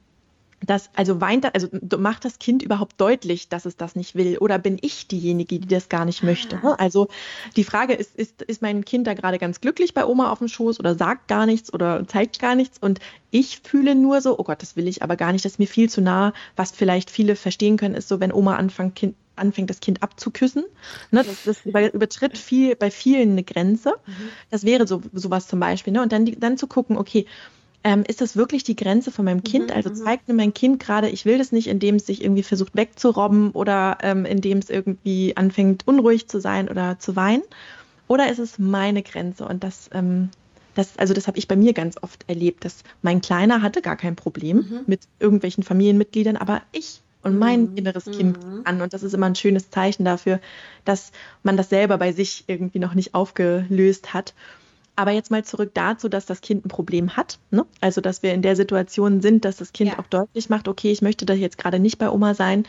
das, 0.65 0.89
also 0.95 1.19
weint, 1.19 1.53
also 1.53 1.67
macht 1.97 2.25
das 2.25 2.39
Kind 2.39 2.63
überhaupt 2.63 2.99
deutlich, 2.99 3.49
dass 3.49 3.65
es 3.65 3.75
das 3.75 3.95
nicht 3.95 4.15
will? 4.15 4.37
Oder 4.37 4.59
bin 4.59 4.77
ich 4.81 5.07
diejenige, 5.07 5.59
die 5.59 5.67
das 5.67 5.89
gar 5.89 6.05
nicht 6.05 6.23
möchte? 6.23 6.55
Ne? 6.63 6.79
Also 6.79 7.09
die 7.55 7.63
Frage 7.63 7.93
ist, 7.93 8.15
ist, 8.15 8.41
ist 8.41 8.61
mein 8.61 8.85
Kind 8.85 9.07
da 9.07 9.13
gerade 9.13 9.39
ganz 9.39 9.61
glücklich 9.61 9.93
bei 9.93 10.05
Oma 10.05 10.31
auf 10.31 10.39
dem 10.39 10.47
Schoß 10.47 10.79
oder 10.79 10.95
sagt 10.95 11.27
gar 11.27 11.45
nichts 11.45 11.73
oder 11.73 12.07
zeigt 12.07 12.39
gar 12.39 12.55
nichts? 12.55 12.77
Und 12.79 12.99
ich 13.31 13.59
fühle 13.63 13.95
nur 13.95 14.21
so, 14.21 14.39
oh 14.39 14.43
Gott, 14.43 14.61
das 14.61 14.75
will 14.75 14.87
ich 14.87 15.03
aber 15.03 15.17
gar 15.17 15.33
nicht, 15.33 15.43
das 15.43 15.53
ist 15.53 15.59
mir 15.59 15.67
viel 15.67 15.89
zu 15.89 16.01
nah. 16.01 16.33
Was 16.55 16.71
vielleicht 16.71 17.09
viele 17.09 17.35
verstehen 17.35 17.77
können, 17.77 17.95
ist 17.95 18.07
so, 18.07 18.19
wenn 18.19 18.31
Oma 18.31 18.55
anfängt, 18.55 18.95
kind, 18.95 19.15
anfängt, 19.35 19.69
das 19.69 19.79
Kind 19.79 20.03
abzuküssen. 20.03 20.63
Ne, 21.11 21.23
das, 21.23 21.43
das 21.43 21.65
übertritt 21.93 22.37
viel, 22.37 22.75
bei 22.75 22.91
vielen 22.91 23.31
eine 23.31 23.43
Grenze. 23.43 23.95
Mhm. 24.05 24.29
Das 24.51 24.63
wäre 24.63 24.87
so 24.87 25.01
sowas 25.13 25.47
zum 25.47 25.59
Beispiel. 25.59 25.93
Ne? 25.93 26.01
Und 26.01 26.11
dann, 26.11 26.25
dann 26.39 26.57
zu 26.57 26.67
gucken, 26.67 26.97
okay, 26.97 27.25
ähm, 27.83 28.03
ist 28.07 28.21
das 28.21 28.37
wirklich 28.37 28.63
die 28.63 28.75
Grenze 28.75 29.11
von 29.11 29.25
meinem 29.25 29.43
Kind? 29.43 29.67
Mhm, 29.67 29.75
also 29.75 29.89
mhm. 29.89 29.95
zeigt 29.95 30.27
mir 30.27 30.33
mein 30.33 30.53
Kind 30.53 30.79
gerade, 30.79 31.09
ich 31.09 31.25
will 31.25 31.37
das 31.37 31.51
nicht, 31.51 31.67
indem 31.67 31.95
es 31.95 32.05
sich 32.05 32.23
irgendwie 32.23 32.43
versucht 32.43 32.75
wegzurobben 32.75 33.51
oder 33.51 33.97
ähm, 34.01 34.25
indem 34.25 34.59
es 34.59 34.69
irgendwie 34.69 35.35
anfängt 35.35 35.85
unruhig 35.87 36.27
zu 36.27 36.39
sein 36.39 36.69
oder 36.69 36.97
zu 36.99 37.15
weinen? 37.15 37.43
Oder 38.07 38.31
ist 38.31 38.39
es 38.39 38.59
meine 38.59 39.03
Grenze? 39.03 39.45
Und 39.45 39.63
das, 39.63 39.89
ähm, 39.93 40.29
das 40.75 40.97
also 40.97 41.13
das 41.13 41.27
habe 41.27 41.37
ich 41.37 41.47
bei 41.47 41.55
mir 41.55 41.73
ganz 41.73 41.97
oft 42.01 42.23
erlebt, 42.27 42.63
dass 42.63 42.83
mein 43.01 43.21
Kleiner 43.21 43.61
hatte 43.61 43.81
gar 43.81 43.97
kein 43.97 44.15
Problem 44.15 44.57
mhm. 44.57 44.79
mit 44.87 45.01
irgendwelchen 45.19 45.63
Familienmitgliedern, 45.63 46.37
aber 46.37 46.61
ich 46.71 47.01
und 47.23 47.39
mein 47.39 47.71
mhm. 47.71 47.77
inneres 47.77 48.05
Kind 48.05 48.43
mhm. 48.43 48.61
an. 48.65 48.81
Und 48.81 48.93
das 48.93 49.03
ist 49.03 49.13
immer 49.13 49.25
ein 49.25 49.35
schönes 49.35 49.69
Zeichen 49.69 50.05
dafür, 50.05 50.39
dass 50.85 51.11
man 51.41 51.57
das 51.57 51.69
selber 51.69 51.97
bei 51.97 52.11
sich 52.11 52.43
irgendwie 52.47 52.79
noch 52.79 52.93
nicht 52.93 53.15
aufgelöst 53.15 54.13
hat. 54.13 54.33
Aber 54.95 55.11
jetzt 55.11 55.31
mal 55.31 55.43
zurück 55.43 55.71
dazu, 55.73 56.07
dass 56.07 56.27
das 56.27 56.41
Kind 56.41 56.65
ein 56.65 56.69
Problem 56.69 57.17
hat. 57.17 57.39
Ne? 57.49 57.65
Also, 57.81 57.99
dass 57.99 58.21
wir 58.21 58.33
in 58.33 58.43
der 58.43 58.55
Situation 58.55 59.21
sind, 59.21 59.43
dass 59.43 59.57
das 59.57 59.73
Kind 59.73 59.91
ja. 59.91 59.99
auch 59.99 60.05
deutlich 60.05 60.49
macht, 60.49 60.67
okay, 60.67 60.91
ich 60.91 61.01
möchte 61.01 61.25
da 61.25 61.33
jetzt 61.33 61.57
gerade 61.57 61.79
nicht 61.79 61.97
bei 61.97 62.09
Oma 62.11 62.35
sein. 62.35 62.65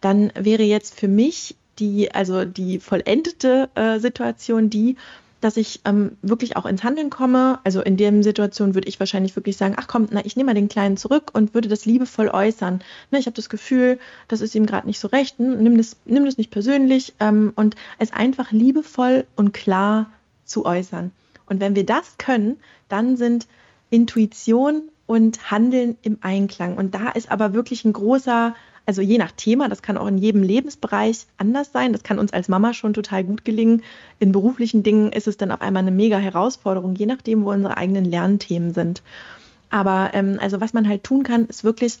Dann 0.00 0.32
wäre 0.34 0.62
jetzt 0.62 0.98
für 0.98 1.08
mich 1.08 1.56
die, 1.78 2.10
also 2.12 2.46
die 2.46 2.78
vollendete 2.78 3.68
äh, 3.74 3.98
Situation 3.98 4.70
die, 4.70 4.96
dass 5.40 5.56
ich 5.56 5.80
ähm, 5.84 6.16
wirklich 6.22 6.56
auch 6.56 6.66
ins 6.66 6.82
Handeln 6.82 7.10
komme. 7.10 7.58
Also 7.64 7.82
in 7.82 7.96
der 7.96 8.22
Situation 8.22 8.74
würde 8.74 8.88
ich 8.88 8.98
wahrscheinlich 8.98 9.36
wirklich 9.36 9.56
sagen, 9.56 9.74
ach 9.78 9.86
komm, 9.86 10.08
na, 10.10 10.24
ich 10.24 10.36
nehme 10.36 10.48
mal 10.48 10.54
den 10.54 10.68
Kleinen 10.68 10.96
zurück 10.96 11.30
und 11.32 11.54
würde 11.54 11.68
das 11.68 11.84
liebevoll 11.84 12.28
äußern. 12.28 12.80
Ne, 13.10 13.18
ich 13.18 13.26
habe 13.26 13.36
das 13.36 13.48
Gefühl, 13.48 13.98
das 14.28 14.40
ist 14.40 14.54
ihm 14.54 14.66
gerade 14.66 14.86
nicht 14.86 14.98
so 14.98 15.08
recht, 15.08 15.38
hm, 15.38 15.62
nimm, 15.62 15.76
das, 15.76 15.96
nimm 16.04 16.24
das 16.24 16.38
nicht 16.38 16.50
persönlich 16.50 17.14
ähm, 17.20 17.52
und 17.56 17.76
es 17.98 18.12
einfach 18.12 18.52
liebevoll 18.52 19.26
und 19.36 19.52
klar 19.52 20.10
zu 20.44 20.64
äußern. 20.64 21.12
Und 21.46 21.60
wenn 21.60 21.76
wir 21.76 21.86
das 21.86 22.16
können, 22.18 22.56
dann 22.88 23.16
sind 23.16 23.46
Intuition 23.90 24.82
und 25.06 25.50
Handeln 25.50 25.96
im 26.02 26.18
Einklang. 26.20 26.76
Und 26.76 26.94
da 26.94 27.10
ist 27.10 27.30
aber 27.30 27.54
wirklich 27.54 27.84
ein 27.84 27.92
großer, 27.92 28.54
also 28.86 29.02
je 29.02 29.18
nach 29.18 29.32
Thema, 29.32 29.68
das 29.68 29.82
kann 29.82 29.98
auch 29.98 30.06
in 30.06 30.16
jedem 30.16 30.42
Lebensbereich 30.42 31.26
anders 31.38 31.72
sein. 31.72 31.92
Das 31.92 32.04
kann 32.04 32.20
uns 32.20 32.32
als 32.32 32.48
Mama 32.48 32.72
schon 32.72 32.94
total 32.94 33.24
gut 33.24 33.44
gelingen. 33.44 33.82
In 34.20 34.30
beruflichen 34.30 34.84
Dingen 34.84 35.10
ist 35.12 35.26
es 35.26 35.36
dann 35.36 35.50
auf 35.50 35.60
einmal 35.60 35.82
eine 35.82 35.90
mega 35.90 36.18
Herausforderung, 36.18 36.94
je 36.94 37.06
nachdem, 37.06 37.44
wo 37.44 37.50
unsere 37.50 37.76
eigenen 37.76 38.04
Lernthemen 38.04 38.72
sind. 38.72 39.02
Aber 39.70 40.10
ähm, 40.14 40.38
also 40.40 40.60
was 40.60 40.72
man 40.72 40.88
halt 40.88 41.02
tun 41.02 41.24
kann, 41.24 41.46
ist 41.46 41.64
wirklich 41.64 41.98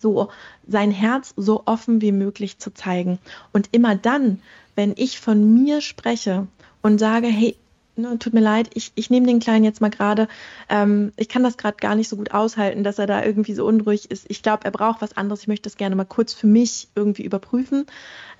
so 0.00 0.30
sein 0.66 0.90
Herz 0.90 1.34
so 1.36 1.62
offen 1.66 2.00
wie 2.00 2.12
möglich 2.12 2.58
zu 2.58 2.72
zeigen. 2.72 3.18
Und 3.52 3.68
immer 3.72 3.94
dann, 3.94 4.40
wenn 4.76 4.94
ich 4.96 5.20
von 5.20 5.62
mir 5.62 5.82
spreche 5.82 6.46
und 6.80 6.98
sage, 6.98 7.26
hey, 7.26 7.56
ne, 8.00 8.18
tut 8.18 8.34
mir 8.34 8.40
leid, 8.40 8.70
ich, 8.74 8.92
ich 8.94 9.10
nehme 9.10 9.26
den 9.26 9.40
Kleinen 9.40 9.64
jetzt 9.64 9.80
mal 9.80 9.90
gerade, 9.90 10.28
ähm, 10.68 11.12
ich 11.16 11.28
kann 11.28 11.42
das 11.42 11.56
gerade 11.56 11.76
gar 11.76 11.94
nicht 11.94 12.08
so 12.08 12.16
gut 12.16 12.32
aushalten, 12.32 12.84
dass 12.84 12.98
er 12.98 13.06
da 13.06 13.24
irgendwie 13.24 13.54
so 13.54 13.66
unruhig 13.66 14.10
ist. 14.10 14.26
Ich 14.28 14.42
glaube, 14.42 14.64
er 14.64 14.70
braucht 14.70 15.02
was 15.02 15.16
anderes. 15.16 15.42
Ich 15.42 15.48
möchte 15.48 15.68
das 15.68 15.76
gerne 15.76 15.96
mal 15.96 16.04
kurz 16.04 16.32
für 16.32 16.46
mich 16.46 16.88
irgendwie 16.94 17.24
überprüfen. 17.24 17.86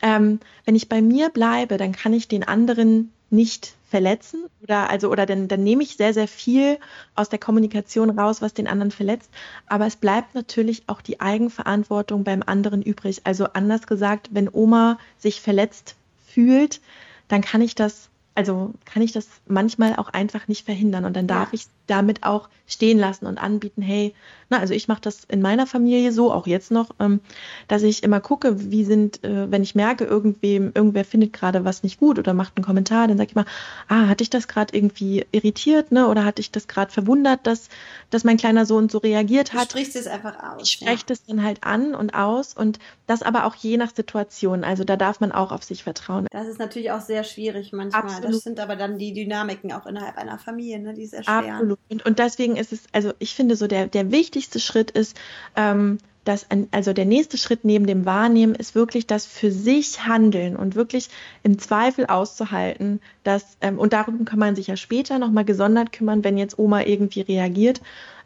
Ähm, 0.02 0.40
wenn 0.64 0.74
ich 0.74 0.88
bei 0.88 1.02
mir 1.02 1.28
bleibe, 1.28 1.76
dann 1.76 1.92
kann 1.92 2.12
ich 2.12 2.28
den 2.28 2.44
anderen 2.44 3.12
nicht 3.30 3.74
verletzen 3.90 4.44
oder 4.62 4.88
also 4.88 5.10
oder 5.10 5.26
dann, 5.26 5.48
dann 5.48 5.64
nehme 5.64 5.82
ich 5.82 5.96
sehr 5.96 6.14
sehr 6.14 6.28
viel 6.28 6.78
aus 7.16 7.28
der 7.28 7.40
Kommunikation 7.40 8.10
raus, 8.10 8.40
was 8.40 8.54
den 8.54 8.68
anderen 8.68 8.92
verletzt, 8.92 9.30
aber 9.66 9.86
es 9.86 9.96
bleibt 9.96 10.34
natürlich 10.34 10.84
auch 10.86 11.00
die 11.00 11.20
Eigenverantwortung 11.20 12.22
beim 12.22 12.42
anderen 12.44 12.82
übrig. 12.82 13.22
Also 13.24 13.46
anders 13.52 13.86
gesagt, 13.88 14.28
wenn 14.32 14.48
Oma 14.50 14.98
sich 15.18 15.40
verletzt 15.40 15.96
fühlt, 16.24 16.80
dann 17.26 17.40
kann 17.40 17.62
ich 17.62 17.74
das 17.74 18.09
also 18.34 18.74
kann 18.84 19.02
ich 19.02 19.12
das 19.12 19.28
manchmal 19.46 19.96
auch 19.96 20.08
einfach 20.08 20.48
nicht 20.48 20.64
verhindern 20.64 21.04
und 21.04 21.14
dann 21.14 21.26
darf 21.26 21.48
ja. 21.48 21.54
ich 21.54 21.66
damit 21.90 22.22
auch 22.22 22.48
stehen 22.66 22.98
lassen 22.98 23.26
und 23.26 23.38
anbieten, 23.38 23.82
hey, 23.82 24.14
na, 24.48 24.58
also 24.58 24.74
ich 24.74 24.88
mache 24.88 25.00
das 25.00 25.24
in 25.24 25.42
meiner 25.42 25.66
Familie 25.66 26.12
so, 26.12 26.32
auch 26.32 26.46
jetzt 26.46 26.70
noch, 26.70 26.90
ähm, 26.98 27.20
dass 27.68 27.82
ich 27.82 28.02
immer 28.02 28.20
gucke, 28.20 28.70
wie 28.70 28.84
sind, 28.84 29.22
äh, 29.24 29.50
wenn 29.50 29.62
ich 29.62 29.74
merke, 29.74 30.04
irgendwem, 30.04 30.72
irgendwer 30.74 31.04
findet 31.04 31.32
gerade 31.32 31.64
was 31.64 31.82
nicht 31.82 31.98
gut 31.98 32.18
oder 32.18 32.32
macht 32.32 32.56
einen 32.56 32.64
Kommentar, 32.64 33.08
dann 33.08 33.16
sage 33.16 33.30
ich 33.30 33.34
mal, 33.34 33.44
ah, 33.88 34.06
hatte 34.08 34.22
ich 34.22 34.30
das 34.30 34.48
gerade 34.48 34.76
irgendwie 34.76 35.26
irritiert, 35.32 35.92
ne? 35.92 36.08
Oder 36.08 36.24
hatte 36.24 36.40
ich 36.40 36.52
das 36.52 36.68
gerade 36.68 36.92
verwundert, 36.92 37.46
dass, 37.46 37.68
dass 38.10 38.24
mein 38.24 38.36
kleiner 38.36 38.66
Sohn 38.66 38.88
so 38.88 38.98
reagiert 38.98 39.52
hat. 39.52 39.66
Du 39.66 39.78
sprichst 39.78 39.96
es 39.96 40.06
einfach 40.06 40.36
aus. 40.40 40.62
Ich 40.62 40.70
spreche 40.70 40.92
ja. 41.02 41.06
das 41.06 41.24
dann 41.24 41.42
halt 41.42 41.64
an 41.64 41.94
und 41.94 42.14
aus 42.14 42.54
und 42.54 42.78
das 43.06 43.22
aber 43.22 43.46
auch 43.46 43.56
je 43.56 43.76
nach 43.76 43.94
Situation. 43.94 44.64
Also 44.64 44.84
da 44.84 44.96
darf 44.96 45.20
man 45.20 45.32
auch 45.32 45.50
auf 45.50 45.64
sich 45.64 45.82
vertrauen. 45.82 46.26
Das 46.30 46.46
ist 46.46 46.60
natürlich 46.60 46.92
auch 46.92 47.00
sehr 47.00 47.24
schwierig 47.24 47.72
manchmal. 47.72 48.02
Absolut. 48.02 48.34
Das 48.34 48.42
sind 48.42 48.60
aber 48.60 48.76
dann 48.76 48.98
die 48.98 49.12
Dynamiken 49.12 49.72
auch 49.72 49.86
innerhalb 49.86 50.16
einer 50.16 50.38
Familie, 50.38 50.78
ne, 50.78 50.94
die 50.94 51.02
es 51.02 51.12
erschweren. 51.12 51.50
Absolut. 51.50 51.79
Und, 51.88 52.04
und 52.06 52.18
deswegen 52.18 52.56
ist 52.56 52.72
es, 52.72 52.82
also 52.92 53.12
ich 53.18 53.34
finde 53.34 53.56
so, 53.56 53.66
der, 53.66 53.86
der 53.86 54.10
wichtigste 54.10 54.60
Schritt 54.60 54.90
ist, 54.90 55.16
ähm, 55.56 55.98
dass 56.24 56.50
ein, 56.50 56.68
also 56.70 56.92
der 56.92 57.06
nächste 57.06 57.38
Schritt 57.38 57.64
neben 57.64 57.86
dem 57.86 58.04
Wahrnehmen 58.04 58.54
ist 58.54 58.74
wirklich 58.74 59.06
das 59.06 59.26
für 59.26 59.50
sich 59.50 60.06
handeln 60.06 60.56
und 60.56 60.74
wirklich 60.74 61.08
im 61.42 61.58
Zweifel 61.58 62.06
auszuhalten, 62.06 63.00
dass, 63.24 63.56
ähm, 63.60 63.78
und 63.78 63.92
darum 63.92 64.24
kann 64.24 64.38
man 64.38 64.54
sich 64.54 64.66
ja 64.66 64.76
später 64.76 65.18
nochmal 65.18 65.44
gesondert 65.44 65.92
kümmern, 65.92 66.22
wenn 66.22 66.38
jetzt 66.38 66.58
Oma 66.58 66.82
irgendwie 66.82 67.22
reagiert, 67.22 67.80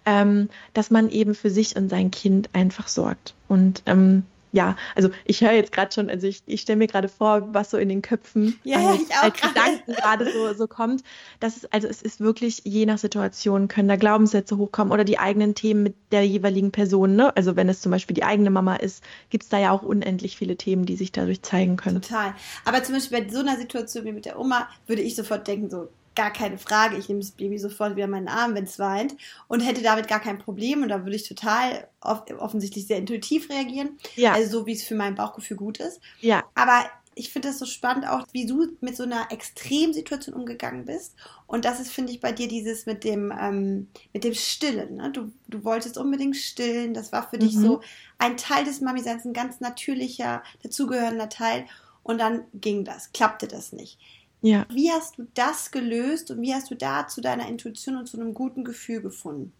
ähm, 0.06 0.48
dass 0.74 0.90
man 0.90 1.08
eben 1.08 1.34
für 1.34 1.50
sich 1.50 1.76
und 1.76 1.88
sein 1.88 2.10
Kind 2.10 2.50
einfach 2.52 2.88
sorgt. 2.88 3.34
Und 3.48 3.82
ähm, 3.86 4.24
ja, 4.54 4.76
also 4.94 5.10
ich 5.24 5.40
höre 5.40 5.50
jetzt 5.50 5.72
gerade 5.72 5.92
schon, 5.92 6.08
also 6.08 6.28
ich, 6.28 6.44
ich 6.46 6.60
stelle 6.60 6.76
mir 6.76 6.86
gerade 6.86 7.08
vor, 7.08 7.52
was 7.52 7.70
so 7.72 7.76
in 7.76 7.88
den 7.88 8.02
Köpfen 8.02 8.58
ja, 8.62 8.78
als, 8.88 9.08
ja, 9.08 9.22
als 9.22 9.40
Gedanken 9.40 9.92
gerade 9.92 10.32
so, 10.32 10.54
so 10.54 10.68
kommt. 10.68 11.02
Das 11.40 11.56
ist, 11.56 11.74
also 11.74 11.88
es 11.88 12.02
ist 12.02 12.20
wirklich 12.20 12.62
je 12.62 12.86
nach 12.86 12.98
Situation 12.98 13.66
können 13.66 13.88
da 13.88 13.96
Glaubenssätze 13.96 14.56
hochkommen 14.56 14.92
oder 14.92 15.02
die 15.02 15.18
eigenen 15.18 15.56
Themen 15.56 15.82
mit 15.82 15.96
der 16.12 16.24
jeweiligen 16.24 16.70
Person. 16.70 17.16
Ne? 17.16 17.36
Also 17.36 17.56
wenn 17.56 17.68
es 17.68 17.80
zum 17.80 17.90
Beispiel 17.90 18.14
die 18.14 18.22
eigene 18.22 18.50
Mama 18.50 18.76
ist, 18.76 19.02
gibt 19.28 19.42
es 19.42 19.48
da 19.48 19.58
ja 19.58 19.72
auch 19.72 19.82
unendlich 19.82 20.36
viele 20.36 20.54
Themen, 20.56 20.86
die 20.86 20.94
sich 20.94 21.10
dadurch 21.10 21.42
zeigen 21.42 21.76
können. 21.76 22.00
Total. 22.00 22.32
Aber 22.64 22.80
zum 22.84 22.94
Beispiel 22.94 23.24
bei 23.24 23.28
so 23.28 23.40
einer 23.40 23.56
Situation 23.56 24.04
wie 24.04 24.12
mit 24.12 24.24
der 24.24 24.38
Oma 24.38 24.68
würde 24.86 25.02
ich 25.02 25.16
sofort 25.16 25.48
denken, 25.48 25.68
so 25.68 25.88
gar 26.14 26.32
keine 26.32 26.58
Frage. 26.58 26.96
Ich 26.96 27.08
nehme 27.08 27.20
das 27.20 27.32
Baby 27.32 27.58
sofort 27.58 27.96
wieder 27.96 28.04
in 28.04 28.10
meinen 28.10 28.28
Arm, 28.28 28.54
wenn 28.54 28.64
es 28.64 28.78
weint 28.78 29.16
und 29.48 29.60
hätte 29.60 29.82
damit 29.82 30.08
gar 30.08 30.20
kein 30.20 30.38
Problem 30.38 30.82
und 30.82 30.88
da 30.88 31.04
würde 31.04 31.16
ich 31.16 31.28
total 31.28 31.88
oft, 32.00 32.32
offensichtlich 32.32 32.86
sehr 32.86 32.98
intuitiv 32.98 33.50
reagieren. 33.50 33.98
Ja. 34.16 34.32
Also 34.32 34.60
so, 34.60 34.66
wie 34.66 34.72
es 34.72 34.84
für 34.84 34.94
mein 34.94 35.14
Bauchgefühl 35.14 35.56
gut 35.56 35.78
ist. 35.78 36.00
Ja. 36.20 36.44
Aber 36.54 36.84
ich 37.14 37.32
finde 37.32 37.48
das 37.48 37.58
so 37.58 37.66
spannend 37.66 38.08
auch, 38.08 38.26
wie 38.32 38.46
du 38.46 38.66
mit 38.80 38.96
so 38.96 39.04
einer 39.04 39.30
Extremsituation 39.30 40.34
umgegangen 40.34 40.84
bist. 40.84 41.14
Und 41.46 41.64
das 41.64 41.80
ist, 41.80 41.90
finde 41.92 42.12
ich, 42.12 42.20
bei 42.20 42.32
dir 42.32 42.48
dieses 42.48 42.86
mit 42.86 43.04
dem, 43.04 43.32
ähm, 43.38 43.88
mit 44.12 44.24
dem 44.24 44.34
Stillen. 44.34 44.96
Ne? 44.96 45.10
Du, 45.12 45.32
du 45.48 45.64
wolltest 45.64 45.96
unbedingt 45.96 46.36
stillen. 46.36 46.94
Das 46.94 47.12
war 47.12 47.28
für 47.28 47.36
mhm. 47.36 47.40
dich 47.40 47.56
so 47.56 47.80
ein 48.18 48.36
Teil 48.36 48.64
des 48.64 48.80
Mami-Seins, 48.80 49.24
ein 49.24 49.32
ganz 49.32 49.60
natürlicher, 49.60 50.42
dazugehörender 50.62 51.28
Teil. 51.28 51.66
Und 52.02 52.18
dann 52.18 52.44
ging 52.52 52.84
das, 52.84 53.12
klappte 53.12 53.48
das 53.48 53.72
nicht. 53.72 53.98
Ja. 54.44 54.66
Wie 54.70 54.90
hast 54.90 55.16
du 55.16 55.26
das 55.32 55.70
gelöst 55.70 56.30
und 56.30 56.42
wie 56.42 56.52
hast 56.52 56.70
du 56.70 56.74
da 56.74 57.08
zu 57.08 57.22
deiner 57.22 57.48
Intuition 57.48 57.96
und 57.96 58.06
zu 58.06 58.20
einem 58.20 58.34
guten 58.34 58.62
Gefühl 58.62 59.00
gefunden? 59.00 59.54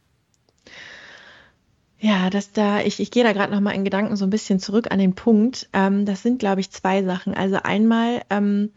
Ja, 1.99 2.29
dass 2.29 2.53
da, 2.53 2.83
ich, 2.83 3.01
ich 3.01 3.11
gehe 3.11 3.25
da 3.25 3.33
gerade 3.33 3.51
nochmal 3.51 3.77
in 3.77 3.85
Gedanken 3.85 4.15
so 4.17 4.27
ein 4.27 4.31
bisschen 4.31 4.61
zurück 4.61 4.93
an 4.93 4.99
den 4.99 5.15
Punkt. 5.15 5.71
Ähm, 5.73 6.05
das 6.05 6.23
sind, 6.23 6.39
glaube 6.39 6.61
ich, 6.61 6.71
zwei 6.71 7.03
Sachen. 7.03 7.33
Also 7.33 7.57
einmal 7.63 8.21
ähm, 8.29 8.73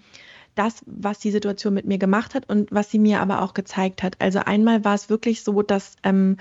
das, 0.56 0.82
was 0.86 1.20
die 1.20 1.32
Situation 1.32 1.74
mit 1.74 1.86
mir 1.86 1.98
gemacht 1.98 2.36
hat 2.36 2.50
und 2.50 2.72
was 2.72 2.90
sie 2.90 3.00
mir 3.00 3.20
aber 3.20 3.42
auch 3.42 3.54
gezeigt 3.54 4.02
hat. 4.02 4.16
Also 4.22 4.40
einmal 4.40 4.86
war 4.86 4.96
es 4.96 5.10
wirklich 5.10 5.44
so, 5.44 5.62
dass 5.62 5.98
ähm, 6.04 6.38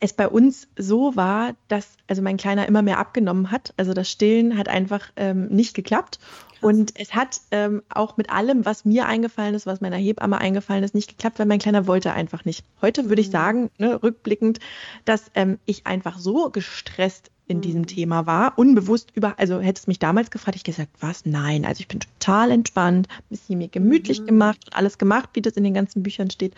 es 0.00 0.12
bei 0.12 0.28
uns 0.28 0.68
so 0.76 1.16
war, 1.16 1.54
dass 1.66 1.96
also 2.06 2.22
mein 2.22 2.36
Kleiner 2.36 2.66
immer 2.66 2.82
mehr 2.82 2.98
abgenommen 2.98 3.50
hat. 3.50 3.74
Also 3.76 3.94
das 3.94 4.10
Stillen 4.10 4.56
hat 4.56 4.68
einfach 4.68 5.10
ähm, 5.16 5.48
nicht 5.48 5.74
geklappt. 5.74 6.18
Und 6.60 6.98
es 6.98 7.14
hat 7.14 7.40
ähm, 7.50 7.82
auch 7.88 8.16
mit 8.16 8.30
allem, 8.30 8.64
was 8.64 8.84
mir 8.84 9.06
eingefallen 9.06 9.54
ist, 9.54 9.66
was 9.66 9.80
meiner 9.80 9.96
Hebamme 9.96 10.38
eingefallen 10.38 10.82
ist, 10.82 10.94
nicht 10.94 11.08
geklappt, 11.08 11.38
weil 11.38 11.46
mein 11.46 11.60
Kleiner 11.60 11.86
wollte 11.86 12.12
einfach 12.12 12.44
nicht. 12.44 12.64
Heute 12.82 13.08
würde 13.08 13.20
ich 13.20 13.28
mhm. 13.28 13.32
sagen, 13.32 13.70
ne, 13.78 14.02
rückblickend, 14.02 14.58
dass 15.04 15.30
ähm, 15.34 15.58
ich 15.66 15.86
einfach 15.86 16.18
so 16.18 16.50
gestresst 16.50 17.30
in 17.48 17.62
diesem 17.62 17.82
mhm. 17.82 17.86
Thema 17.86 18.26
war, 18.26 18.56
unbewusst 18.56 19.10
über, 19.14 19.38
also 19.38 19.60
hätte 19.60 19.80
es 19.80 19.86
mich 19.86 19.98
damals 19.98 20.30
gefragt, 20.30 20.56
ich 20.56 20.64
gesagt, 20.64 20.90
was? 21.00 21.24
Nein, 21.24 21.64
also 21.64 21.80
ich 21.80 21.88
bin 21.88 22.00
total 22.00 22.50
entspannt, 22.50 23.08
ein 23.10 23.24
bisschen 23.30 23.58
mir 23.58 23.68
gemütlich 23.68 24.20
mhm. 24.20 24.26
gemacht 24.26 24.58
und 24.66 24.76
alles 24.76 24.98
gemacht, 24.98 25.30
wie 25.32 25.42
das 25.42 25.54
in 25.54 25.64
den 25.64 25.74
ganzen 25.74 26.02
Büchern 26.02 26.30
steht. 26.30 26.54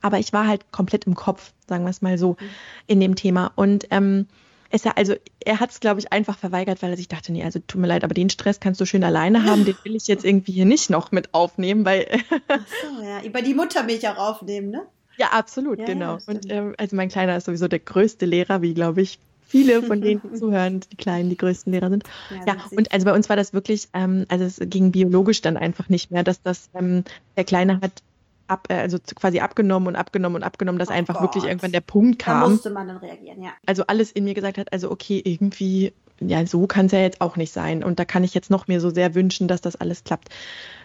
Aber 0.00 0.18
ich 0.20 0.32
war 0.32 0.46
halt 0.46 0.70
komplett 0.70 1.04
im 1.04 1.16
Kopf, 1.16 1.52
sagen 1.66 1.84
wir 1.84 1.90
es 1.90 2.02
mal 2.02 2.16
so, 2.18 2.36
mhm. 2.40 2.46
in 2.86 3.00
dem 3.00 3.16
Thema. 3.16 3.50
Und 3.56 3.88
ähm, 3.90 4.26
es, 4.70 4.86
also 4.86 5.14
er 5.44 5.60
hat 5.60 5.70
es, 5.70 5.80
glaube 5.80 5.98
ich, 5.98 6.12
einfach 6.12 6.38
verweigert, 6.38 6.82
weil 6.82 6.90
er 6.90 6.96
sich 6.96 7.08
dachte, 7.08 7.32
nee, 7.32 7.42
also 7.42 7.58
tut 7.58 7.80
mir 7.80 7.88
leid, 7.88 8.04
aber 8.04 8.14
den 8.14 8.30
Stress 8.30 8.60
kannst 8.60 8.80
du 8.80 8.86
schön 8.86 9.02
alleine 9.02 9.44
haben, 9.44 9.64
den 9.64 9.76
will 9.82 9.96
ich 9.96 10.06
jetzt 10.06 10.24
irgendwie 10.24 10.52
hier 10.52 10.66
nicht 10.66 10.88
noch 10.88 11.10
mit 11.10 11.34
aufnehmen, 11.34 11.84
weil. 11.84 12.06
Ach 12.48 12.60
so, 12.82 13.02
ja, 13.02 13.22
über 13.24 13.42
die 13.42 13.54
Muttermilch 13.54 14.08
auch 14.08 14.18
aufnehmen, 14.18 14.70
ne? 14.70 14.82
Ja, 15.16 15.30
absolut, 15.30 15.80
ja, 15.80 15.86
genau. 15.86 16.18
Ja, 16.18 16.18
und 16.26 16.46
ähm, 16.48 16.74
also 16.78 16.94
mein 16.94 17.08
Kleiner 17.08 17.36
ist 17.36 17.46
sowieso 17.46 17.66
der 17.66 17.80
größte 17.80 18.24
Lehrer, 18.24 18.62
wie 18.62 18.72
glaube 18.72 19.02
ich 19.02 19.18
viele 19.48 19.82
von 19.84 20.00
denen, 20.00 20.20
die 20.22 20.38
zuhören, 20.38 20.80
die 20.92 20.96
Kleinen, 20.96 21.30
die 21.30 21.36
größten 21.36 21.72
Lehrer 21.72 21.90
sind. 21.90 22.04
Ja, 22.30 22.54
ja 22.54 22.56
und 22.70 22.92
also 22.92 23.04
bei 23.04 23.14
uns 23.14 23.28
war 23.28 23.36
das 23.36 23.52
wirklich, 23.52 23.88
ähm, 23.94 24.26
also 24.28 24.44
es 24.44 24.60
ging 24.60 24.92
biologisch 24.92 25.42
dann 25.42 25.56
einfach 25.56 25.88
nicht 25.88 26.10
mehr, 26.10 26.22
dass 26.22 26.42
das 26.42 26.70
ähm, 26.74 27.04
der 27.36 27.44
Kleine 27.44 27.80
hat 27.80 28.02
ab, 28.48 28.68
äh, 28.68 28.74
also 28.74 28.98
quasi 29.14 29.40
abgenommen 29.40 29.88
und 29.88 29.96
abgenommen 29.96 30.36
und 30.36 30.42
abgenommen, 30.42 30.78
dass 30.78 30.88
oh 30.88 30.92
einfach 30.92 31.14
Gott. 31.14 31.22
wirklich 31.22 31.44
irgendwann 31.44 31.72
der 31.72 31.80
Punkt 31.80 32.20
kam. 32.20 32.40
Da 32.40 32.48
musste 32.48 32.70
man 32.70 32.88
dann 32.88 32.96
reagieren, 32.98 33.42
ja. 33.42 33.50
Also 33.66 33.84
alles 33.86 34.10
in 34.10 34.24
mir 34.24 34.34
gesagt 34.34 34.58
hat, 34.58 34.72
also 34.72 34.90
okay, 34.90 35.20
irgendwie, 35.24 35.92
ja, 36.20 36.44
so 36.46 36.66
kann 36.66 36.86
es 36.86 36.92
ja 36.92 37.00
jetzt 37.00 37.20
auch 37.20 37.36
nicht 37.36 37.52
sein. 37.52 37.84
Und 37.84 37.98
da 37.98 38.04
kann 38.04 38.24
ich 38.24 38.34
jetzt 38.34 38.50
noch 38.50 38.66
mir 38.66 38.80
so 38.80 38.90
sehr 38.90 39.14
wünschen, 39.14 39.48
dass 39.48 39.60
das 39.60 39.76
alles 39.76 40.04
klappt. 40.04 40.28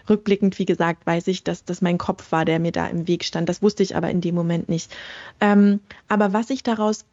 Rückblickend, 0.08 0.58
wie 0.58 0.66
gesagt, 0.66 1.06
weiß 1.06 1.26
ich, 1.28 1.44
dass 1.44 1.64
das 1.64 1.82
mein 1.82 1.98
Kopf 1.98 2.30
war, 2.30 2.44
der 2.44 2.60
mir 2.60 2.72
da 2.72 2.86
im 2.86 3.08
Weg 3.08 3.24
stand. 3.24 3.48
Das 3.48 3.62
wusste 3.62 3.82
ich 3.82 3.96
aber 3.96 4.10
in 4.10 4.20
dem 4.20 4.34
Moment 4.34 4.68
nicht. 4.68 4.94
Ähm, 5.40 5.80
aber 6.08 6.32
was 6.32 6.50
ich 6.50 6.62
daraus 6.62 7.04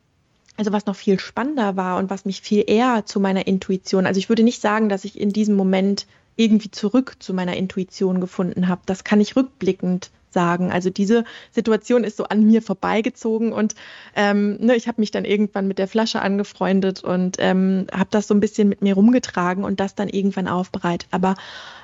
also 0.58 0.72
was 0.72 0.86
noch 0.86 0.96
viel 0.96 1.20
spannender 1.20 1.76
war 1.76 1.98
und 1.98 2.10
was 2.10 2.26
mich 2.26 2.42
viel 2.42 2.64
eher 2.68 3.06
zu 3.06 3.20
meiner 3.20 3.48
Intuition, 3.48 4.06
also 4.06 4.18
ich 4.18 4.30
würde 4.30 4.44
nicht 4.44 4.62
sagen, 4.62 4.90
dass 4.90 5.06
ich 5.06 5.20
in 5.20 5.32
diesem 5.32 5.56
Moment 5.56 6.06
irgendwie 6.36 6.72
zurück 6.72 7.16
zu 7.20 7.34
meiner 7.34 7.56
Intuition 7.58 8.22
gefunden 8.22 8.68
habe. 8.68 8.82
Das 8.86 9.04
kann 9.04 9.22
ich 9.22 9.36
rückblickend 9.36 10.12
sagen. 10.30 10.72
Also 10.72 10.90
diese 10.90 11.26
Situation 11.52 12.04
ist 12.04 12.18
so 12.18 12.24
an 12.24 12.46
mir 12.46 12.62
vorbeigezogen 12.62 13.52
und 13.54 13.76
ähm, 14.16 14.58
ne, 14.60 14.76
ich 14.76 14.88
habe 14.88 15.02
mich 15.02 15.12
dann 15.12 15.26
irgendwann 15.26 15.68
mit 15.68 15.78
der 15.78 15.88
Flasche 15.88 16.22
angefreundet 16.22 17.04
und 17.04 17.36
ähm, 17.40 17.88
habe 17.92 18.10
das 18.12 18.28
so 18.28 18.34
ein 18.34 18.40
bisschen 18.40 18.70
mit 18.70 18.82
mir 18.82 18.96
rumgetragen 18.96 19.64
und 19.64 19.80
das 19.80 19.94
dann 19.94 20.10
irgendwann 20.10 20.48
aufbereitet. 20.48 21.10
Aber 21.12 21.36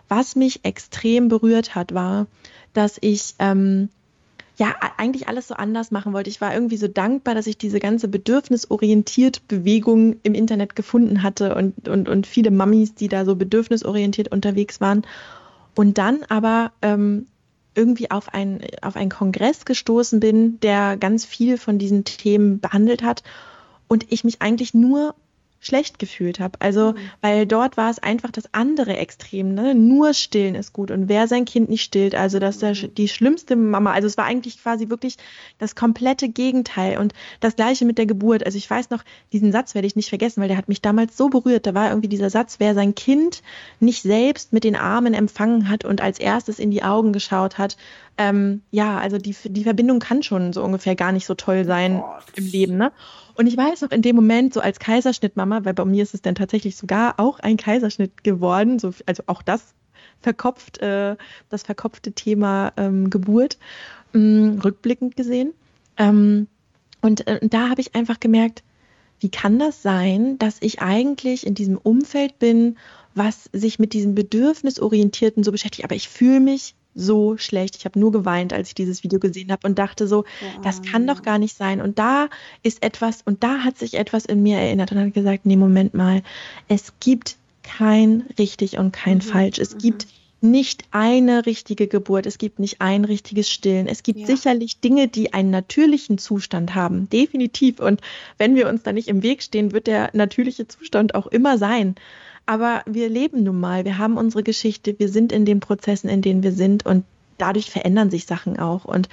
was 0.07 0.35
mich 0.35 0.63
extrem 0.63 1.27
berührt 1.27 1.75
hat, 1.75 1.93
war, 1.93 2.27
dass 2.73 2.97
ich 3.01 3.35
ähm, 3.39 3.89
ja 4.57 4.75
eigentlich 4.97 5.27
alles 5.27 5.47
so 5.47 5.53
anders 5.53 5.91
machen 5.91 6.13
wollte. 6.13 6.29
Ich 6.29 6.41
war 6.41 6.53
irgendwie 6.53 6.77
so 6.77 6.87
dankbar, 6.87 7.35
dass 7.35 7.47
ich 7.47 7.57
diese 7.57 7.79
ganze 7.79 8.07
bedürfnisorientierte 8.07 9.41
Bewegung 9.47 10.17
im 10.23 10.33
Internet 10.33 10.75
gefunden 10.75 11.21
hatte 11.21 11.55
und, 11.55 11.87
und, 11.87 12.09
und 12.09 12.25
viele 12.25 12.49
Mamis, 12.51 12.95
die 12.95 13.07
da 13.07 13.23
so 13.23 13.35
bedürfnisorientiert 13.35 14.31
unterwegs 14.31 14.81
waren. 14.81 15.03
Und 15.75 15.99
dann 15.99 16.23
aber 16.27 16.71
ähm, 16.81 17.27
irgendwie 17.75 18.09
auf, 18.09 18.33
ein, 18.33 18.61
auf 18.81 18.95
einen 18.95 19.11
Kongress 19.11 19.63
gestoßen 19.65 20.19
bin, 20.19 20.59
der 20.61 20.97
ganz 20.97 21.23
viel 21.23 21.59
von 21.59 21.77
diesen 21.77 22.03
Themen 22.03 22.59
behandelt 22.59 23.03
hat 23.03 23.21
und 23.87 24.11
ich 24.11 24.23
mich 24.23 24.41
eigentlich 24.41 24.73
nur 24.73 25.13
schlecht 25.59 25.99
gefühlt 25.99 26.39
habe. 26.39 26.59
Also, 26.59 26.93
mhm. 26.93 26.97
weil 27.21 27.45
dort 27.45 27.77
war 27.77 27.89
es 27.89 27.99
einfach 27.99 28.31
das 28.31 28.53
andere 28.53 28.97
Extrem. 28.97 29.53
Ne? 29.53 29.75
Nur 29.75 30.13
stillen 30.13 30.55
ist 30.55 30.73
gut. 30.73 30.91
Und 30.91 31.09
wer 31.09 31.27
sein 31.27 31.45
Kind 31.45 31.69
nicht 31.69 31.83
stillt, 31.83 32.15
also 32.15 32.39
das 32.39 32.61
ist 32.61 32.83
mhm. 32.83 32.95
die 32.95 33.07
schlimmste 33.07 33.55
Mama. 33.55 33.91
Also 33.91 34.07
es 34.07 34.17
war 34.17 34.25
eigentlich 34.25 34.61
quasi 34.61 34.89
wirklich 34.89 35.17
das 35.57 35.75
komplette 35.75 36.29
Gegenteil. 36.29 36.97
Und 36.97 37.13
das 37.39 37.55
gleiche 37.55 37.85
mit 37.85 37.97
der 37.97 38.05
Geburt. 38.05 38.45
Also 38.45 38.57
ich 38.57 38.69
weiß 38.69 38.89
noch, 38.89 39.03
diesen 39.33 39.51
Satz 39.51 39.75
werde 39.75 39.87
ich 39.87 39.95
nicht 39.95 40.09
vergessen, 40.09 40.41
weil 40.41 40.47
der 40.47 40.57
hat 40.57 40.69
mich 40.69 40.81
damals 40.81 41.17
so 41.17 41.29
berührt. 41.29 41.65
Da 41.65 41.73
war 41.73 41.89
irgendwie 41.89 42.09
dieser 42.09 42.29
Satz, 42.29 42.57
wer 42.59 42.73
sein 42.73 42.95
Kind 42.95 43.41
nicht 43.79 44.03
selbst 44.03 44.53
mit 44.53 44.63
den 44.63 44.75
Armen 44.75 45.13
empfangen 45.13 45.69
hat 45.69 45.85
und 45.85 46.01
als 46.01 46.19
erstes 46.19 46.59
in 46.59 46.71
die 46.71 46.83
Augen 46.83 47.13
geschaut 47.13 47.57
hat, 47.57 47.77
ähm, 48.17 48.61
ja, 48.71 48.97
also 48.97 49.17
die, 49.17 49.35
die 49.43 49.63
Verbindung 49.63 49.99
kann 49.99 50.23
schon 50.23 50.51
so 50.51 50.63
ungefähr 50.63 50.95
gar 50.95 51.11
nicht 51.11 51.25
so 51.25 51.35
toll 51.35 51.65
sein 51.65 52.01
oh. 52.03 52.05
im 52.35 52.45
Leben. 52.45 52.77
Ne? 52.77 52.91
Und 53.37 53.45
ich 53.45 53.55
weiß 53.55 53.81
noch 53.81 53.91
in 53.91 54.01
dem 54.01 54.15
Moment, 54.15 54.53
so 54.53 54.61
als 54.61 54.79
Kaiserschnittmama, 54.79 55.63
weil 55.63 55.75
bei 55.75 55.85
mir 55.85 56.01
ist 56.01 56.15
es 56.15 56.23
dann 56.23 56.33
tatsächlich 56.33 56.75
sogar 56.75 57.19
auch 57.19 57.39
ein 57.39 57.57
Kaiserschnitt 57.57 58.23
geworden, 58.23 58.79
so, 58.79 58.93
also 59.05 59.23
auch 59.27 59.43
das 59.43 59.75
verkopft, 60.21 60.79
äh, 60.79 61.15
das 61.49 61.61
verkopfte 61.61 62.13
Thema 62.13 62.73
ähm, 62.77 63.11
Geburt, 63.11 63.59
ähm, 64.15 64.59
rückblickend 64.63 65.15
gesehen. 65.15 65.53
Ähm, 65.97 66.47
und 67.01 67.27
äh, 67.27 67.39
da 67.47 67.69
habe 67.69 67.81
ich 67.81 67.93
einfach 67.93 68.19
gemerkt, 68.19 68.63
wie 69.19 69.29
kann 69.29 69.59
das 69.59 69.83
sein, 69.83 70.39
dass 70.39 70.57
ich 70.59 70.81
eigentlich 70.81 71.45
in 71.45 71.53
diesem 71.53 71.77
Umfeld 71.77 72.39
bin, 72.39 72.77
was 73.13 73.49
sich 73.53 73.77
mit 73.77 73.93
diesem 73.93 74.15
Bedürfnisorientierten 74.15 75.43
so 75.43 75.51
beschäftigt, 75.51 75.83
aber 75.83 75.95
ich 75.95 76.09
fühle 76.09 76.39
mich 76.39 76.75
so 76.97 77.37
schlecht. 77.37 77.75
Ich 77.77 77.85
habe 77.85 77.99
nur 77.99 78.11
geweint, 78.11 78.51
als 78.51 78.69
ich 78.69 78.75
dieses 78.75 79.03
Video 79.03 79.19
gesehen 79.19 79.51
habe 79.51 79.67
und 79.67 79.77
dachte 79.79 80.07
so, 80.07 80.25
ja. 80.41 80.61
das 80.63 80.81
kann 80.81 81.07
doch 81.07 81.21
gar 81.21 81.37
nicht 81.37 81.55
sein. 81.55 81.79
Und 81.81 81.99
da 81.99 82.29
ist 82.63 82.83
etwas, 82.83 83.21
und 83.23 83.43
da 83.43 83.59
hat 83.59 83.77
sich 83.77 83.93
etwas 83.93 84.25
in 84.25 84.43
mir 84.43 84.57
erinnert 84.57 84.91
und 84.91 84.99
hat 84.99 85.13
gesagt, 85.13 85.45
nee, 85.45 85.55
Moment 85.55 85.93
mal, 85.93 86.23
es 86.67 86.93
gibt 86.99 87.37
kein 87.63 88.25
richtig 88.39 88.77
und 88.77 88.91
kein 88.91 89.17
mhm. 89.17 89.21
falsch. 89.21 89.59
Es 89.59 89.75
mhm. 89.75 89.79
gibt 89.79 90.07
nicht 90.39 90.85
eine 90.91 91.45
richtige 91.45 91.87
Geburt, 91.87 92.25
es 92.25 92.37
gibt 92.37 92.59
nicht 92.59 92.79
ein 92.79 93.05
richtiges 93.05 93.49
Stillen. 93.49 93.87
Es 93.87 94.03
gibt 94.03 94.19
ja. 94.19 94.27
sicherlich 94.27 94.79
Dinge, 94.79 95.07
die 95.07 95.33
einen 95.33 95.49
natürlichen 95.49 96.17
Zustand 96.17 96.75
haben, 96.75 97.09
definitiv. 97.09 97.79
Und 97.79 98.01
wenn 98.37 98.55
wir 98.55 98.69
uns 98.69 98.83
da 98.83 98.93
nicht 98.93 99.07
im 99.07 99.23
Weg 99.23 99.41
stehen, 99.41 99.71
wird 99.71 99.87
der 99.87 100.11
natürliche 100.13 100.67
Zustand 100.67 101.15
auch 101.15 101.27
immer 101.27 101.57
sein. 101.57 101.95
Aber 102.47 102.81
wir 102.85 103.09
leben 103.09 103.43
nun 103.43 103.59
mal, 103.59 103.85
wir 103.85 103.97
haben 103.97 104.17
unsere 104.17 104.41
Geschichte, 104.41 104.97
wir 104.97 105.09
sind 105.09 105.31
in 105.31 105.45
den 105.45 105.59
Prozessen, 105.59 106.09
in 106.09 106.21
denen 106.21 106.43
wir 106.43 106.53
sind 106.53 106.85
und 106.85 107.03
dadurch 107.37 107.69
verändern 107.69 108.09
sich 108.09 108.25
Sachen 108.25 108.57
auch. 108.57 108.85
Und, 108.85 109.09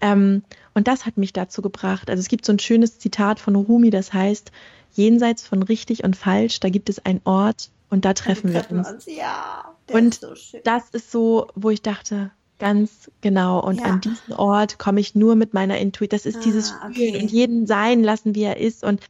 ähm, 0.00 0.42
und 0.72 0.88
das 0.88 1.04
hat 1.04 1.16
mich 1.18 1.32
dazu 1.32 1.62
gebracht. 1.62 2.08
Also 2.08 2.20
es 2.20 2.28
gibt 2.28 2.46
so 2.46 2.52
ein 2.52 2.58
schönes 2.58 2.98
Zitat 2.98 3.40
von 3.40 3.56
Rumi, 3.56 3.90
das 3.90 4.12
heißt, 4.12 4.52
jenseits 4.94 5.46
von 5.46 5.62
richtig 5.62 6.04
und 6.04 6.16
falsch, 6.16 6.60
da 6.60 6.70
gibt 6.70 6.88
es 6.88 7.04
einen 7.04 7.20
Ort 7.24 7.70
und 7.90 8.04
da 8.04 8.14
treffen 8.14 8.52
wir 8.52 8.64
uns. 8.70 8.88
uns. 8.88 9.06
Ja, 9.06 9.74
und 9.90 10.14
ist 10.14 10.20
so 10.20 10.58
das 10.64 10.88
ist 10.90 11.10
so, 11.10 11.48
wo 11.54 11.70
ich 11.70 11.82
dachte, 11.82 12.30
ganz 12.58 13.10
genau. 13.20 13.60
Und 13.60 13.80
ja. 13.80 13.86
an 13.86 14.00
diesen 14.00 14.32
Ort 14.32 14.78
komme 14.78 15.00
ich 15.00 15.14
nur 15.14 15.34
mit 15.34 15.54
meiner 15.54 15.78
Intuition. 15.78 16.16
Das 16.16 16.24
ist 16.24 16.36
ah, 16.36 16.40
dieses 16.44 16.70
Fühlen 16.70 17.14
okay. 17.14 17.22
und 17.22 17.30
jeden 17.30 17.66
sein 17.66 18.02
lassen, 18.02 18.34
wie 18.34 18.44
er 18.44 18.58
ist 18.58 18.84
und 18.84 19.00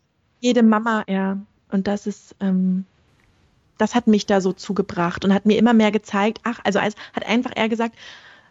jede 0.40 0.62
Mama, 0.62 1.04
ja. 1.08 1.38
Und 1.70 1.86
das 1.86 2.06
ist, 2.06 2.36
ähm, 2.40 2.84
das 3.78 3.94
hat 3.94 4.06
mich 4.06 4.26
da 4.26 4.40
so 4.40 4.52
zugebracht 4.52 5.24
und 5.24 5.34
hat 5.34 5.46
mir 5.46 5.58
immer 5.58 5.74
mehr 5.74 5.90
gezeigt, 5.90 6.40
ach, 6.44 6.60
also 6.64 6.78
als, 6.78 6.94
hat 7.12 7.26
einfach 7.26 7.52
eher 7.54 7.68
gesagt, 7.68 7.96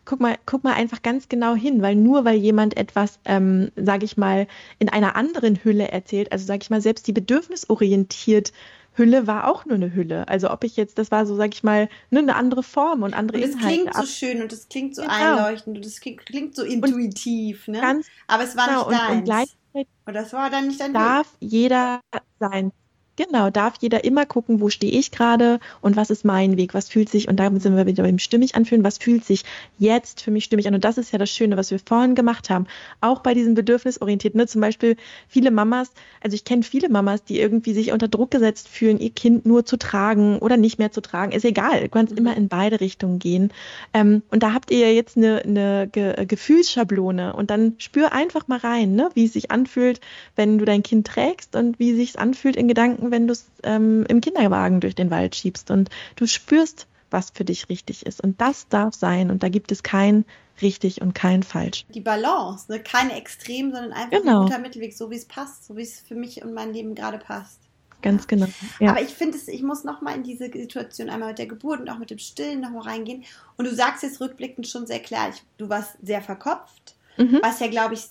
guck 0.06 0.20
mal, 0.20 0.38
guck 0.46 0.64
mal 0.64 0.74
einfach 0.74 1.02
ganz 1.02 1.30
genau 1.30 1.56
hin, 1.56 1.82
weil 1.82 1.96
nur 1.96 2.26
weil 2.26 2.38
jemand 2.38 2.78
etwas, 2.78 3.20
ähm, 3.26 3.72
sage 3.76 4.06
ich 4.06 4.18
mal, 4.18 4.48
in 4.80 4.90
einer 4.90 5.16
anderen 5.16 5.64
Hülle 5.64 5.90
erzählt, 5.90 6.32
also 6.32 6.46
sage 6.46 6.60
ich 6.62 6.70
mal, 6.70 6.82
selbst 6.82 7.08
die 7.08 7.14
bedürfnisorientiert 7.14 8.54
Hülle 8.98 9.28
war 9.28 9.48
auch 9.50 9.66
nur 9.66 9.76
eine 9.76 9.94
Hülle. 9.94 10.28
Also 10.28 10.50
ob 10.52 10.64
ich 10.64 10.78
jetzt, 10.78 10.98
das 10.98 11.12
war 11.12 11.26
so, 11.26 11.36
sag 11.36 11.54
ich 11.54 11.64
mal, 11.64 11.90
ne, 12.12 12.20
eine 12.20 12.36
andere 12.36 12.64
Form 12.64 13.04
und 13.04 13.14
andere 13.14 13.38
und 13.38 13.44
das 13.44 13.56
Inhalte. 13.56 13.76
klingt 13.76 13.96
so 13.96 14.06
schön 14.06 14.42
und 14.42 14.52
das 14.52 14.70
klingt 14.70 14.96
so 14.96 15.02
genau. 15.02 15.14
einleuchtend 15.14 15.78
und 15.78 15.86
das 15.86 16.00
klingt, 16.00 16.26
klingt 16.26 16.56
so 16.56 16.64
intuitiv, 16.64 17.68
ne? 17.68 17.82
Ganz, 17.82 18.08
Aber 18.28 18.44
es 18.44 18.56
war 18.56 18.68
genau, 18.68 18.90
nicht 18.90 19.28
deins. 19.28 19.58
Und, 19.74 19.88
und 20.06 20.14
das 20.14 20.32
war 20.32 20.50
dann 20.50 20.68
nicht 20.68 20.80
dein 20.80 20.94
Darf 20.94 21.34
Weg. 21.42 21.52
jeder 21.52 22.00
sein 22.40 22.72
Genau, 23.18 23.50
darf 23.50 23.76
jeder 23.80 24.04
immer 24.04 24.26
gucken, 24.26 24.60
wo 24.60 24.70
stehe 24.70 24.92
ich 24.92 25.12
gerade 25.12 25.60
und 25.80 25.96
was 25.96 26.10
ist 26.10 26.26
mein 26.26 26.58
Weg, 26.58 26.74
was 26.74 26.90
fühlt 26.90 27.08
sich, 27.08 27.30
und 27.30 27.38
damit 27.38 27.62
sind 27.62 27.78
wir 27.78 27.86
wieder 27.86 28.04
beim 28.04 28.20
stimmig 28.20 28.56
anfühlen, 28.56 28.84
was 28.84 28.98
fühlt 28.98 29.24
sich 29.24 29.44
jetzt 29.78 30.22
für 30.22 30.32
mich 30.32 30.44
stimmig 30.44 30.68
an. 30.68 30.76
Und 30.76 30.84
das 30.84 30.98
ist 30.98 31.14
ja 31.14 31.20
das 31.20 31.30
Schöne, 31.30 31.56
was 31.56 31.72
wir 31.72 31.80
vorhin 31.80 32.16
gemacht 32.16 32.50
haben. 32.50 32.68
Auch 33.00 33.22
bei 33.22 33.34
diesen 33.34 33.54
Bedürfnisorientierten, 33.54 34.38
ne? 34.38 34.48
zum 34.48 34.60
Beispiel 34.60 34.98
viele 35.30 35.52
Mamas, 35.52 35.92
also 36.22 36.36
ich 36.36 36.44
kenne 36.44 36.64
viele 36.64 36.90
Mamas, 36.90 37.24
die 37.24 37.40
irgendwie 37.40 37.74
sich 37.74 37.94
unter 37.94 38.10
Druck 38.10 38.32
gesetzt 38.32 38.68
fühlen, 38.68 39.00
ihr 39.00 39.12
Kind 39.12 39.46
nur 39.46 39.66
zu 39.66 39.78
tragen 39.78 40.40
oder 40.40 40.58
nicht 40.58 40.78
mehr 40.78 40.92
zu 40.92 41.02
tragen. 41.02 41.32
Ist 41.32 41.46
egal, 41.46 41.82
du 41.84 41.90
kannst 41.90 42.12
mhm. 42.12 42.18
immer 42.18 42.36
in 42.36 42.50
beide 42.50 42.82
Richtungen 42.82 43.20
gehen. 43.20 43.54
Ähm, 43.94 44.24
und 44.30 44.44
da 44.44 44.54
habt 44.54 44.72
ihr 44.72 44.80
ja 44.80 44.90
jetzt 44.90 45.16
eine, 45.16 45.42
eine 45.42 45.88
Ge 45.90 46.26
Gefühlsschablone 46.26 47.34
und 47.34 47.50
dann 47.50 47.76
spür 47.78 48.12
einfach 48.12 48.50
mal 48.50 48.60
rein, 48.60 48.96
ne? 48.96 49.10
wie 49.14 49.26
es 49.26 49.34
sich 49.34 49.52
anfühlt, 49.52 50.02
wenn 50.36 50.58
du 50.58 50.66
dein 50.66 50.84
Kind 50.84 51.08
trägst 51.08 51.56
und 51.56 51.80
wie 51.80 51.92
es 51.92 51.98
sich 51.98 52.20
anfühlt 52.20 52.58
in 52.58 52.68
Gedanken 52.68 53.05
merken, 53.06 53.12
wenn 53.12 53.28
du 53.28 53.34
es 53.34 53.46
ähm, 53.64 54.06
im 54.08 54.22
Kinderwagen 54.22 54.80
durch 54.80 54.96
den 54.96 55.12
Wald 55.12 55.36
schiebst 55.36 55.72
und 55.72 55.90
du 56.16 56.28
spürst, 56.28 56.88
was 57.12 57.30
für 57.32 57.46
dich 57.46 57.70
richtig 57.70 58.06
ist. 58.06 58.22
Und 58.22 58.42
das 58.42 58.68
darf 58.68 58.94
sein. 58.94 59.32
Und 59.32 59.44
da 59.44 59.50
gibt 59.50 59.72
es 59.72 59.84
kein 59.84 60.26
richtig 60.62 61.02
und 61.02 61.14
kein 61.14 61.44
falsch. 61.44 61.86
Die 61.90 62.02
Balance, 62.02 62.72
ne? 62.72 62.80
keine 62.80 63.16
Extrem, 63.16 63.72
sondern 63.72 63.94
einfach 63.94 64.22
genau. 64.22 64.42
ein 64.42 64.46
guter 64.48 64.60
Mittelweg, 64.60 64.96
so 64.96 65.12
wie 65.12 65.16
es 65.16 65.26
passt, 65.26 65.66
so 65.66 65.76
wie 65.76 65.84
es 65.84 66.00
für 66.00 66.16
mich 66.16 66.44
und 66.44 66.54
mein 66.54 66.74
Leben 66.74 66.96
gerade 66.96 67.18
passt. 67.18 67.60
Ganz 68.02 68.28
genau. 68.28 68.48
Ja. 68.80 68.92
Aber 68.92 69.02
ich 69.02 69.10
finde 69.10 69.38
es, 69.38 69.48
ich 69.48 69.64
muss 69.64 69.84
nochmal 69.84 70.16
in 70.16 70.24
diese 70.24 70.46
Situation 70.52 71.10
einmal 71.10 71.30
mit 71.30 71.40
der 71.40 71.48
Geburt 71.48 71.80
und 71.80 71.90
auch 71.90 71.98
mit 71.98 72.12
dem 72.12 72.20
Stillen 72.20 72.62
nochmal 72.62 72.84
reingehen. 72.84 73.24
Und 73.58 73.66
du 73.66 73.74
sagst 73.74 74.04
jetzt 74.04 74.22
rückblickend 74.22 74.68
schon 74.68 74.86
sehr 74.86 75.00
klar, 75.00 75.30
ich, 75.30 75.42
du 75.58 75.70
warst 75.70 75.98
sehr 76.04 76.22
verkopft, 76.22 76.96
mhm. 77.18 77.40
was 77.42 77.60
ja, 77.60 77.68
glaube 77.68 77.96
ich, 77.96 78.02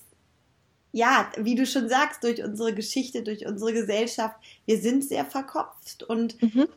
ja, 0.94 1.28
wie 1.36 1.56
du 1.56 1.66
schon 1.66 1.88
sagst, 1.88 2.22
durch 2.22 2.42
unsere 2.44 2.72
Geschichte, 2.72 3.24
durch 3.24 3.46
unsere 3.46 3.72
Gesellschaft, 3.72 4.36
wir 4.64 4.78
sind 4.78 5.02
sehr 5.02 5.24
verkopft 5.24 6.04
und 6.04 6.40
mhm. 6.40 6.68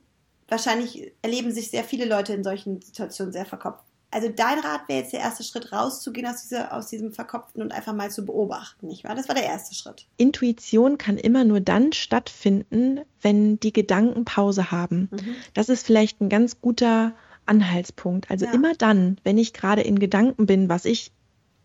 wahrscheinlich 0.48 1.12
erleben 1.22 1.52
sich 1.52 1.70
sehr 1.70 1.84
viele 1.84 2.06
Leute 2.06 2.34
in 2.34 2.44
solchen 2.44 2.82
Situationen 2.82 3.32
sehr 3.32 3.46
verkopft. 3.46 3.84
Also 4.10 4.30
dein 4.30 4.58
Rat 4.58 4.88
wäre 4.88 5.02
jetzt 5.02 5.14
der 5.14 5.20
erste 5.20 5.44
Schritt, 5.44 5.72
rauszugehen 5.72 6.26
aus, 6.26 6.42
dieser, 6.42 6.74
aus 6.74 6.88
diesem 6.88 7.14
Verkopften 7.14 7.62
und 7.62 7.72
einfach 7.72 7.94
mal 7.94 8.10
zu 8.10 8.26
beobachten, 8.26 8.88
nicht 8.88 9.04
wahr? 9.04 9.14
Das 9.14 9.28
war 9.28 9.36
der 9.36 9.46
erste 9.46 9.76
Schritt. 9.76 10.08
Intuition 10.18 10.98
kann 10.98 11.18
immer 11.18 11.44
nur 11.44 11.60
dann 11.60 11.94
stattfinden, 11.94 13.02
wenn 13.22 13.60
die 13.60 13.74
Gedanken 13.74 14.26
Pause 14.26 14.72
haben. 14.72 15.10
Mhm. 15.12 15.36
Das 15.54 15.70
ist 15.70 15.86
vielleicht 15.86 16.22
ein 16.22 16.30
ganz 16.30 16.60
guter 16.60 17.14
Anhaltspunkt. 17.46 18.32
Also 18.32 18.46
ja. 18.46 18.54
immer 18.54 18.74
dann, 18.74 19.18
wenn 19.24 19.38
ich 19.38 19.54
gerade 19.54 19.82
in 19.82 20.00
Gedanken 20.00 20.48
bin, 20.48 20.70
was 20.70 20.86
ich 20.86 21.12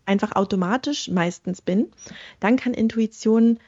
einfach 0.05 0.35
automatisch 0.35 1.09
meistens 1.09 1.61
bin, 1.61 1.87
dann 2.39 2.57
kann 2.57 2.73
Intuition 2.73 3.59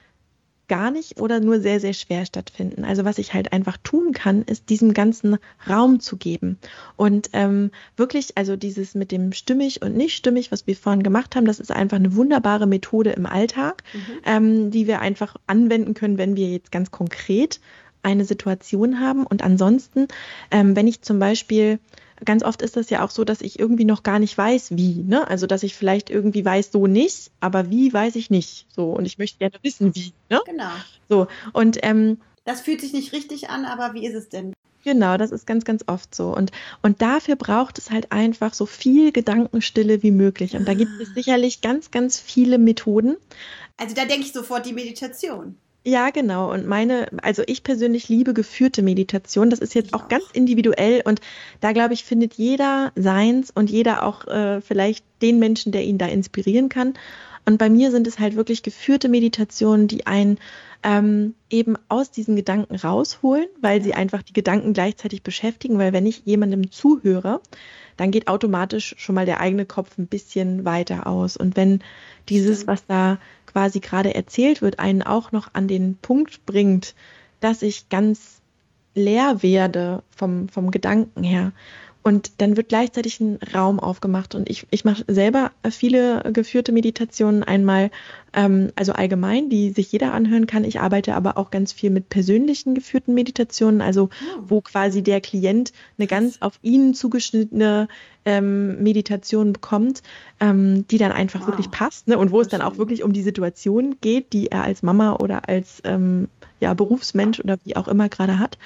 gar 0.68 0.92
nicht 0.92 1.20
oder 1.20 1.40
nur 1.40 1.60
sehr, 1.60 1.80
sehr 1.80 1.94
schwer 1.94 2.26
stattfinden. 2.26 2.86
Also 2.86 3.06
was 3.06 3.18
ich 3.18 3.34
halt 3.34 3.54
einfach 3.54 3.78
tun 3.84 4.14
kann, 4.14 4.42
ist 4.44 4.70
diesem 4.70 4.94
ganzen 4.94 5.38
Raum 5.70 6.00
zu 6.00 6.18
geben. 6.18 6.58
Und 6.96 7.30
ähm, 7.34 7.72
wirklich, 7.98 8.38
also 8.38 8.56
dieses 8.56 8.96
mit 8.96 9.12
dem 9.12 9.32
stimmig 9.32 9.82
und 9.82 9.96
nicht 9.96 10.16
stimmig, 10.16 10.52
was 10.52 10.66
wir 10.68 10.76
vorhin 10.76 11.04
gemacht 11.04 11.36
haben, 11.36 11.46
das 11.46 11.60
ist 11.60 11.72
einfach 11.72 11.98
eine 11.98 12.16
wunderbare 12.16 12.68
Methode 12.68 13.12
im 13.12 13.26
Alltag, 13.26 13.84
mhm. 13.94 14.00
ähm, 14.26 14.72
die 14.72 14.88
wir 14.88 15.02
einfach 15.02 15.36
anwenden 15.48 15.94
können, 15.94 16.18
wenn 16.18 16.36
wir 16.36 16.50
jetzt 16.50 16.72
ganz 16.72 16.92
konkret 16.92 17.60
eine 18.02 18.26
Situation 18.26 19.00
haben. 19.00 19.26
Und 19.26 19.44
ansonsten, 19.44 20.08
ähm, 20.52 20.76
wenn 20.76 20.88
ich 20.88 21.02
zum 21.02 21.20
Beispiel 21.20 21.80
ganz 22.24 22.44
oft 22.44 22.62
ist 22.62 22.78
das 22.78 22.90
ja 22.90 23.04
auch 23.04 23.10
so, 23.10 23.24
dass 23.26 23.42
ich 23.42 23.60
irgendwie 23.60 23.86
noch 23.86 24.04
gar 24.04 24.20
nicht 24.20 24.38
weiß, 24.38 24.78
wie. 24.78 25.04
Ne? 25.04 25.28
Also, 25.28 25.48
dass 25.48 25.64
ich 25.64 25.76
vielleicht 25.76 26.10
irgendwie 26.10 26.46
weiß, 26.46 26.72
so 26.72 26.88
nicht, 26.88 27.32
aber 27.40 27.70
wie 27.70 27.92
weiß 27.92 28.16
ich 28.16 28.30
nicht. 28.30 28.68
So, 28.74 28.92
und 28.92 29.06
ich 29.06 29.18
möchte 29.18 29.40
gerne 29.40 29.58
wissen, 29.62 29.94
wie. 29.96 30.14
Ne? 30.30 30.40
Genau. 30.46 30.72
So, 31.10 31.28
und 31.54 31.80
ähm, 31.84 32.20
das 32.46 32.62
fühlt 32.62 32.82
sich 32.82 32.94
nicht 32.94 33.12
richtig 33.12 33.50
an, 33.50 33.66
aber 33.66 33.94
wie 33.94 34.06
ist 34.06 34.14
es 34.14 34.30
denn? 34.30 34.54
Genau, 34.84 35.18
das 35.18 35.32
ist 35.32 35.48
ganz, 35.48 35.66
ganz 35.66 35.84
oft 35.88 36.14
so. 36.14 36.36
Und, 36.36 36.52
und 36.84 37.02
dafür 37.02 37.36
braucht 37.36 37.80
es 37.80 37.90
halt 37.90 38.12
einfach 38.12 38.54
so 38.54 38.68
viel 38.68 39.12
Gedankenstille 39.12 40.04
wie 40.04 40.12
möglich. 40.12 40.56
Und 40.56 40.68
da 40.68 40.76
gibt 40.76 41.02
es 41.02 41.10
sicherlich 41.16 41.62
ganz, 41.62 41.90
ganz 41.90 42.20
viele 42.20 42.60
Methoden. 42.60 43.18
Also 43.78 43.96
da 43.96 44.06
denke 44.06 44.28
ich 44.28 44.32
sofort 44.32 44.68
die 44.68 44.74
Meditation. 44.74 45.58
Ja, 45.88 46.10
genau. 46.10 46.52
Und 46.52 46.66
meine, 46.66 47.08
also 47.22 47.44
ich 47.46 47.62
persönlich 47.62 48.10
liebe 48.10 48.34
geführte 48.34 48.82
Meditation. 48.82 49.52
Das 49.52 49.60
ist 49.60 49.76
jetzt 49.76 49.94
auch 49.94 50.08
ganz 50.08 50.24
individuell 50.34 51.04
und 51.06 51.22
da 51.62 51.74
glaube 51.74 51.94
ich, 51.94 52.04
findet 52.04 52.34
jeder 52.34 52.92
seins 52.96 53.52
und 53.52 53.70
jeder 53.70 54.02
auch 54.02 54.26
äh, 54.26 54.62
vielleicht 54.62 55.06
den 55.22 55.38
Menschen, 55.38 55.72
der 55.72 55.84
ihn 55.84 56.00
da 56.00 56.08
inspirieren 56.08 56.70
kann. 56.70 56.96
Und 57.46 57.60
bei 57.60 57.70
mir 57.70 57.92
sind 57.92 58.08
es 58.08 58.18
halt 58.18 58.36
wirklich 58.36 58.64
geführte 58.64 59.10
Meditationen, 59.10 59.88
die 59.88 60.08
einen 60.08 60.40
ähm, 60.82 61.36
eben 61.52 61.76
aus 61.88 62.10
diesen 62.10 62.36
Gedanken 62.36 62.76
rausholen, 62.76 63.46
weil 63.62 63.84
sie 63.84 63.94
einfach 63.94 64.24
die 64.24 64.34
Gedanken 64.34 64.74
gleichzeitig 64.74 65.22
beschäftigen. 65.22 65.78
Weil 65.78 65.94
wenn 65.94 66.08
ich 66.08 66.24
jemandem 66.26 66.72
zuhöre, 66.72 67.42
dann 67.96 68.10
geht 68.10 68.28
automatisch 68.28 68.96
schon 68.98 69.14
mal 69.14 69.28
der 69.28 69.40
eigene 69.40 69.68
Kopf 69.68 70.00
ein 70.00 70.08
bisschen 70.08 70.66
weiter 70.66 71.06
aus. 71.06 71.38
Und 71.38 71.56
wenn 71.56 71.84
dieses, 72.28 72.66
was 72.66 72.88
da 72.88 73.20
quasi 73.56 73.80
gerade 73.80 74.14
erzählt 74.14 74.62
wird, 74.62 74.80
einen 74.80 75.02
auch 75.02 75.32
noch 75.32 75.48
an 75.54 75.70
den 75.70 75.96
Punkt 75.96 76.46
bringt, 76.46 76.94
dass 77.40 77.62
ich 77.62 77.88
ganz 77.88 78.42
leer 78.96 79.44
werde 79.44 80.04
vom, 80.14 80.50
vom 80.50 80.72
Gedanken 80.72 81.24
her, 81.24 81.54
und 82.08 82.34
dann 82.38 82.56
wird 82.56 82.70
gleichzeitig 82.70 83.20
ein 83.20 83.40
Raum 83.56 83.80
aufgemacht. 83.80 84.36
Und 84.36 84.48
ich, 84.48 84.68
ich 84.70 84.86
mache 84.86 85.04
selber 85.08 85.52
viele 85.72 86.22
geführte 86.32 86.72
Meditationen. 86.72 87.42
Einmal, 87.42 87.90
ähm, 88.34 88.72
also 88.76 88.94
allgemein, 88.94 89.50
die 89.50 89.72
sich 89.72 89.92
jeder 89.92 90.14
anhören 90.14 90.46
kann. 90.46 90.66
Ich 90.66 90.80
arbeite 90.80 91.16
aber 91.16 91.36
auch 91.40 91.50
ganz 91.50 91.74
viel 91.74 91.90
mit 91.90 92.10
persönlichen 92.10 92.76
geführten 92.76 93.16
Meditationen, 93.16 93.82
also 93.82 94.10
oh. 94.38 94.42
wo 94.48 94.62
quasi 94.62 95.02
der 95.02 95.20
Klient 95.20 95.74
eine 95.98 96.06
ganz 96.06 96.44
auf 96.44 96.60
ihn 96.62 96.94
zugeschnittene 96.94 97.88
ähm, 98.24 98.84
Meditation 98.84 99.52
bekommt, 99.52 100.04
ähm, 100.40 100.88
die 100.90 101.00
dann 101.00 101.12
einfach 101.12 101.40
wow. 101.40 101.48
wirklich 101.48 101.72
passt. 101.72 102.08
Ne? 102.08 102.20
Und 102.20 102.30
wo 102.30 102.40
es 102.40 102.50
dann 102.50 102.62
auch 102.62 102.78
wirklich 102.78 103.02
um 103.02 103.14
die 103.14 103.24
Situation 103.24 103.96
geht, 104.00 104.32
die 104.32 104.52
er 104.52 104.64
als 104.64 104.84
Mama 104.84 105.14
oder 105.14 105.50
als 105.50 105.82
ähm, 105.84 106.28
ja, 106.60 106.76
Berufsmensch 106.76 107.40
oder 107.40 107.58
wie 107.64 107.76
auch 107.76 107.88
immer 107.88 108.10
gerade 108.10 108.38
hat. 108.38 108.60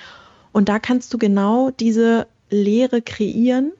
Und 0.52 0.68
da 0.68 0.78
kannst 0.78 1.14
du 1.14 1.18
genau 1.18 1.70
diese 1.72 2.28
Lehre 2.50 3.02
kreieren 3.02 3.72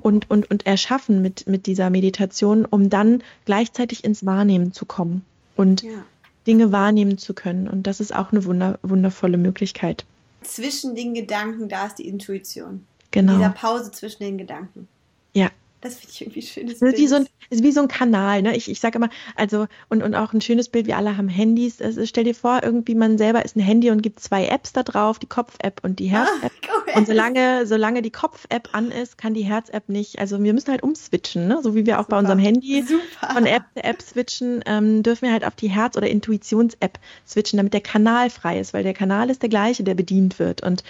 und, 0.00 0.30
und, 0.30 0.50
und 0.50 0.66
erschaffen 0.66 1.22
mit, 1.22 1.46
mit 1.46 1.66
dieser 1.66 1.90
Meditation, 1.90 2.64
um 2.64 2.90
dann 2.90 3.22
gleichzeitig 3.44 4.04
ins 4.04 4.26
Wahrnehmen 4.26 4.72
zu 4.72 4.84
kommen 4.84 5.24
und 5.56 5.82
ja. 5.82 6.04
Dinge 6.46 6.72
wahrnehmen 6.72 7.18
zu 7.18 7.34
können. 7.34 7.68
Und 7.68 7.86
das 7.86 8.00
ist 8.00 8.14
auch 8.14 8.32
eine 8.32 8.44
wunder, 8.44 8.78
wundervolle 8.82 9.38
Möglichkeit. 9.38 10.04
Zwischen 10.42 10.94
den 10.94 11.14
Gedanken, 11.14 11.68
da 11.68 11.86
ist 11.86 11.96
die 11.98 12.06
Intuition. 12.06 12.86
Genau. 13.10 13.32
In 13.32 13.38
dieser 13.38 13.50
Pause 13.50 13.92
zwischen 13.92 14.22
den 14.24 14.36
Gedanken. 14.38 14.88
Ja, 15.32 15.50
das 15.84 15.96
finde 15.96 16.12
ich 16.12 16.20
irgendwie 16.22 16.42
schön. 16.42 16.66
Das 16.66 16.80
ist 16.80 16.98
wie 16.98 17.06
so 17.06 17.16
ein, 17.16 17.28
ist 17.50 17.62
wie 17.62 17.72
so 17.72 17.82
ein 17.82 17.88
Kanal, 17.88 18.40
ne? 18.42 18.56
Ich, 18.56 18.70
ich 18.70 18.80
sage 18.80 18.96
immer, 18.96 19.10
also, 19.36 19.66
und, 19.90 20.02
und 20.02 20.14
auch 20.14 20.32
ein 20.32 20.40
schönes 20.40 20.70
Bild, 20.70 20.86
wir 20.86 20.96
alle 20.96 21.16
haben 21.16 21.28
Handys. 21.28 21.82
Also, 21.82 22.06
stell 22.06 22.24
dir 22.24 22.34
vor, 22.34 22.60
irgendwie 22.62 22.94
man 22.94 23.18
selber 23.18 23.44
ist 23.44 23.54
ein 23.54 23.60
Handy 23.60 23.90
und 23.90 24.02
gibt 24.02 24.18
zwei 24.20 24.46
Apps 24.46 24.72
da 24.72 24.82
drauf, 24.82 25.18
die 25.18 25.26
Kopf-App 25.26 25.80
und 25.84 25.98
die 25.98 26.06
Herz-App. 26.06 26.52
Ah, 26.68 26.96
und 26.98 27.06
solange, 27.06 27.66
solange 27.66 28.00
die 28.00 28.10
Kopf-App 28.10 28.70
an 28.72 28.90
ist, 28.90 29.18
kann 29.18 29.34
die 29.34 29.44
Herz-App 29.44 29.90
nicht. 29.90 30.18
Also 30.18 30.42
wir 30.42 30.54
müssen 30.54 30.70
halt 30.70 30.82
umswitchen, 30.82 31.48
ne? 31.48 31.60
So 31.62 31.74
wie 31.74 31.84
wir 31.84 31.98
auch 31.98 32.04
Super. 32.04 32.16
bei 32.16 32.18
unserem 32.20 32.38
Handy 32.38 32.82
Super. 32.82 33.34
von 33.34 33.44
App 33.44 33.64
zu 33.76 33.84
App 33.84 34.00
switchen, 34.00 34.64
ähm, 34.66 35.02
dürfen 35.02 35.26
wir 35.26 35.32
halt 35.32 35.44
auf 35.44 35.54
die 35.54 35.68
Herz- 35.68 35.98
oder 35.98 36.08
Intuitions-App 36.08 36.98
switchen, 37.26 37.58
damit 37.58 37.74
der 37.74 37.82
Kanal 37.82 38.30
frei 38.30 38.58
ist, 38.58 38.72
weil 38.72 38.84
der 38.84 38.94
Kanal 38.94 39.28
ist 39.28 39.42
der 39.42 39.50
gleiche, 39.50 39.84
der 39.84 39.94
bedient 39.94 40.38
wird. 40.38 40.62
Und 40.62 40.82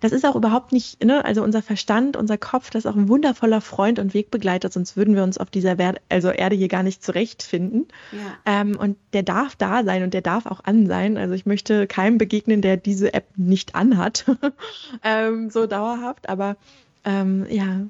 das 0.00 0.12
ist 0.12 0.24
auch 0.24 0.36
überhaupt 0.36 0.72
nicht, 0.72 1.02
ne, 1.04 1.24
also 1.24 1.42
unser 1.42 1.62
Verstand, 1.62 2.16
unser 2.16 2.38
Kopf, 2.38 2.70
das 2.70 2.84
ist 2.84 2.90
auch 2.90 2.96
ein 2.96 3.08
wundervoller 3.08 3.60
Freund 3.60 3.98
und 3.98 4.14
Wegbegleiter, 4.14 4.70
sonst 4.70 4.96
würden 4.96 5.14
wir 5.14 5.22
uns 5.22 5.38
auf 5.38 5.50
dieser 5.50 5.78
Erde, 5.78 6.00
also 6.08 6.30
Erde 6.30 6.56
hier 6.56 6.68
gar 6.68 6.82
nicht 6.82 7.02
zurechtfinden. 7.02 7.88
Ja. 8.12 8.60
Ähm, 8.60 8.76
und 8.78 8.96
der 9.12 9.22
darf 9.22 9.56
da 9.56 9.84
sein 9.84 10.02
und 10.02 10.14
der 10.14 10.22
darf 10.22 10.46
auch 10.46 10.64
an 10.64 10.86
sein. 10.86 11.16
Also 11.16 11.34
ich 11.34 11.46
möchte 11.46 11.86
keinem 11.86 12.18
begegnen, 12.18 12.62
der 12.62 12.76
diese 12.76 13.14
App 13.14 13.26
nicht 13.36 13.74
anhat, 13.74 14.24
ähm, 15.02 15.50
so 15.50 15.66
dauerhaft, 15.66 16.28
aber 16.28 16.56
ähm, 17.04 17.46
ja. 17.48 17.80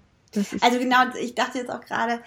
also 0.61 0.79
genau, 0.79 0.99
ich 1.21 1.35
dachte 1.35 1.59
jetzt 1.59 1.71
auch 1.71 1.81
gerade, 1.81 2.21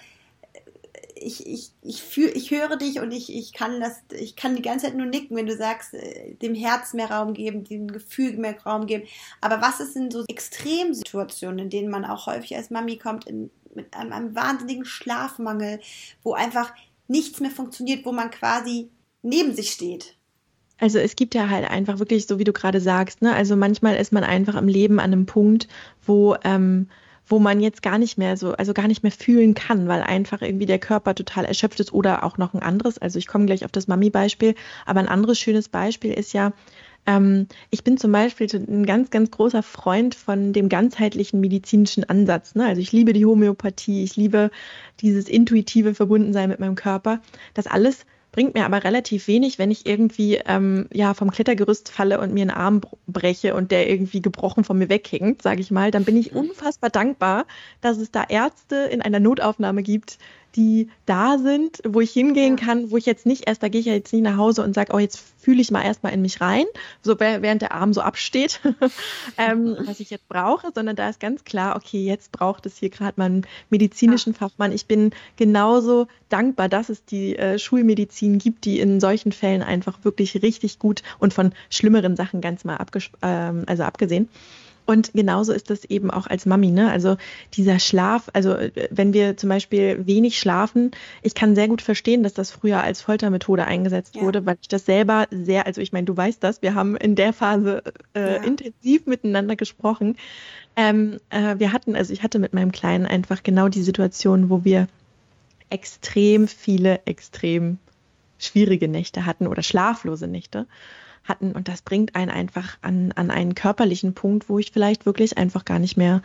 ich, 1.24 1.46
ich, 1.46 1.72
ich, 1.82 2.02
fühl, 2.02 2.30
ich 2.34 2.50
höre 2.50 2.76
dich 2.76 3.00
und 3.00 3.12
ich, 3.12 3.34
ich, 3.34 3.52
kann 3.52 3.80
das, 3.80 4.02
ich 4.12 4.36
kann 4.36 4.56
die 4.56 4.62
ganze 4.62 4.86
Zeit 4.86 4.96
nur 4.96 5.06
nicken, 5.06 5.36
wenn 5.36 5.46
du 5.46 5.56
sagst, 5.56 5.94
äh, 5.94 6.34
dem 6.34 6.54
Herz 6.54 6.92
mehr 6.94 7.10
Raum 7.10 7.34
geben, 7.34 7.64
dem 7.64 7.88
Gefühl 7.88 8.36
mehr 8.36 8.60
Raum 8.62 8.86
geben. 8.86 9.04
Aber 9.40 9.60
was 9.60 9.80
ist 9.80 9.96
in 9.96 10.10
so 10.10 10.24
Extremsituationen, 10.28 11.58
in 11.60 11.70
denen 11.70 11.90
man 11.90 12.04
auch 12.04 12.26
häufig 12.26 12.56
als 12.56 12.70
Mami 12.70 12.98
kommt, 12.98 13.26
in, 13.26 13.50
mit 13.74 13.94
einem, 13.94 14.12
einem 14.12 14.34
wahnsinnigen 14.34 14.84
Schlafmangel, 14.84 15.80
wo 16.22 16.34
einfach 16.34 16.72
nichts 17.08 17.40
mehr 17.40 17.50
funktioniert, 17.50 18.04
wo 18.04 18.12
man 18.12 18.30
quasi 18.30 18.90
neben 19.22 19.54
sich 19.54 19.70
steht? 19.70 20.16
Also 20.78 20.98
es 20.98 21.14
gibt 21.14 21.34
ja 21.34 21.48
halt 21.48 21.70
einfach 21.70 22.00
wirklich, 22.00 22.26
so 22.26 22.38
wie 22.38 22.44
du 22.44 22.52
gerade 22.52 22.80
sagst, 22.80 23.22
ne? 23.22 23.34
Also 23.34 23.54
manchmal 23.54 23.96
ist 23.96 24.12
man 24.12 24.24
einfach 24.24 24.56
im 24.56 24.66
Leben 24.66 24.98
an 24.98 25.12
einem 25.12 25.26
Punkt, 25.26 25.68
wo 26.04 26.34
ähm, 26.42 26.88
wo 27.26 27.38
man 27.38 27.60
jetzt 27.60 27.82
gar 27.82 27.98
nicht 27.98 28.18
mehr 28.18 28.36
so, 28.36 28.52
also 28.52 28.74
gar 28.74 28.88
nicht 28.88 29.02
mehr 29.02 29.12
fühlen 29.12 29.54
kann, 29.54 29.88
weil 29.88 30.02
einfach 30.02 30.42
irgendwie 30.42 30.66
der 30.66 30.78
Körper 30.78 31.14
total 31.14 31.44
erschöpft 31.44 31.80
ist 31.80 31.92
oder 31.92 32.24
auch 32.24 32.38
noch 32.38 32.54
ein 32.54 32.62
anderes. 32.62 32.98
Also 32.98 33.18
ich 33.18 33.26
komme 33.26 33.46
gleich 33.46 33.64
auf 33.64 33.72
das 33.72 33.88
Mami-Beispiel, 33.88 34.54
aber 34.86 35.00
ein 35.00 35.08
anderes 35.08 35.38
schönes 35.38 35.68
Beispiel 35.68 36.12
ist 36.12 36.32
ja, 36.32 36.52
ähm, 37.06 37.48
ich 37.70 37.84
bin 37.84 37.96
zum 37.96 38.12
Beispiel 38.12 38.48
ein 38.54 38.86
ganz, 38.86 39.10
ganz 39.10 39.30
großer 39.30 39.62
Freund 39.62 40.14
von 40.14 40.52
dem 40.52 40.68
ganzheitlichen 40.68 41.40
medizinischen 41.40 42.04
Ansatz. 42.04 42.54
Ne? 42.54 42.66
Also 42.66 42.80
ich 42.80 42.92
liebe 42.92 43.12
die 43.12 43.26
Homöopathie, 43.26 44.04
ich 44.04 44.16
liebe 44.16 44.50
dieses 45.00 45.28
intuitive 45.28 45.94
Verbundensein 45.94 46.48
mit 46.48 46.60
meinem 46.60 46.76
Körper. 46.76 47.20
Das 47.54 47.66
alles 47.66 48.06
bringt 48.32 48.54
mir 48.54 48.64
aber 48.64 48.82
relativ 48.82 49.28
wenig, 49.28 49.58
wenn 49.58 49.70
ich 49.70 49.86
irgendwie 49.86 50.40
ähm, 50.46 50.88
ja 50.92 51.14
vom 51.14 51.30
Klettergerüst 51.30 51.90
falle 51.90 52.18
und 52.18 52.32
mir 52.32 52.42
einen 52.42 52.50
Arm 52.50 52.80
breche 53.06 53.54
und 53.54 53.70
der 53.70 53.88
irgendwie 53.88 54.22
gebrochen 54.22 54.64
von 54.64 54.78
mir 54.78 54.88
weghängt, 54.88 55.42
sage 55.42 55.60
ich 55.60 55.70
mal, 55.70 55.90
dann 55.90 56.04
bin 56.04 56.16
ich 56.16 56.32
mhm. 56.32 56.40
unfassbar 56.40 56.90
dankbar, 56.90 57.46
dass 57.82 57.98
es 57.98 58.10
da 58.10 58.24
Ärzte 58.28 58.76
in 58.76 59.02
einer 59.02 59.20
Notaufnahme 59.20 59.82
gibt, 59.82 60.18
die 60.56 60.88
da 61.06 61.38
sind, 61.38 61.80
wo 61.86 62.00
ich 62.00 62.12
hingehen 62.12 62.56
ja. 62.56 62.64
kann, 62.64 62.90
wo 62.90 62.96
ich 62.96 63.06
jetzt 63.06 63.26
nicht 63.26 63.46
erst, 63.46 63.62
da 63.62 63.68
gehe 63.68 63.80
ich 63.80 63.86
ja 63.86 63.94
jetzt 63.94 64.12
nicht 64.12 64.22
nach 64.22 64.36
Hause 64.36 64.62
und 64.62 64.74
sage, 64.74 64.92
oh, 64.94 64.98
jetzt 64.98 65.22
fühle 65.38 65.60
ich 65.60 65.70
mal 65.70 65.82
erstmal 65.82 66.12
in 66.12 66.22
mich 66.22 66.40
rein, 66.40 66.64
so 67.02 67.18
während 67.18 67.62
der 67.62 67.72
Arm 67.72 67.92
so 67.92 68.00
absteht, 68.00 68.60
ähm, 69.38 69.76
was 69.86 70.00
ich 70.00 70.10
jetzt 70.10 70.28
brauche, 70.28 70.68
sondern 70.74 70.94
da 70.94 71.08
ist 71.08 71.20
ganz 71.20 71.44
klar, 71.44 71.76
okay, 71.76 72.04
jetzt 72.04 72.32
braucht 72.32 72.66
es 72.66 72.76
hier 72.76 72.90
gerade 72.90 73.14
mal 73.16 73.26
einen 73.26 73.46
medizinischen 73.70 74.32
ja. 74.34 74.38
Fachmann. 74.38 74.72
Ich 74.72 74.86
bin 74.86 75.10
genauso 75.36 76.06
dankbar, 76.28 76.68
dass 76.68 76.88
es 76.88 77.04
die 77.04 77.36
äh, 77.36 77.58
Schulmedizin 77.58 78.38
gibt, 78.38 78.64
die 78.64 78.78
in 78.78 79.00
solchen 79.00 79.32
Fällen 79.32 79.62
einfach 79.62 80.04
wirklich 80.04 80.42
richtig 80.42 80.78
gut 80.78 81.02
und 81.18 81.34
von 81.34 81.52
schlimmeren 81.70 82.16
Sachen 82.16 82.40
ganz 82.40 82.64
mal 82.64 82.78
ähm, 83.22 83.64
also 83.66 83.82
abgesehen, 83.82 84.28
und 84.84 85.12
genauso 85.12 85.52
ist 85.52 85.70
das 85.70 85.84
eben 85.84 86.10
auch 86.10 86.26
als 86.26 86.44
Mami, 86.44 86.70
ne? 86.70 86.90
Also 86.90 87.16
dieser 87.54 87.78
Schlaf, 87.78 88.28
also 88.32 88.54
äh, 88.54 88.88
wenn 88.90 89.12
wir 89.12 89.36
zum 89.36 89.48
Beispiel 89.48 90.06
wenig 90.06 90.38
schlafen, 90.38 90.90
ich 91.22 91.34
kann 91.34 91.54
sehr 91.54 91.68
gut 91.68 91.82
verstehen, 91.82 92.22
dass 92.22 92.34
das 92.34 92.50
früher 92.50 92.82
als 92.82 93.00
Foltermethode 93.00 93.64
eingesetzt 93.64 94.16
ja. 94.16 94.22
wurde, 94.22 94.44
weil 94.44 94.58
ich 94.60 94.68
das 94.68 94.84
selber 94.84 95.26
sehr, 95.30 95.66
also 95.66 95.80
ich 95.80 95.92
meine, 95.92 96.06
du 96.06 96.16
weißt 96.16 96.42
das, 96.42 96.62
wir 96.62 96.74
haben 96.74 96.96
in 96.96 97.14
der 97.14 97.32
Phase 97.32 97.82
äh, 98.14 98.36
ja. 98.36 98.42
intensiv 98.42 99.06
miteinander 99.06 99.56
gesprochen. 99.56 100.16
Ähm, 100.74 101.18
äh, 101.30 101.58
wir 101.58 101.72
hatten, 101.72 101.94
also 101.94 102.12
ich 102.12 102.22
hatte 102.22 102.38
mit 102.38 102.52
meinem 102.52 102.72
Kleinen 102.72 103.06
einfach 103.06 103.42
genau 103.42 103.68
die 103.68 103.82
Situation, 103.82 104.50
wo 104.50 104.64
wir 104.64 104.88
extrem 105.70 106.48
viele, 106.48 107.00
extrem 107.06 107.78
schwierige 108.38 108.88
Nächte 108.88 109.26
hatten 109.26 109.46
oder 109.46 109.62
schlaflose 109.62 110.26
Nächte 110.26 110.66
hatten. 111.24 111.52
Und 111.52 111.68
das 111.68 111.82
bringt 111.82 112.14
einen 112.14 112.30
einfach 112.30 112.78
an, 112.82 113.12
an 113.12 113.30
einen 113.30 113.54
körperlichen 113.54 114.14
Punkt, 114.14 114.48
wo 114.48 114.58
ich 114.58 114.72
vielleicht 114.72 115.06
wirklich 115.06 115.38
einfach 115.38 115.64
gar 115.64 115.78
nicht 115.78 115.96
mehr 115.96 116.22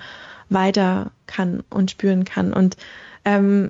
weiter 0.49 1.11
kann 1.25 1.63
und 1.69 1.91
spüren 1.91 2.23
kann. 2.23 2.53
Und 2.53 2.77
ähm, 3.25 3.69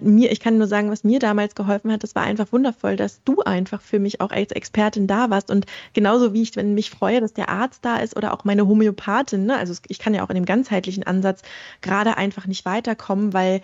mir, 0.00 0.32
ich 0.32 0.40
kann 0.40 0.56
nur 0.56 0.66
sagen, 0.66 0.90
was 0.90 1.04
mir 1.04 1.18
damals 1.18 1.54
geholfen 1.54 1.92
hat, 1.92 2.02
das 2.02 2.14
war 2.14 2.22
einfach 2.22 2.50
wundervoll, 2.52 2.96
dass 2.96 3.22
du 3.24 3.42
einfach 3.42 3.82
für 3.82 3.98
mich 3.98 4.22
auch 4.22 4.30
als 4.30 4.50
Expertin 4.52 5.06
da 5.06 5.28
warst. 5.28 5.50
Und 5.50 5.66
genauso 5.92 6.32
wie 6.32 6.40
ich 6.40 6.56
wenn 6.56 6.72
mich 6.72 6.88
freue, 6.88 7.20
dass 7.20 7.34
der 7.34 7.50
Arzt 7.50 7.84
da 7.84 7.98
ist 7.98 8.16
oder 8.16 8.32
auch 8.32 8.44
meine 8.44 8.66
Homöopathin, 8.66 9.44
ne? 9.44 9.58
also 9.58 9.74
ich 9.88 9.98
kann 9.98 10.14
ja 10.14 10.24
auch 10.24 10.30
in 10.30 10.36
dem 10.36 10.46
ganzheitlichen 10.46 11.04
Ansatz 11.04 11.42
gerade 11.82 12.16
einfach 12.16 12.46
nicht 12.46 12.64
weiterkommen, 12.64 13.34
weil 13.34 13.60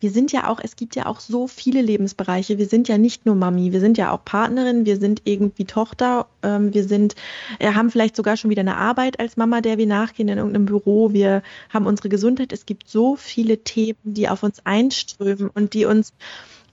wir 0.00 0.10
sind 0.10 0.32
ja 0.32 0.48
auch, 0.48 0.60
es 0.62 0.76
gibt 0.76 0.96
ja 0.96 1.06
auch 1.06 1.20
so 1.20 1.46
viele 1.46 1.82
Lebensbereiche. 1.82 2.58
Wir 2.58 2.66
sind 2.66 2.88
ja 2.88 2.98
nicht 2.98 3.26
nur 3.26 3.34
Mami, 3.34 3.72
wir 3.72 3.80
sind 3.80 3.98
ja 3.98 4.10
auch 4.10 4.24
Partnerin, 4.24 4.86
wir 4.86 4.96
sind 4.96 5.22
irgendwie 5.24 5.66
Tochter, 5.66 6.26
ähm, 6.42 6.72
wir 6.72 6.84
sind, 6.84 7.14
äh, 7.58 7.72
haben 7.74 7.90
vielleicht 7.90 8.16
sogar 8.16 8.36
schon 8.36 8.50
wieder 8.50 8.60
eine 8.60 8.76
Arbeit 8.76 9.20
als 9.20 9.36
Mama, 9.36 9.60
der 9.60 9.76
wir 9.78 9.86
nachgehen 9.86 10.28
in 10.28 10.38
irgendeinem 10.38 10.66
Büro. 10.66 11.12
Wir 11.12 11.42
haben 11.68 11.86
unsere 11.86 12.08
Gesundheit. 12.08 12.52
Es 12.52 12.64
gibt 12.64 12.88
so 12.88 13.14
viele 13.14 13.58
Themen, 13.58 13.98
die 14.02 14.28
auf 14.28 14.42
uns 14.42 14.64
einströmen 14.64 15.50
und 15.50 15.74
die 15.74 15.84
uns 15.84 16.14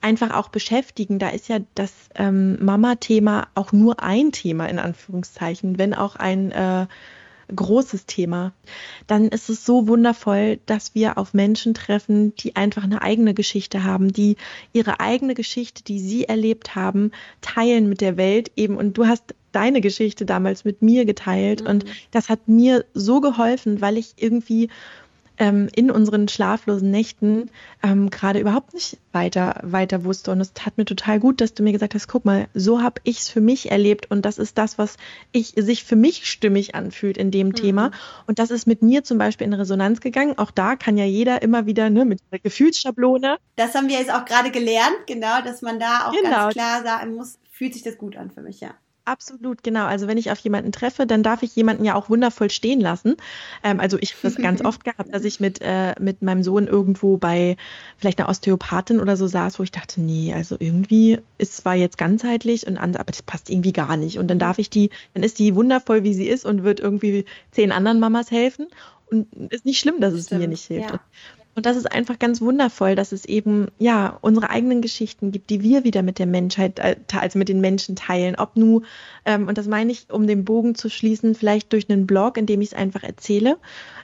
einfach 0.00 0.34
auch 0.34 0.48
beschäftigen. 0.48 1.18
Da 1.18 1.28
ist 1.28 1.48
ja 1.48 1.58
das 1.74 1.92
ähm, 2.14 2.64
Mama-Thema 2.64 3.48
auch 3.54 3.72
nur 3.72 4.02
ein 4.02 4.32
Thema 4.32 4.66
in 4.66 4.78
Anführungszeichen, 4.78 5.78
wenn 5.78 5.92
auch 5.92 6.16
ein 6.16 6.50
äh, 6.52 6.86
großes 7.54 8.06
Thema. 8.06 8.52
Dann 9.06 9.28
ist 9.28 9.48
es 9.48 9.64
so 9.64 9.88
wundervoll, 9.88 10.58
dass 10.66 10.94
wir 10.94 11.18
auf 11.18 11.34
Menschen 11.34 11.74
treffen, 11.74 12.34
die 12.36 12.56
einfach 12.56 12.84
eine 12.84 13.02
eigene 13.02 13.34
Geschichte 13.34 13.84
haben, 13.84 14.12
die 14.12 14.36
ihre 14.72 15.00
eigene 15.00 15.34
Geschichte, 15.34 15.82
die 15.84 16.00
sie 16.00 16.24
erlebt 16.24 16.74
haben, 16.74 17.12
teilen 17.40 17.88
mit 17.88 18.00
der 18.00 18.16
Welt 18.16 18.50
eben. 18.56 18.76
Und 18.76 18.98
du 18.98 19.06
hast 19.06 19.34
deine 19.52 19.80
Geschichte 19.80 20.24
damals 20.24 20.64
mit 20.64 20.82
mir 20.82 21.04
geteilt. 21.04 21.62
Mhm. 21.62 21.66
Und 21.66 21.84
das 22.10 22.28
hat 22.28 22.48
mir 22.48 22.84
so 22.94 23.20
geholfen, 23.20 23.80
weil 23.80 23.96
ich 23.96 24.14
irgendwie 24.16 24.68
ähm, 25.38 25.68
in 25.74 25.90
unseren 25.90 26.28
schlaflosen 26.28 26.90
Nächten 26.90 27.50
ähm, 27.82 28.10
gerade 28.10 28.40
überhaupt 28.40 28.74
nicht 28.74 28.98
weiter, 29.12 29.60
weiter 29.62 30.04
wusste. 30.04 30.32
Und 30.32 30.40
es 30.40 30.52
tat 30.52 30.76
mir 30.76 30.84
total 30.84 31.20
gut, 31.20 31.40
dass 31.40 31.54
du 31.54 31.62
mir 31.62 31.72
gesagt 31.72 31.94
hast, 31.94 32.08
guck 32.08 32.24
mal, 32.24 32.48
so 32.54 32.82
habe 32.82 33.00
ich 33.04 33.18
es 33.18 33.28
für 33.28 33.40
mich 33.40 33.70
erlebt 33.70 34.10
und 34.10 34.24
das 34.24 34.38
ist 34.38 34.58
das, 34.58 34.78
was 34.78 34.96
ich 35.32 35.54
sich 35.56 35.84
für 35.84 35.96
mich 35.96 36.28
stimmig 36.28 36.74
anfühlt 36.74 37.16
in 37.16 37.30
dem 37.30 37.48
mhm. 37.48 37.54
Thema. 37.54 37.90
Und 38.26 38.38
das 38.38 38.50
ist 38.50 38.66
mit 38.66 38.82
mir 38.82 39.04
zum 39.04 39.18
Beispiel 39.18 39.46
in 39.46 39.54
Resonanz 39.54 40.00
gegangen. 40.00 40.36
Auch 40.38 40.50
da 40.50 40.76
kann 40.76 40.96
ja 40.96 41.04
jeder 41.04 41.42
immer 41.42 41.66
wieder 41.66 41.90
ne, 41.90 42.04
mit 42.04 42.20
der 42.32 42.38
Gefühlsschablone. 42.38 43.38
Das 43.56 43.74
haben 43.74 43.88
wir 43.88 43.98
jetzt 43.98 44.12
auch 44.12 44.24
gerade 44.24 44.50
gelernt, 44.50 44.96
genau, 45.06 45.40
dass 45.44 45.62
man 45.62 45.78
da 45.78 46.08
auch 46.08 46.12
genau. 46.12 46.30
ganz 46.30 46.54
klar 46.54 46.82
sagen 46.82 47.14
muss, 47.14 47.38
fühlt 47.50 47.74
sich 47.74 47.82
das 47.82 47.98
gut 47.98 48.16
an 48.16 48.30
für 48.30 48.42
mich, 48.42 48.60
ja. 48.60 48.70
Absolut, 49.08 49.62
genau. 49.62 49.86
Also 49.86 50.06
wenn 50.06 50.18
ich 50.18 50.30
auf 50.30 50.38
jemanden 50.40 50.70
treffe, 50.70 51.06
dann 51.06 51.22
darf 51.22 51.42
ich 51.42 51.56
jemanden 51.56 51.82
ja 51.82 51.94
auch 51.94 52.10
wundervoll 52.10 52.50
stehen 52.50 52.78
lassen. 52.78 53.16
Ähm, 53.64 53.80
also 53.80 53.96
ich 53.98 54.12
habe 54.12 54.20
das 54.22 54.36
ganz 54.36 54.62
oft 54.62 54.84
gehabt, 54.84 55.14
dass 55.14 55.24
ich 55.24 55.40
mit, 55.40 55.62
äh, 55.62 55.94
mit 55.98 56.20
meinem 56.20 56.42
Sohn 56.42 56.66
irgendwo 56.66 57.16
bei 57.16 57.56
vielleicht 57.96 58.20
einer 58.20 58.28
Osteopathin 58.28 59.00
oder 59.00 59.16
so 59.16 59.26
saß, 59.26 59.58
wo 59.58 59.62
ich 59.62 59.72
dachte, 59.72 60.02
nee, 60.02 60.34
also 60.34 60.56
irgendwie 60.58 61.20
ist 61.38 61.56
zwar 61.56 61.74
jetzt 61.74 61.96
ganzheitlich 61.96 62.66
und 62.66 62.76
aber 62.76 63.04
das 63.04 63.22
passt 63.22 63.48
irgendwie 63.48 63.72
gar 63.72 63.96
nicht. 63.96 64.18
Und 64.18 64.28
dann 64.28 64.38
darf 64.38 64.58
ich 64.58 64.68
die, 64.68 64.90
dann 65.14 65.22
ist 65.22 65.38
die 65.38 65.54
wundervoll, 65.54 66.04
wie 66.04 66.12
sie 66.12 66.28
ist 66.28 66.44
und 66.44 66.62
wird 66.62 66.78
irgendwie 66.78 67.24
zehn 67.50 67.72
anderen 67.72 68.00
Mamas 68.00 68.30
helfen. 68.30 68.66
Und 69.10 69.26
ist 69.50 69.64
nicht 69.64 69.80
schlimm, 69.80 70.00
dass 70.00 70.12
es 70.12 70.26
Stimmt, 70.26 70.42
mir 70.42 70.48
nicht 70.48 70.66
hilft. 70.66 70.90
Ja. 70.90 71.00
Und 71.58 71.66
das 71.66 71.76
ist 71.76 71.90
einfach 71.90 72.20
ganz 72.20 72.40
wundervoll, 72.40 72.94
dass 72.94 73.10
es 73.10 73.24
eben 73.24 73.66
ja 73.80 74.16
unsere 74.20 74.48
eigenen 74.48 74.80
Geschichten 74.80 75.32
gibt, 75.32 75.50
die 75.50 75.60
wir 75.60 75.82
wieder 75.82 76.02
mit 76.02 76.20
der 76.20 76.26
Menschheit, 76.26 76.78
äh, 76.78 76.94
also 77.18 77.36
mit 77.36 77.48
den 77.48 77.60
Menschen 77.60 77.96
teilen. 77.96 78.36
Ob 78.36 78.54
nur, 78.54 78.82
ähm, 79.24 79.48
und 79.48 79.58
das 79.58 79.66
meine 79.66 79.90
ich, 79.90 80.06
um 80.08 80.28
den 80.28 80.44
Bogen 80.44 80.76
zu 80.76 80.88
schließen, 80.88 81.34
vielleicht 81.34 81.72
durch 81.72 81.90
einen 81.90 82.06
Blog, 82.06 82.36
in 82.38 82.46
dem 82.46 82.60
ich 82.60 82.68
es 82.68 82.74
einfach 82.74 83.02
erzähle, 83.02 83.56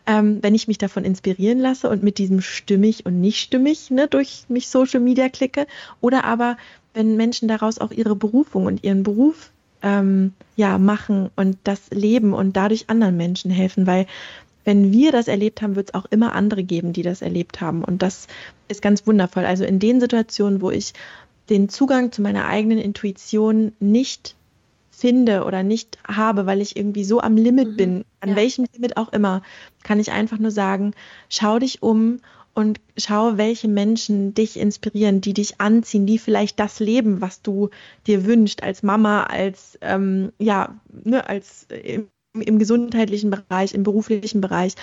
ähm, 0.05 0.41
wenn 0.43 0.57
ich 0.57 0.67
mich 0.67 0.79
davon 0.79 1.05
inspirieren 1.05 1.61
lasse 1.61 1.89
und 1.89 2.03
mit 2.03 2.19
diesem 2.19 2.41
stimmig 2.41 3.07
und 3.07 3.21
nicht 3.21 3.39
stimmig 3.39 3.89
ne, 3.93 4.09
durch 4.09 4.47
mich 4.49 4.69
Social 4.69 4.99
Media 4.99 5.29
klicke. 5.29 5.69
Oder 6.01 6.25
aber, 6.25 6.57
wenn 6.93 7.17
Menschen 7.17 7.47
daraus 7.47 7.79
auch 7.79 7.93
ihre 7.93 8.17
Berufung 8.17 8.67
und 8.67 8.83
ihren 8.83 9.05
Beruf 9.05 9.53
ähm, 9.85 10.33
ja, 10.57 10.79
machen 10.79 11.31
und 11.37 11.59
das 11.63 11.91
leben 11.91 12.33
und 12.33 12.57
dadurch 12.57 12.87
anderen 12.89 13.17
Menschen 13.17 13.53
helfen, 13.53 13.87
weil 13.87 14.07
wenn 14.65 14.93
wir 14.93 15.13
das 15.13 15.29
erlebt 15.29 15.63
haben, 15.63 15.77
wird 15.77 15.91
es 15.91 15.95
auch 15.95 16.07
immer 16.07 16.35
andere 16.35 16.65
geben, 16.65 16.93
die 16.93 17.03
das 17.03 17.23
erlebt 17.23 17.61
haben. 17.61 17.85
Und 17.85 18.03
das 18.03 18.27
ist 18.69 18.83
ganz 18.83 19.07
wundervoll. 19.07 19.45
Also 19.45 19.65
in 19.65 19.79
den 19.79 20.01
Situationen, 20.01 20.61
wo 20.61 20.71
ich 20.71 20.93
den 21.51 21.69
Zugang 21.69 22.13
zu 22.13 22.23
meiner 22.23 22.47
eigenen 22.47 22.79
Intuition 22.79 23.73
nicht 23.79 24.35
finde 24.91 25.45
oder 25.45 25.63
nicht 25.63 25.99
habe, 26.07 26.47
weil 26.47 26.61
ich 26.61 26.77
irgendwie 26.77 27.05
so 27.05 27.21
am 27.21 27.37
Limit 27.37 27.73
mhm, 27.73 27.77
bin, 27.77 28.05
an 28.21 28.31
ja. 28.31 28.37
welchem 28.37 28.67
Limit 28.73 28.97
auch 28.97 29.13
immer, 29.13 29.43
kann 29.83 30.01
ich 30.01 30.13
einfach 30.13 30.39
nur 30.39 30.51
sagen, 30.51 30.93
schau 31.29 31.59
dich 31.59 31.83
um 31.83 32.21
und 32.55 32.81
schau, 32.97 33.37
welche 33.37 33.69
Menschen 33.69 34.33
dich 34.33 34.59
inspirieren, 34.59 35.21
die 35.21 35.35
dich 35.35 35.61
anziehen, 35.61 36.07
die 36.07 36.19
vielleicht 36.19 36.61
das 36.61 36.79
leben, 36.79 37.21
was 37.21 37.43
du 37.43 37.71
dir 38.07 38.25
wünschst 38.25 38.63
als 38.63 38.83
Mama, 38.83 39.25
als 39.25 39.77
ähm, 39.81 40.33
ja, 40.39 40.77
ne, 40.89 41.29
als 41.29 41.67
äh, 41.71 42.03
im 42.43 42.59
gesundheitlichen 42.59 43.31
Bereich, 43.31 43.75
im 43.75 43.85
beruflichen 43.85 44.41
Bereich. 44.41 44.75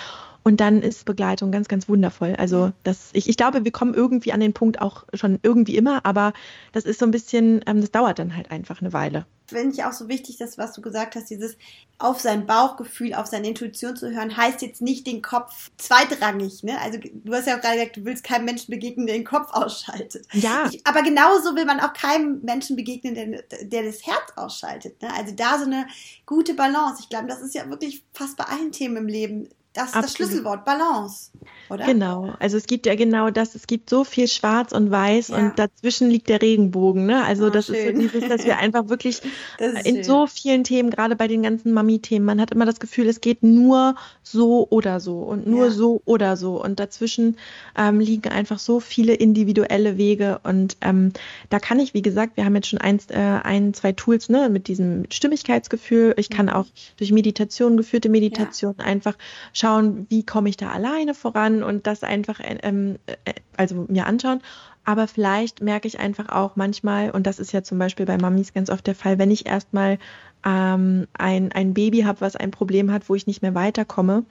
Und 0.44 0.60
dann 0.60 0.82
ist 0.82 1.04
Begleitung 1.04 1.52
ganz, 1.52 1.68
ganz 1.68 1.88
wundervoll. 1.88 2.34
Also 2.36 2.72
das, 2.82 3.10
ich, 3.12 3.28
ich 3.28 3.36
glaube, 3.36 3.64
wir 3.64 3.72
kommen 3.72 3.94
irgendwie 3.94 4.32
an 4.32 4.40
den 4.40 4.52
Punkt 4.52 4.80
auch 4.80 5.04
schon 5.14 5.38
irgendwie 5.42 5.76
immer, 5.76 6.04
aber 6.04 6.32
das 6.72 6.84
ist 6.84 6.98
so 6.98 7.06
ein 7.06 7.12
bisschen, 7.12 7.62
ähm, 7.66 7.80
das 7.80 7.92
dauert 7.92 8.18
dann 8.18 8.36
halt 8.36 8.50
einfach 8.50 8.80
eine 8.80 8.92
Weile. 8.92 9.24
Finde 9.46 9.74
ich 9.74 9.84
auch 9.84 9.92
so 9.92 10.08
wichtig, 10.08 10.38
dass 10.38 10.56
was 10.56 10.72
du 10.72 10.80
gesagt 10.80 11.14
hast, 11.14 11.28
dieses 11.28 11.56
auf 11.98 12.20
sein 12.20 12.46
Bauchgefühl, 12.46 13.14
auf 13.14 13.26
seine 13.26 13.48
Intuition 13.48 13.94
zu 13.94 14.10
hören, 14.10 14.36
heißt 14.36 14.62
jetzt 14.62 14.82
nicht 14.82 15.06
den 15.06 15.22
Kopf 15.22 15.70
zweitrangig. 15.76 16.64
Ne? 16.64 16.80
Also 16.80 16.98
du 16.98 17.32
hast 17.32 17.46
ja 17.46 17.56
auch 17.56 17.60
gerade 17.60 17.76
gesagt, 17.76 17.96
du 17.98 18.04
willst 18.04 18.24
keinem 18.24 18.46
Menschen 18.46 18.70
begegnen, 18.70 19.06
der 19.06 19.16
den 19.16 19.24
Kopf 19.24 19.52
ausschaltet. 19.52 20.26
Ja. 20.32 20.68
Ich, 20.70 20.84
aber 20.84 21.02
genauso 21.02 21.54
will 21.54 21.66
man 21.66 21.80
auch 21.80 21.92
keinem 21.92 22.40
Menschen 22.42 22.74
begegnen, 22.76 23.14
der, 23.14 23.42
der 23.62 23.82
das 23.84 24.04
Herz 24.04 24.32
ausschaltet. 24.34 25.00
Ne? 25.02 25.12
Also 25.14 25.34
da 25.34 25.58
so 25.58 25.66
eine 25.66 25.86
gute 26.26 26.54
Balance. 26.54 27.00
Ich 27.02 27.08
glaube, 27.08 27.28
das 27.28 27.42
ist 27.42 27.54
ja 27.54 27.68
wirklich 27.68 28.02
fast 28.12 28.36
bei 28.36 28.44
allen 28.44 28.72
Themen 28.72 28.96
im 28.96 29.06
Leben 29.06 29.48
das 29.74 29.86
ist 29.86 29.94
das 29.94 30.12
Schlüsselwort, 30.12 30.66
Balance, 30.66 31.30
oder? 31.70 31.86
Genau, 31.86 32.34
also 32.38 32.58
es 32.58 32.66
gibt 32.66 32.84
ja 32.84 32.94
genau 32.94 33.30
das, 33.30 33.54
es 33.54 33.66
gibt 33.66 33.88
so 33.88 34.04
viel 34.04 34.28
Schwarz 34.28 34.72
und 34.72 34.90
Weiß 34.90 35.28
ja. 35.28 35.36
und 35.36 35.58
dazwischen 35.58 36.10
liegt 36.10 36.28
der 36.28 36.42
Regenbogen, 36.42 37.06
ne? 37.06 37.24
Also 37.24 37.46
oh, 37.46 37.50
das 37.50 37.66
schön. 37.66 37.74
ist 37.76 37.86
so 37.86 37.98
dieses, 38.18 38.28
dass 38.28 38.44
wir 38.44 38.58
einfach 38.58 38.88
wirklich 38.88 39.22
in 39.58 39.94
schön. 39.94 40.04
so 40.04 40.26
vielen 40.26 40.64
Themen, 40.64 40.90
gerade 40.90 41.16
bei 41.16 41.26
den 41.26 41.42
ganzen 41.42 41.72
Mami-Themen, 41.72 42.26
man 42.26 42.40
hat 42.40 42.50
immer 42.50 42.66
das 42.66 42.80
Gefühl, 42.80 43.08
es 43.08 43.22
geht 43.22 43.42
nur 43.42 43.94
so 44.22 44.66
oder 44.68 45.00
so 45.00 45.20
und 45.20 45.46
nur 45.46 45.66
ja. 45.66 45.70
so 45.70 46.02
oder 46.04 46.36
so 46.36 46.62
und 46.62 46.78
dazwischen 46.78 47.38
ähm, 47.76 47.98
liegen 47.98 48.28
einfach 48.30 48.58
so 48.58 48.78
viele 48.78 49.14
individuelle 49.14 49.96
Wege 49.96 50.40
und 50.42 50.76
ähm, 50.82 51.12
da 51.48 51.58
kann 51.58 51.78
ich, 51.78 51.94
wie 51.94 52.02
gesagt, 52.02 52.36
wir 52.36 52.44
haben 52.44 52.56
jetzt 52.56 52.68
schon 52.68 52.80
eins, 52.80 53.06
äh, 53.08 53.16
ein, 53.16 53.72
zwei 53.72 53.92
Tools, 53.92 54.28
ne, 54.28 54.50
mit 54.50 54.68
diesem 54.68 55.04
Stimmigkeitsgefühl, 55.10 56.14
ich 56.18 56.28
kann 56.28 56.46
mhm. 56.46 56.52
auch 56.52 56.66
durch 56.98 57.10
Meditation, 57.10 57.78
geführte 57.78 58.10
Meditation 58.10 58.74
ja. 58.78 58.84
einfach 58.84 59.16
schauen, 59.62 60.06
wie 60.08 60.26
komme 60.26 60.48
ich 60.48 60.56
da 60.56 60.70
alleine 60.70 61.14
voran 61.14 61.62
und 61.62 61.86
das 61.86 62.02
einfach 62.02 62.40
ähm, 62.42 62.98
äh, 63.06 63.32
also 63.56 63.86
mir 63.88 64.06
anschauen. 64.06 64.40
Aber 64.84 65.06
vielleicht 65.06 65.62
merke 65.62 65.86
ich 65.86 66.00
einfach 66.00 66.28
auch 66.28 66.56
manchmal, 66.56 67.12
und 67.12 67.26
das 67.28 67.38
ist 67.38 67.52
ja 67.52 67.62
zum 67.62 67.78
Beispiel 67.78 68.04
bei 68.04 68.18
Mamis 68.18 68.52
ganz 68.52 68.68
oft 68.68 68.84
der 68.86 68.96
Fall, 68.96 69.18
wenn 69.20 69.30
ich 69.30 69.46
erstmal 69.46 69.98
ähm, 70.44 71.06
ein, 71.12 71.52
ein 71.52 71.72
Baby 71.72 72.00
habe, 72.00 72.20
was 72.20 72.34
ein 72.34 72.50
Problem 72.50 72.90
hat, 72.90 73.08
wo 73.08 73.14
ich 73.14 73.28
nicht 73.28 73.42
mehr 73.42 73.54
weiterkomme, 73.54 74.24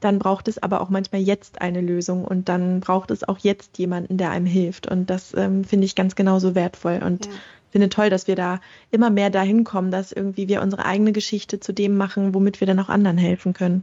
dann 0.00 0.18
braucht 0.18 0.46
es 0.46 0.62
aber 0.62 0.82
auch 0.82 0.90
manchmal 0.90 1.22
jetzt 1.22 1.62
eine 1.62 1.80
Lösung 1.80 2.26
und 2.26 2.50
dann 2.50 2.80
braucht 2.80 3.10
es 3.10 3.26
auch 3.26 3.38
jetzt 3.38 3.78
jemanden, 3.78 4.18
der 4.18 4.30
einem 4.30 4.44
hilft. 4.44 4.86
Und 4.86 5.08
das 5.08 5.32
ähm, 5.34 5.64
finde 5.64 5.86
ich 5.86 5.94
ganz 5.94 6.14
genauso 6.14 6.54
wertvoll. 6.54 7.00
Und 7.02 7.24
ja 7.24 7.32
finde 7.74 7.88
toll, 7.88 8.08
dass 8.08 8.28
wir 8.28 8.36
da 8.36 8.60
immer 8.92 9.10
mehr 9.10 9.30
dahin 9.30 9.64
kommen, 9.64 9.90
dass 9.90 10.12
irgendwie 10.12 10.46
wir 10.46 10.62
unsere 10.62 10.84
eigene 10.84 11.10
Geschichte 11.10 11.58
zu 11.58 11.72
dem 11.72 11.96
machen, 11.96 12.32
womit 12.32 12.60
wir 12.60 12.68
dann 12.68 12.78
auch 12.78 12.88
anderen 12.88 13.18
helfen 13.18 13.52
können. 13.52 13.82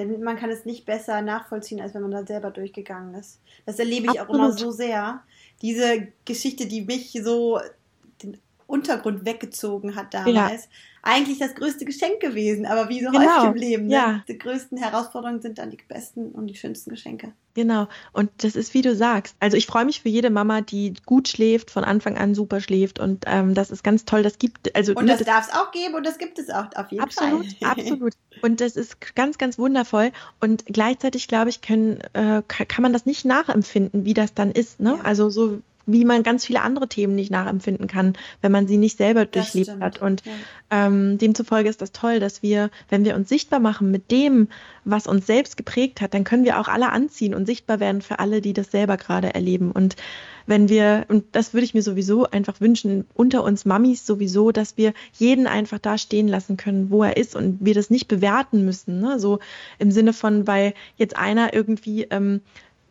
Denn 0.00 0.22
man 0.22 0.38
kann 0.38 0.48
es 0.48 0.64
nicht 0.64 0.86
besser 0.86 1.20
nachvollziehen, 1.20 1.78
als 1.78 1.92
wenn 1.92 2.00
man 2.00 2.10
da 2.10 2.24
selber 2.24 2.50
durchgegangen 2.50 3.14
ist. 3.14 3.38
Das 3.66 3.78
erlebe 3.78 4.06
ich 4.06 4.18
Absolut. 4.18 4.30
auch 4.30 4.34
immer 4.34 4.52
so 4.52 4.70
sehr. 4.70 5.22
Diese 5.60 6.08
Geschichte, 6.24 6.66
die 6.66 6.80
mich 6.80 7.20
so 7.22 7.60
den 8.22 8.38
Untergrund 8.66 9.26
weggezogen 9.26 9.96
hat 9.96 10.14
damals. 10.14 10.64
Ja. 10.64 10.70
Eigentlich 11.02 11.38
das 11.38 11.54
größte 11.54 11.84
Geschenk 11.84 12.20
gewesen, 12.20 12.66
aber 12.66 12.88
wie 12.88 13.02
so 13.02 13.10
genau. 13.10 13.36
häufig 13.36 13.50
im 13.50 13.54
Leben. 13.54 13.86
Ne? 13.86 13.94
Ja. 13.94 14.24
Die 14.28 14.36
größten 14.36 14.78
Herausforderungen 14.78 15.40
sind 15.40 15.58
dann 15.58 15.70
die 15.70 15.78
besten 15.88 16.32
und 16.32 16.46
die 16.46 16.54
schönsten 16.54 16.90
Geschenke. 16.90 17.32
Genau. 17.54 17.88
Und 18.12 18.30
das 18.38 18.54
ist, 18.54 18.74
wie 18.74 18.82
du 18.82 18.94
sagst. 18.94 19.34
Also 19.40 19.56
ich 19.56 19.66
freue 19.66 19.84
mich 19.84 20.02
für 20.02 20.08
jede 20.08 20.30
Mama, 20.30 20.60
die 20.60 20.94
gut 21.06 21.28
schläft, 21.28 21.70
von 21.70 21.84
Anfang 21.84 22.16
an 22.16 22.34
super 22.34 22.60
schläft. 22.60 23.00
Und 23.00 23.24
ähm, 23.26 23.54
das 23.54 23.70
ist 23.70 23.82
ganz 23.82 24.04
toll. 24.04 24.22
Das 24.22 24.38
gibt 24.38 24.74
also. 24.76 24.92
Und 24.92 25.06
ne, 25.06 25.12
das, 25.12 25.18
das 25.20 25.26
darf 25.26 25.48
es 25.48 25.54
auch 25.54 25.72
geben 25.72 25.94
und 25.94 26.06
das 26.06 26.18
gibt 26.18 26.38
es 26.38 26.50
auch 26.50 26.66
auf 26.76 26.90
jeden 26.90 27.02
absolut, 27.02 27.46
Fall. 27.46 27.70
Absolut, 27.70 27.78
absolut. 27.78 28.14
Und 28.42 28.60
das 28.60 28.76
ist 28.76 29.14
ganz, 29.16 29.38
ganz 29.38 29.58
wundervoll. 29.58 30.12
Und 30.40 30.66
gleichzeitig, 30.66 31.28
glaube 31.28 31.50
ich, 31.50 31.60
können, 31.60 32.00
äh, 32.12 32.42
kann 32.46 32.82
man 32.82 32.92
das 32.92 33.06
nicht 33.06 33.24
nachempfinden, 33.24 34.04
wie 34.04 34.14
das 34.14 34.34
dann 34.34 34.52
ist. 34.52 34.80
Ne? 34.80 34.96
Ja. 34.98 35.04
Also 35.04 35.30
so 35.30 35.60
wie 35.92 36.04
man 36.04 36.22
ganz 36.22 36.44
viele 36.44 36.62
andere 36.62 36.88
Themen 36.88 37.14
nicht 37.14 37.30
nachempfinden 37.30 37.86
kann, 37.86 38.14
wenn 38.42 38.52
man 38.52 38.66
sie 38.66 38.76
nicht 38.76 38.96
selber 38.96 39.26
durchlebt 39.26 39.80
hat. 39.80 40.00
Und 40.00 40.22
ja. 40.24 40.32
ähm, 40.86 41.18
demzufolge 41.18 41.68
ist 41.68 41.82
das 41.82 41.92
toll, 41.92 42.20
dass 42.20 42.42
wir, 42.42 42.70
wenn 42.88 43.04
wir 43.04 43.14
uns 43.14 43.28
sichtbar 43.28 43.60
machen 43.60 43.90
mit 43.90 44.10
dem, 44.10 44.48
was 44.84 45.06
uns 45.06 45.26
selbst 45.26 45.56
geprägt 45.56 46.00
hat, 46.00 46.14
dann 46.14 46.24
können 46.24 46.44
wir 46.44 46.60
auch 46.60 46.68
alle 46.68 46.90
anziehen 46.90 47.34
und 47.34 47.46
sichtbar 47.46 47.80
werden 47.80 48.02
für 48.02 48.18
alle, 48.18 48.40
die 48.40 48.52
das 48.52 48.70
selber 48.70 48.96
gerade 48.96 49.34
erleben. 49.34 49.72
Und 49.72 49.96
wenn 50.46 50.68
wir, 50.68 51.04
und 51.08 51.24
das 51.32 51.54
würde 51.54 51.64
ich 51.64 51.74
mir 51.74 51.82
sowieso 51.82 52.28
einfach 52.28 52.60
wünschen, 52.60 53.06
unter 53.14 53.44
uns 53.44 53.64
Mamis 53.64 54.04
sowieso, 54.04 54.50
dass 54.50 54.76
wir 54.76 54.94
jeden 55.12 55.46
einfach 55.46 55.78
da 55.78 55.96
stehen 55.96 56.28
lassen 56.28 56.56
können, 56.56 56.90
wo 56.90 57.04
er 57.04 57.16
ist 57.16 57.36
und 57.36 57.58
wir 57.60 57.74
das 57.74 57.88
nicht 57.88 58.08
bewerten 58.08 58.64
müssen. 58.64 59.00
Ne? 59.00 59.20
So 59.20 59.38
im 59.78 59.90
Sinne 59.92 60.12
von, 60.12 60.46
weil 60.46 60.74
jetzt 60.96 61.16
einer 61.16 61.54
irgendwie 61.54 62.02
ähm, 62.10 62.40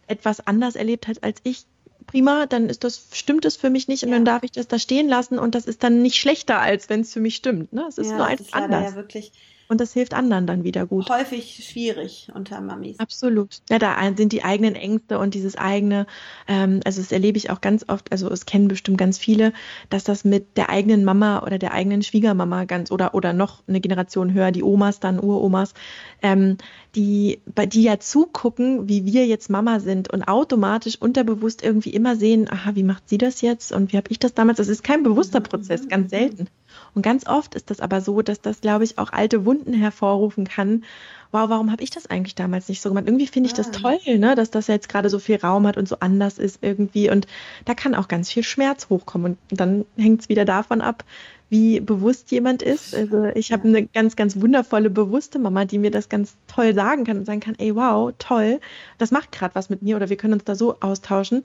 etwas 0.08 0.46
anders 0.46 0.76
erlebt 0.76 1.08
hat 1.08 1.24
als 1.24 1.40
ich, 1.44 1.66
prima, 2.10 2.46
dann 2.46 2.70
ist 2.70 2.84
das, 2.84 3.08
stimmt 3.12 3.46
es 3.46 3.56
für 3.56 3.70
mich 3.70 3.88
nicht 3.88 4.04
und 4.04 4.10
ja. 4.10 4.16
dann 4.16 4.26
darf 4.26 4.44
ich 4.44 4.52
das 4.52 4.68
da 4.68 4.80
stehen 4.80 5.08
lassen 5.08 5.38
und 5.38 5.56
das 5.56 5.66
ist 5.66 5.84
dann 5.84 6.02
nicht 6.02 6.18
schlechter, 6.18 6.60
als 6.60 6.90
wenn 6.90 7.02
es 7.02 7.14
für 7.14 7.20
mich 7.20 7.36
stimmt. 7.36 7.72
Ne? 7.74 7.86
Es 7.88 7.98
ist 7.98 8.10
ja, 8.10 8.18
nur 8.18 8.26
einfach 8.26 8.54
anders. 8.54 8.92
Ja 8.92 8.96
wirklich 8.96 9.32
und 9.70 9.80
das 9.80 9.94
hilft 9.94 10.16
anderen 10.16 10.48
dann 10.48 10.64
wieder 10.64 10.88
gut. 10.88 11.10
Häufig 11.10 11.64
schwierig 11.64 12.30
unter 12.34 12.60
Mamis. 12.60 13.00
Absolut. 13.00 13.62
Ja, 13.70 13.78
da 13.78 13.96
sind 14.18 14.34
die 14.34 14.44
eigenen 14.44 14.74
Ängste 14.76 15.20
und 15.20 15.36
dieses 15.36 15.56
eigene, 15.56 16.08
ähm, 16.48 16.80
also 16.86 17.00
das 17.02 17.12
erlebe 17.12 17.38
ich 17.38 17.52
auch 17.52 17.62
ganz 17.62 17.86
oft, 17.88 18.12
also 18.12 18.30
es 18.32 18.48
kennen 18.48 18.68
bestimmt 18.68 18.98
ganz 18.98 19.20
viele, 19.20 19.54
dass 19.90 20.04
das 20.04 20.26
mit 20.26 20.58
der 20.58 20.70
eigenen 20.70 21.06
Mama 21.06 21.44
oder 21.44 21.60
der 21.60 21.72
eigenen 21.72 22.02
Schwiegermama 22.02 22.66
ganz 22.66 22.92
oder 22.92 23.14
oder 23.14 23.32
noch 23.32 23.62
eine 23.68 23.80
Generation 23.80 24.34
höher, 24.34 24.52
die 24.52 24.64
Omas 24.64 25.00
dann, 25.00 25.20
Uromas, 25.20 25.76
ähm, 26.24 26.58
die, 26.96 27.40
bei 27.54 27.68
die 27.68 27.84
ja 27.84 28.00
zugucken, 28.00 28.90
wie 28.90 29.06
wir 29.06 29.28
jetzt 29.28 29.52
Mama 29.52 29.80
sind 29.80 30.12
und 30.12 30.24
automatisch 30.24 31.00
unterbewusst 31.00 31.64
irgendwie 31.64 31.92
immer 31.92 32.16
sehen, 32.16 32.50
aha, 32.50 32.72
wie 32.74 32.84
macht 32.84 33.08
sie 33.08 33.20
das 33.20 33.42
jetzt 33.42 33.72
und 33.72 33.94
wie 33.94 33.98
habe 33.98 34.10
ich 34.10 34.18
das 34.18 34.34
damals? 34.34 34.58
Das 34.58 34.68
ist 34.68 34.84
kein 34.84 35.04
bewusster 35.04 35.42
Prozess, 35.42 35.88
ganz 35.88 36.10
selten. 36.10 36.48
Und 36.94 37.02
ganz 37.02 37.28
oft 37.28 37.56
ist 37.56 37.70
das 37.70 37.80
aber 37.80 38.02
so, 38.02 38.22
dass 38.22 38.42
das, 38.42 38.62
glaube 38.62 38.84
ich, 38.84 38.98
auch 38.98 39.12
alte 39.12 39.46
Wunden 39.46 39.74
hervorrufen 39.74 40.46
kann. 40.46 40.84
Wow, 41.32 41.50
warum 41.50 41.72
habe 41.72 41.84
ich 41.84 41.92
das 41.92 42.08
eigentlich 42.08 42.36
damals 42.36 42.70
nicht 42.70 42.82
so 42.82 42.90
gemacht? 42.90 43.06
Irgendwie 43.08 43.28
finde 43.28 43.48
ich 43.48 43.54
das 43.54 43.72
toll, 43.72 44.00
ne, 44.06 44.36
dass 44.36 44.50
das 44.50 44.68
jetzt 44.68 44.90
gerade 44.90 45.10
so 45.10 45.20
viel 45.20 45.38
Raum 45.38 45.68
hat 45.68 45.78
und 45.78 45.88
so 45.88 45.98
anders 46.00 46.40
ist 46.40 46.60
irgendwie. 46.62 47.12
Und 47.12 47.28
da 47.66 47.76
kann 47.76 47.94
auch 47.94 48.08
ganz 48.08 48.32
viel 48.32 48.44
Schmerz 48.44 48.90
hochkommen. 48.90 49.38
Und 49.52 49.60
dann 49.60 49.86
hängt 49.96 50.22
es 50.22 50.30
wieder 50.30 50.46
davon 50.46 50.82
ab, 50.82 51.04
wie 51.50 51.80
bewusst 51.80 52.32
jemand 52.32 52.62
ist. 52.62 52.96
Also 52.96 53.26
ich 53.36 53.52
habe 53.52 53.68
eine 53.68 53.88
ganz, 53.88 54.16
ganz 54.16 54.40
wundervolle, 54.40 54.90
bewusste 54.90 55.40
Mama, 55.40 55.66
die 55.66 55.80
mir 55.80 55.92
das 55.92 56.08
ganz 56.08 56.38
toll 56.48 56.74
sagen 56.76 57.04
kann 57.04 57.18
und 57.18 57.26
sagen 57.26 57.40
kann, 57.40 57.56
ey, 57.58 57.76
wow, 57.76 58.14
toll, 58.20 58.60
das 59.00 59.12
macht 59.12 59.32
gerade 59.32 59.56
was 59.56 59.70
mit 59.70 59.82
mir 59.82 59.96
oder 59.96 60.10
wir 60.10 60.18
können 60.18 60.34
uns 60.34 60.44
da 60.44 60.56
so 60.56 60.80
austauschen. 60.80 61.44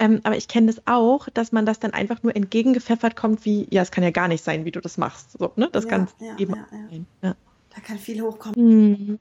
Ähm, 0.00 0.20
aber 0.24 0.36
ich 0.36 0.48
kenne 0.48 0.66
das 0.66 0.82
auch, 0.86 1.28
dass 1.34 1.52
man 1.52 1.66
das 1.66 1.78
dann 1.78 1.92
einfach 1.92 2.22
nur 2.24 2.34
entgegengepfeffert 2.34 3.14
kommt, 3.14 3.44
wie, 3.44 3.68
ja, 3.70 3.82
es 3.82 3.92
kann 3.92 4.02
ja 4.02 4.10
gar 4.10 4.26
nicht 4.26 4.42
sein, 4.42 4.64
wie 4.64 4.72
du 4.72 4.80
das 4.80 4.98
machst. 4.98 5.38
So, 5.38 5.52
ne? 5.54 5.68
Das 5.70 5.84
ja, 5.84 5.90
kann 5.90 6.08
ja, 6.18 6.36
eben 6.38 6.56
ja, 6.56 6.66
sein. 6.70 7.06
Ja. 7.22 7.36
Da 7.74 7.80
kann 7.80 7.98
viel 7.98 8.20
hochkommen. 8.20 8.56
Mhm. 8.56 9.18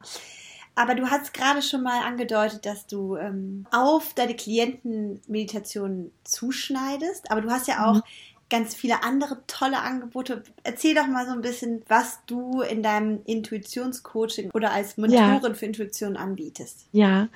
Aber 0.76 0.96
du 0.96 1.06
hast 1.06 1.36
gerade 1.36 1.62
schon 1.62 1.84
mal 1.84 2.02
angedeutet, 2.02 2.66
dass 2.66 2.88
du 2.88 3.16
ähm, 3.16 3.68
auf 3.70 4.16
deine 4.16 4.36
Klienten 4.36 5.22
Meditation 5.28 6.10
zuschneidest. 6.24 7.30
Aber 7.30 7.42
du 7.42 7.52
hast 7.52 7.68
ja 7.68 7.86
auch 7.86 7.98
mhm 7.98 8.33
ganz 8.54 8.76
viele 8.76 9.02
andere 9.02 9.40
tolle 9.48 9.82
Angebote. 9.82 10.44
Erzähl 10.62 10.94
doch 10.94 11.08
mal 11.08 11.26
so 11.26 11.32
ein 11.32 11.42
bisschen, 11.42 11.82
was 11.88 12.20
du 12.28 12.62
in 12.62 12.84
deinem 12.84 13.22
Intuitionscoaching 13.26 14.52
oder 14.52 14.72
als 14.72 14.96
Mentorin 14.96 15.42
ja. 15.42 15.54
für 15.56 15.66
Intuition 15.66 16.18
anbietest. 16.18 16.86
Ja, 16.92 17.30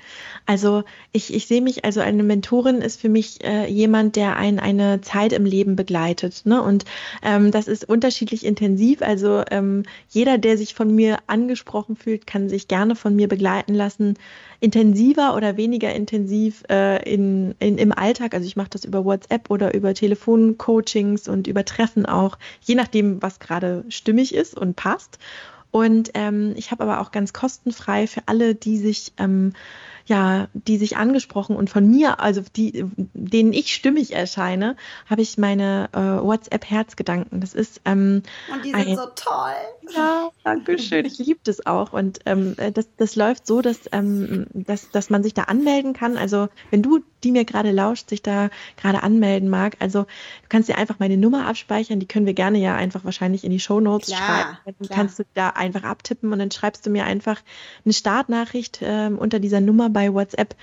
also 0.46 0.84
ich, 1.14 1.34
ich 1.34 1.48
sehe 1.48 1.64
mich, 1.64 1.84
also 1.84 2.02
eine 2.02 2.22
Mentorin 2.22 2.84
ist 2.84 3.02
für 3.02 3.10
mich 3.10 3.44
äh, 3.44 3.66
jemand, 3.66 4.16
der 4.16 4.36
einen 4.36 4.60
eine 4.60 5.02
Zeit 5.02 5.34
im 5.34 5.46
Leben 5.46 5.76
begleitet. 5.76 6.46
Ne? 6.46 6.62
Und 6.62 6.86
ähm, 7.24 7.50
das 7.50 7.68
ist 7.68 7.90
unterschiedlich 7.90 8.46
intensiv. 8.46 9.02
Also 9.02 9.42
ähm, 9.50 9.86
jeder, 10.10 10.38
der 10.38 10.56
sich 10.56 10.76
von 10.76 10.94
mir 10.94 11.18
angesprochen 11.26 11.96
fühlt, 11.96 12.28
kann 12.28 12.48
sich 12.48 12.68
gerne 12.68 12.96
von 12.96 13.16
mir 13.16 13.28
begleiten 13.28 13.74
lassen 13.74 14.20
intensiver 14.60 15.36
oder 15.36 15.56
weniger 15.56 15.94
intensiv 15.94 16.64
äh, 16.70 17.04
in, 17.12 17.54
in, 17.60 17.78
im 17.78 17.92
Alltag. 17.92 18.34
Also 18.34 18.48
ich 18.48 18.56
mache 18.56 18.70
das 18.72 18.86
über 18.86 19.06
WhatsApp 19.06 19.50
oder 19.50 19.74
über 19.74 19.94
Telefoncoachings 21.08 21.28
und 21.28 21.48
über 21.48 21.66
Treffen 21.66 22.06
auch, 22.06 22.38
je 22.62 22.76
nachdem, 22.76 23.22
was 23.22 23.40
gerade 23.40 23.86
stimmig 23.90 24.34
ist 24.36 24.56
und 24.58 24.76
passt. 24.76 25.18
Und 25.72 26.12
ähm, 26.14 26.54
ich 26.56 26.72
habe 26.72 26.84
aber 26.84 27.02
auch 27.02 27.12
ganz 27.12 27.34
kostenfrei 27.34 28.08
für 28.08 28.22
alle, 28.26 28.56
die 28.56 28.78
sich 28.78 29.14
ähm, 29.18 29.54
ja, 30.08 30.48
die 30.54 30.78
sich 30.78 30.96
angesprochen 30.96 31.56
und 31.56 31.70
von 31.70 31.88
mir, 31.88 32.22
also 32.22 32.42
die, 32.56 32.86
denen 33.14 33.52
ich 33.52 33.74
stimmig 33.74 34.14
erscheine, 34.14 34.78
habe 35.10 35.22
ich 35.22 35.38
meine 35.38 35.90
äh, 35.92 36.24
WhatsApp-Herzgedanken. 36.24 37.42
Das 37.42 37.54
ist 37.54 37.82
ähm, 37.84 38.24
und 38.52 38.64
die 38.64 38.72
sind 38.72 38.88
ein, 38.88 38.96
so 38.96 39.06
toll. 39.16 39.94
Ja, 39.94 40.30
danke 40.44 40.80
schön. 40.80 41.06
Ich 41.06 41.18
liebe 41.18 41.42
das 41.44 41.66
auch. 41.66 41.92
Und 41.92 42.20
ähm, 42.26 42.56
äh, 42.58 42.72
das, 42.72 42.88
das 42.96 43.18
läuft 43.18 43.46
so, 43.46 43.62
dass, 43.62 43.82
ähm, 43.92 44.48
dass, 44.54 44.90
dass 44.92 45.10
man 45.10 45.24
sich 45.24 45.34
da 45.34 45.44
anmelden 45.44 45.92
kann. 45.92 46.18
Also 46.18 46.48
wenn 46.72 46.82
du 46.82 47.02
die 47.24 47.32
mir 47.32 47.46
gerade 47.46 47.72
lauscht, 47.72 48.10
sich 48.10 48.22
da 48.22 48.50
gerade 48.78 49.04
anmelden 49.04 49.50
mag. 49.50 49.76
Also 49.80 50.04
du 50.04 50.48
kannst 50.50 50.70
dir 50.70 50.78
einfach 50.78 51.00
meine 51.00 51.18
Nummer 51.18 51.48
abspeichern, 51.48 52.00
die 52.00 52.08
können 52.08 52.26
wir 52.26 52.34
gerne 52.34 52.60
ja 52.60 52.76
einfach 52.76 53.06
wahrscheinlich 53.06 53.44
in 53.44 53.52
die 53.52 53.60
Show 53.60 53.80
Notes 53.80 54.14
schreiben. 54.14 54.58
Dann 54.66 54.90
kannst 54.90 55.20
du 55.20 55.24
da 55.34 55.50
einfach 55.50 55.84
abtippen 55.84 56.32
und 56.32 56.40
dann 56.40 56.52
schreibst 56.52 56.86
du 56.86 56.90
mir 56.90 57.06
einfach 57.06 57.42
eine 57.86 57.94
Startnachricht 57.94 58.80
ähm, 58.82 59.18
unter 59.18 59.40
dieser 59.40 59.62
Nummer 59.62 59.90
bei 59.98 60.14
WhatsApp 60.14 60.54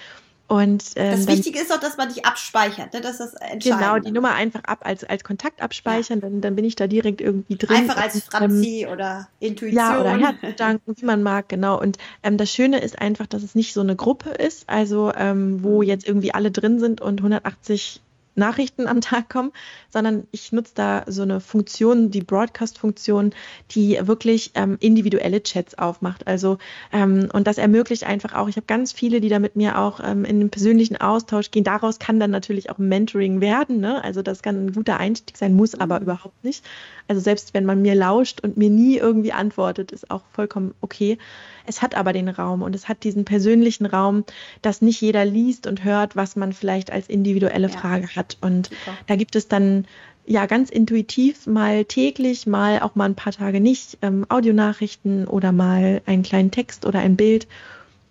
und, 0.47 0.85
ähm, 0.97 1.13
das 1.13 1.27
Wichtige 1.27 1.59
ist 1.59 1.73
auch, 1.73 1.81
dass 1.81 1.97
man 1.97 2.09
dich 2.13 2.27
abspeichert, 2.27 2.93
ne? 2.93 3.01
das 3.01 3.13
ist 3.13 3.21
das 3.21 3.35
Entscheidende. 3.35 3.85
Genau, 3.85 3.99
die 3.99 4.13
Nummer 4.13 4.35
einfach 4.35 4.63
ab 4.65 4.81
als, 4.83 5.03
als 5.03 5.25
Kontakt 5.25 5.63
abspeichern, 5.63 6.21
ja. 6.21 6.29
dann, 6.29 6.43
dann 6.43 6.55
bin 6.55 6.67
ich 6.67 6.77
da 6.77 6.87
direkt 6.87 7.23
irgendwie 7.23 7.57
drin. 7.57 7.77
Einfach 7.77 7.97
als 7.97 8.23
Franzi 8.25 8.85
ähm, 8.85 8.93
oder 8.93 9.29
Intuition. 9.41 9.83
Ja, 9.83 10.01
oder 10.01 10.19
Herzgedanken, 10.19 10.95
wie 10.99 11.05
man 11.07 11.23
mag, 11.23 11.49
genau. 11.49 11.81
Und 11.81 11.97
ähm, 12.23 12.37
das 12.37 12.53
Schöne 12.53 12.81
ist 12.81 13.01
einfach, 13.01 13.27
dass 13.27 13.43
es 13.43 13.55
nicht 13.55 13.73
so 13.73 13.81
eine 13.81 13.97
Gruppe 13.97 14.31
ist, 14.31 14.69
also 14.69 15.13
ähm, 15.17 15.63
wo 15.65 15.81
mhm. 15.81 15.89
jetzt 15.89 16.07
irgendwie 16.07 16.35
alle 16.35 16.51
drin 16.51 16.79
sind 16.79 17.01
und 17.01 17.21
180 17.21 18.03
Nachrichten 18.35 18.87
am 18.87 19.01
Tag 19.01 19.29
kommen, 19.29 19.53
sondern 19.91 20.27
ich 20.33 20.53
nutze 20.53 20.73
da 20.75 21.05
so 21.07 21.23
eine 21.23 21.41
Funktion, 21.41 22.11
die 22.11 22.23
Broadcast-Funktion, 22.23 23.33
die 23.71 23.99
wirklich 24.03 24.53
ähm, 24.55 24.77
individuelle 24.81 25.43
Chats 25.43 25.79
aufmacht. 25.79 26.27
Also 26.27 26.59
ähm, 26.93 27.29
und 27.33 27.47
das 27.47 27.59
ermöglicht 27.59 28.05
einfach 28.05 28.35
auch. 28.35 28.49
Ich 28.49 28.57
habe 28.57 28.67
ganz 28.67 28.93
viele, 28.93 29.21
die 29.21 29.29
da 29.29 29.39
mit 29.39 29.57
mir 29.57 29.79
auch 29.79 30.01
ähm, 30.03 30.25
in 30.25 30.41
den 30.41 30.51
persönlichen 30.51 30.97
Austausch 30.97 31.51
gehen. 31.51 31.65
Daraus 31.65 31.99
kann 31.99 32.21
dann 32.21 32.31
natürlich 32.31 32.71
auch 32.71 32.79
Mentoring 32.79 33.41
werden. 33.41 33.81
Ne? 33.81 34.03
Also 34.03 34.23
das 34.23 34.43
kann 34.43 34.67
ein 34.67 34.73
guter 34.73 34.99
Einstieg 34.99 35.37
sein, 35.37 35.55
muss 35.55 35.75
aber 35.75 35.97
mhm. 35.97 36.05
überhaupt 36.05 36.45
nicht. 36.45 36.65
Also 37.07 37.21
selbst 37.21 37.55
wenn 37.55 37.67
man 37.67 37.83
mir 37.83 37.95
lauscht 37.95 38.41
und 38.41 38.57
mir 38.57 38.71
nie 38.71 38.97
irgendwie 38.97 39.33
antwortet, 39.33 39.93
ist 39.93 40.11
auch 40.11 40.23
vollkommen 40.33 40.75
okay. 40.81 41.19
Es 41.67 41.83
hat 41.83 41.95
aber 41.95 42.13
den 42.13 42.29
Raum 42.29 42.63
und 42.63 42.75
es 42.75 42.89
hat 42.89 43.05
diesen 43.05 43.25
persönlichen 43.25 43.87
Raum, 43.87 44.25
dass 44.63 44.83
nicht 44.83 45.01
jeder 45.01 45.25
liest 45.25 45.67
und 45.67 45.85
hört, 45.85 46.17
was 46.17 46.37
man 46.37 46.53
vielleicht 46.53 46.91
als 46.91 47.09
individuelle 47.09 47.69
ja. 47.69 47.77
Frage 47.77 48.09
hat. 48.15 48.24
Und 48.41 48.67
Super. 48.67 48.97
da 49.07 49.17
gibt 49.17 49.37
es 49.37 49.49
dann 49.49 49.87
ja 50.27 50.47
ganz 50.47 50.71
intuitiv 50.71 51.47
mal 51.47 51.85
täglich, 51.85 52.47
mal 52.47 52.81
auch 52.81 52.95
mal 52.95 53.05
ein 53.05 53.15
paar 53.15 53.33
Tage 53.33 53.61
nicht 53.61 53.99
ähm, 54.03 54.25
Audionachrichten 54.29 55.27
oder 55.27 55.53
mal 55.53 56.03
einen 56.07 56.23
kleinen 56.23 56.51
Text 56.51 56.87
oder 56.87 57.01
ein 57.01 57.17
Bild. 57.17 57.47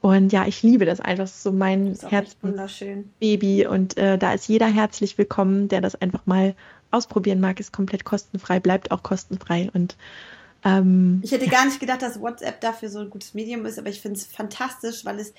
Und 0.01 0.33
ja, 0.33 0.45
ich 0.45 0.61
liebe 0.61 0.85
das 0.85 0.99
einfach 0.99 1.27
so 1.27 1.51
mein 1.51 1.97
Herzensbaby. 2.07 3.67
Und 3.67 3.97
äh, 3.97 4.17
da 4.17 4.33
ist 4.33 4.47
jeder 4.49 4.67
herzlich 4.67 5.17
willkommen, 5.17 5.69
der 5.69 5.81
das 5.81 5.95
einfach 5.95 6.25
mal 6.25 6.55
ausprobieren 6.91 7.39
mag, 7.39 7.59
ist 7.59 7.73
komplett 7.73 8.05
kostenfrei, 8.05 8.59
bleibt 8.59 8.91
auch 8.91 9.01
kostenfrei. 9.01 9.69
Und 9.73 9.95
ähm, 10.63 11.21
ich 11.23 11.31
hätte 11.31 11.47
gar 11.47 11.65
nicht 11.65 11.79
gedacht, 11.79 12.01
dass 12.01 12.19
WhatsApp 12.19 12.61
dafür 12.61 12.89
so 12.89 12.99
ein 12.99 13.09
gutes 13.09 13.33
Medium 13.33 13.65
ist, 13.65 13.79
aber 13.79 13.89
ich 13.89 14.01
finde 14.01 14.19
es 14.19 14.25
fantastisch, 14.25 15.03
weil 15.05 15.19
es 15.19 15.33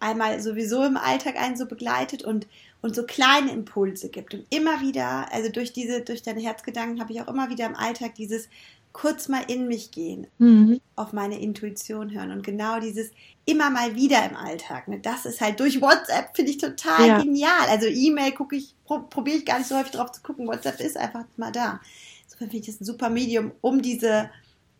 einmal 0.00 0.40
sowieso 0.40 0.84
im 0.84 0.96
Alltag 0.96 1.36
einen 1.36 1.56
so 1.56 1.66
begleitet 1.66 2.22
und, 2.22 2.46
und 2.86 2.94
so 2.94 3.04
kleine 3.04 3.52
Impulse 3.52 4.08
gibt. 4.08 4.32
Und 4.32 4.46
immer 4.50 4.80
wieder, 4.80 5.32
also 5.32 5.50
durch 5.50 5.72
diese, 5.72 6.00
durch 6.00 6.22
deine 6.22 6.40
Herzgedanken 6.40 7.00
habe 7.00 7.12
ich 7.12 7.20
auch 7.20 7.28
immer 7.28 7.50
wieder 7.50 7.66
im 7.66 7.76
Alltag 7.76 8.14
dieses 8.14 8.48
kurz 8.92 9.28
mal 9.28 9.42
in 9.46 9.68
mich 9.68 9.90
gehen, 9.90 10.26
mhm. 10.38 10.80
auf 10.94 11.12
meine 11.12 11.38
Intuition 11.38 12.10
hören 12.12 12.30
und 12.30 12.42
genau 12.42 12.80
dieses 12.80 13.10
immer 13.44 13.68
mal 13.68 13.94
wieder 13.94 14.24
im 14.24 14.34
Alltag. 14.34 14.88
Ne? 14.88 15.00
Das 15.00 15.26
ist 15.26 15.42
halt 15.42 15.60
durch 15.60 15.82
WhatsApp, 15.82 16.34
finde 16.34 16.52
ich 16.52 16.56
total 16.56 17.06
ja. 17.06 17.20
genial. 17.20 17.68
Also 17.68 17.88
E-Mail 17.88 18.32
gucke 18.32 18.56
ich, 18.56 18.74
pro, 18.86 19.00
probiere 19.00 19.36
ich 19.36 19.44
gar 19.44 19.58
nicht 19.58 19.68
so 19.68 19.76
häufig 19.76 19.92
drauf 19.92 20.12
zu 20.12 20.22
gucken. 20.22 20.46
WhatsApp 20.46 20.80
ist 20.80 20.96
einfach 20.96 21.26
mal 21.36 21.52
da. 21.52 21.80
Insofern 22.24 22.48
finde 22.48 22.56
ich 22.56 22.66
das 22.66 22.80
ein 22.80 22.86
super 22.86 23.10
Medium, 23.10 23.52
um 23.60 23.82
diese 23.82 24.30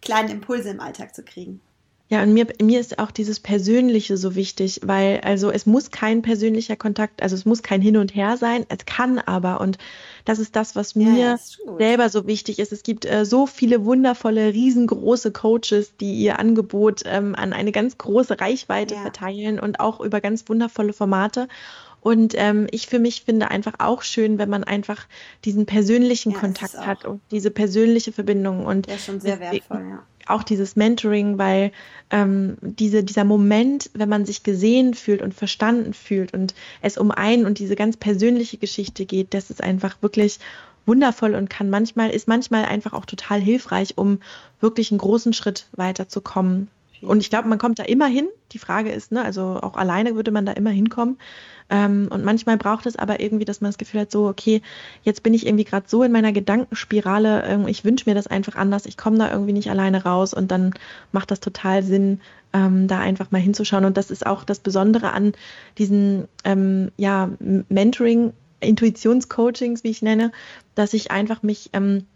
kleinen 0.00 0.30
Impulse 0.30 0.70
im 0.70 0.80
Alltag 0.80 1.14
zu 1.14 1.22
kriegen. 1.22 1.60
Ja, 2.08 2.22
und 2.22 2.32
mir, 2.32 2.46
mir 2.62 2.78
ist 2.78 3.00
auch 3.00 3.10
dieses 3.10 3.40
Persönliche 3.40 4.16
so 4.16 4.36
wichtig, 4.36 4.80
weil 4.84 5.20
also 5.22 5.50
es 5.50 5.66
muss 5.66 5.90
kein 5.90 6.22
persönlicher 6.22 6.76
Kontakt, 6.76 7.20
also 7.20 7.34
es 7.34 7.44
muss 7.44 7.64
kein 7.64 7.80
Hin 7.80 7.96
und 7.96 8.14
Her 8.14 8.36
sein, 8.36 8.64
es 8.68 8.86
kann 8.86 9.18
aber 9.18 9.60
und 9.60 9.76
das 10.24 10.38
ist 10.38 10.54
das, 10.54 10.76
was 10.76 10.94
mir 10.94 11.14
ja, 11.14 11.36
selber 11.78 12.08
so 12.08 12.28
wichtig 12.28 12.60
ist. 12.60 12.70
Es 12.72 12.84
gibt 12.84 13.06
äh, 13.06 13.24
so 13.24 13.46
viele 13.48 13.84
wundervolle, 13.84 14.52
riesengroße 14.52 15.32
Coaches, 15.32 15.96
die 16.00 16.14
ihr 16.14 16.38
Angebot 16.38 17.02
ähm, 17.06 17.34
an 17.34 17.52
eine 17.52 17.72
ganz 17.72 17.98
große 17.98 18.40
Reichweite 18.40 18.94
ja. 18.94 19.02
verteilen 19.02 19.58
und 19.58 19.80
auch 19.80 20.00
über 20.00 20.20
ganz 20.20 20.48
wundervolle 20.48 20.92
Formate. 20.92 21.48
Und 22.00 22.34
ähm, 22.36 22.68
ich 22.70 22.86
für 22.86 23.00
mich 23.00 23.22
finde 23.22 23.50
einfach 23.50 23.74
auch 23.78 24.02
schön, 24.02 24.38
wenn 24.38 24.48
man 24.48 24.62
einfach 24.62 25.08
diesen 25.44 25.66
persönlichen 25.66 26.30
ja, 26.30 26.38
Kontakt 26.38 26.78
hat 26.86 27.04
und 27.04 27.20
diese 27.32 27.50
persönliche 27.50 28.12
Verbindung. 28.12 28.64
Und 28.64 28.86
ja, 28.86 28.96
schon 28.96 29.18
sehr 29.18 29.40
wertvoll, 29.40 29.84
ja. 29.90 30.02
Auch 30.26 30.42
dieses 30.42 30.76
Mentoring, 30.76 31.38
weil 31.38 31.72
ähm, 32.10 32.58
diese, 32.60 33.04
dieser 33.04 33.24
Moment, 33.24 33.90
wenn 33.94 34.08
man 34.08 34.26
sich 34.26 34.42
gesehen 34.42 34.94
fühlt 34.94 35.22
und 35.22 35.34
verstanden 35.34 35.94
fühlt 35.94 36.34
und 36.34 36.54
es 36.82 36.98
um 36.98 37.10
einen 37.10 37.46
und 37.46 37.58
diese 37.58 37.76
ganz 37.76 37.96
persönliche 37.96 38.58
Geschichte 38.58 39.06
geht, 39.06 39.34
das 39.34 39.50
ist 39.50 39.62
einfach 39.62 39.96
wirklich 40.02 40.38
wundervoll 40.84 41.34
und 41.34 41.50
kann 41.50 41.70
manchmal, 41.70 42.10
ist 42.10 42.28
manchmal 42.28 42.64
einfach 42.64 42.92
auch 42.92 43.06
total 43.06 43.40
hilfreich, 43.40 43.96
um 43.96 44.20
wirklich 44.60 44.90
einen 44.90 44.98
großen 44.98 45.32
Schritt 45.32 45.66
weiterzukommen 45.72 46.68
Und 47.02 47.20
ich 47.20 47.30
glaube, 47.30 47.48
man 47.48 47.58
kommt 47.58 47.78
da 47.78 47.84
immer 47.84 48.06
hin. 48.06 48.28
Die 48.52 48.58
Frage 48.58 48.90
ist, 48.90 49.12
ne, 49.12 49.24
also 49.24 49.58
auch 49.62 49.76
alleine 49.76 50.14
würde 50.14 50.30
man 50.30 50.46
da 50.46 50.52
immer 50.52 50.70
hinkommen. 50.70 51.18
Ähm, 51.68 52.08
und 52.10 52.24
manchmal 52.24 52.56
braucht 52.56 52.86
es 52.86 52.96
aber 52.96 53.20
irgendwie, 53.20 53.44
dass 53.44 53.60
man 53.60 53.70
das 53.70 53.78
Gefühl 53.78 54.02
hat, 54.02 54.10
so, 54.10 54.28
okay, 54.28 54.62
jetzt 55.02 55.22
bin 55.22 55.34
ich 55.34 55.46
irgendwie 55.46 55.64
gerade 55.64 55.86
so 55.88 56.02
in 56.02 56.12
meiner 56.12 56.32
Gedankenspirale, 56.32 57.64
ich 57.68 57.84
wünsche 57.84 58.08
mir 58.08 58.14
das 58.14 58.28
einfach 58.28 58.54
anders, 58.54 58.86
ich 58.86 58.96
komme 58.96 59.18
da 59.18 59.30
irgendwie 59.30 59.52
nicht 59.52 59.70
alleine 59.70 60.04
raus 60.04 60.32
und 60.32 60.50
dann 60.50 60.74
macht 61.10 61.30
das 61.30 61.40
total 61.40 61.82
Sinn, 61.82 62.20
ähm, 62.52 62.86
da 62.86 63.00
einfach 63.00 63.30
mal 63.30 63.40
hinzuschauen. 63.40 63.84
Und 63.84 63.96
das 63.96 64.10
ist 64.10 64.26
auch 64.26 64.44
das 64.44 64.60
Besondere 64.60 65.12
an 65.12 65.32
diesen 65.78 66.28
ähm, 66.44 66.92
ja, 66.96 67.30
Mentoring, 67.68 68.32
Intuitionscoachings, 68.60 69.84
wie 69.84 69.90
ich 69.90 70.02
nenne, 70.02 70.32
dass 70.74 70.94
ich 70.94 71.10
einfach 71.10 71.42
mich 71.42 71.70
ähm, 71.72 72.06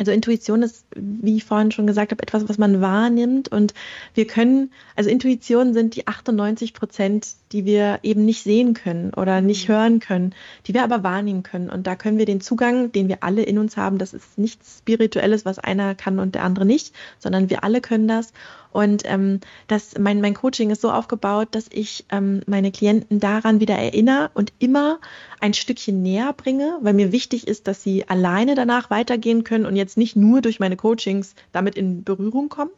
also 0.00 0.12
Intuition 0.12 0.62
ist, 0.62 0.86
wie 0.96 1.36
ich 1.36 1.44
vorhin 1.44 1.72
schon 1.72 1.86
gesagt 1.86 2.10
habe, 2.10 2.22
etwas, 2.22 2.48
was 2.48 2.56
man 2.56 2.80
wahrnimmt. 2.80 3.48
Und 3.48 3.74
wir 4.14 4.26
können, 4.26 4.72
also 4.96 5.10
Intuition 5.10 5.74
sind 5.74 5.94
die 5.94 6.06
98 6.06 6.72
Prozent, 6.72 7.34
die 7.52 7.64
wir 7.64 7.98
eben 8.02 8.24
nicht 8.24 8.42
sehen 8.42 8.74
können 8.74 9.12
oder 9.14 9.40
nicht 9.40 9.68
mhm. 9.68 9.72
hören 9.72 10.00
können, 10.00 10.34
die 10.66 10.74
wir 10.74 10.84
aber 10.84 11.02
wahrnehmen 11.02 11.42
können. 11.42 11.70
Und 11.70 11.86
da 11.86 11.96
können 11.96 12.18
wir 12.18 12.26
den 12.26 12.40
Zugang, 12.40 12.92
den 12.92 13.08
wir 13.08 13.22
alle 13.22 13.42
in 13.42 13.58
uns 13.58 13.76
haben, 13.76 13.98
das 13.98 14.14
ist 14.14 14.38
nichts 14.38 14.78
Spirituelles, 14.78 15.44
was 15.44 15.58
einer 15.58 15.94
kann 15.94 16.18
und 16.18 16.34
der 16.34 16.44
andere 16.44 16.64
nicht, 16.64 16.94
sondern 17.18 17.50
wir 17.50 17.64
alle 17.64 17.80
können 17.80 18.08
das. 18.08 18.32
Und 18.72 19.02
ähm, 19.06 19.40
das, 19.66 19.98
mein, 19.98 20.20
mein 20.20 20.34
Coaching 20.34 20.70
ist 20.70 20.80
so 20.80 20.92
aufgebaut, 20.92 21.48
dass 21.50 21.66
ich 21.70 22.04
ähm, 22.10 22.42
meine 22.46 22.70
Klienten 22.70 23.18
daran 23.18 23.58
wieder 23.58 23.74
erinnere 23.74 24.30
und 24.34 24.52
immer 24.60 25.00
ein 25.40 25.54
Stückchen 25.54 26.02
näher 26.02 26.32
bringe, 26.32 26.78
weil 26.80 26.94
mir 26.94 27.10
wichtig 27.10 27.48
ist, 27.48 27.66
dass 27.66 27.82
sie 27.82 28.08
alleine 28.08 28.54
danach 28.54 28.90
weitergehen 28.90 29.42
können 29.42 29.66
und 29.66 29.74
jetzt 29.74 29.96
nicht 29.96 30.14
nur 30.14 30.40
durch 30.40 30.60
meine 30.60 30.76
Coachings 30.76 31.34
damit 31.50 31.74
in 31.74 32.04
Berührung 32.04 32.48
kommen. 32.48 32.70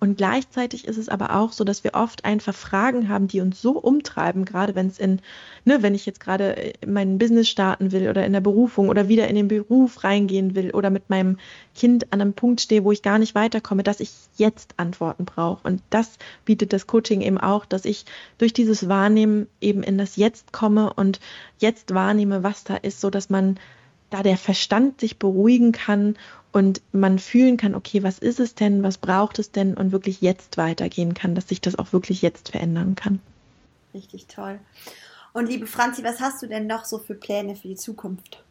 Und 0.00 0.16
gleichzeitig 0.16 0.86
ist 0.86 0.96
es 0.96 1.08
aber 1.08 1.34
auch 1.34 1.50
so, 1.50 1.64
dass 1.64 1.82
wir 1.82 1.94
oft 1.94 2.24
einfach 2.24 2.54
Fragen 2.54 3.08
haben, 3.08 3.26
die 3.26 3.40
uns 3.40 3.60
so 3.60 3.72
umtreiben, 3.72 4.44
gerade 4.44 4.76
wenn 4.76 4.86
es 4.86 4.98
in, 4.98 5.20
ne, 5.64 5.82
wenn 5.82 5.94
ich 5.94 6.06
jetzt 6.06 6.20
gerade 6.20 6.72
mein 6.86 7.18
Business 7.18 7.48
starten 7.48 7.90
will 7.90 8.08
oder 8.08 8.24
in 8.24 8.32
der 8.32 8.40
Berufung 8.40 8.90
oder 8.90 9.08
wieder 9.08 9.26
in 9.26 9.34
den 9.34 9.48
Beruf 9.48 10.04
reingehen 10.04 10.54
will 10.54 10.70
oder 10.70 10.90
mit 10.90 11.10
meinem 11.10 11.38
Kind 11.74 12.12
an 12.12 12.20
einem 12.20 12.32
Punkt 12.32 12.60
stehe, 12.60 12.84
wo 12.84 12.92
ich 12.92 13.02
gar 13.02 13.18
nicht 13.18 13.34
weiterkomme, 13.34 13.82
dass 13.82 13.98
ich 13.98 14.12
jetzt 14.36 14.74
Antworten 14.76 15.24
brauche. 15.24 15.66
Und 15.66 15.82
das 15.90 16.18
bietet 16.44 16.72
das 16.72 16.86
Coaching 16.86 17.20
eben 17.20 17.38
auch, 17.38 17.64
dass 17.64 17.84
ich 17.84 18.04
durch 18.38 18.52
dieses 18.52 18.88
Wahrnehmen 18.88 19.48
eben 19.60 19.82
in 19.82 19.98
das 19.98 20.14
Jetzt 20.14 20.52
komme 20.52 20.92
und 20.92 21.18
jetzt 21.58 21.92
wahrnehme, 21.92 22.44
was 22.44 22.62
da 22.62 22.76
ist, 22.76 23.00
so 23.00 23.10
dass 23.10 23.30
man 23.30 23.58
da 24.10 24.22
der 24.22 24.36
Verstand 24.36 25.00
sich 25.00 25.18
beruhigen 25.18 25.72
kann 25.72 26.16
und 26.52 26.80
man 26.92 27.18
fühlen 27.18 27.56
kann, 27.56 27.74
okay, 27.74 28.02
was 28.02 28.18
ist 28.18 28.40
es 28.40 28.54
denn, 28.54 28.82
was 28.82 28.98
braucht 28.98 29.38
es 29.38 29.50
denn 29.50 29.74
und 29.74 29.92
wirklich 29.92 30.20
jetzt 30.20 30.56
weitergehen 30.56 31.14
kann, 31.14 31.34
dass 31.34 31.48
sich 31.48 31.60
das 31.60 31.78
auch 31.78 31.92
wirklich 31.92 32.22
jetzt 32.22 32.50
verändern 32.50 32.94
kann. 32.94 33.20
Richtig 33.94 34.26
toll. 34.26 34.58
Und 35.32 35.48
liebe 35.48 35.66
Franzi, 35.66 36.02
was 36.04 36.20
hast 36.20 36.42
du 36.42 36.46
denn 36.46 36.66
noch 36.66 36.84
so 36.84 36.98
für 36.98 37.14
Pläne 37.14 37.54
für 37.54 37.68
die 37.68 37.76
Zukunft? 37.76 38.42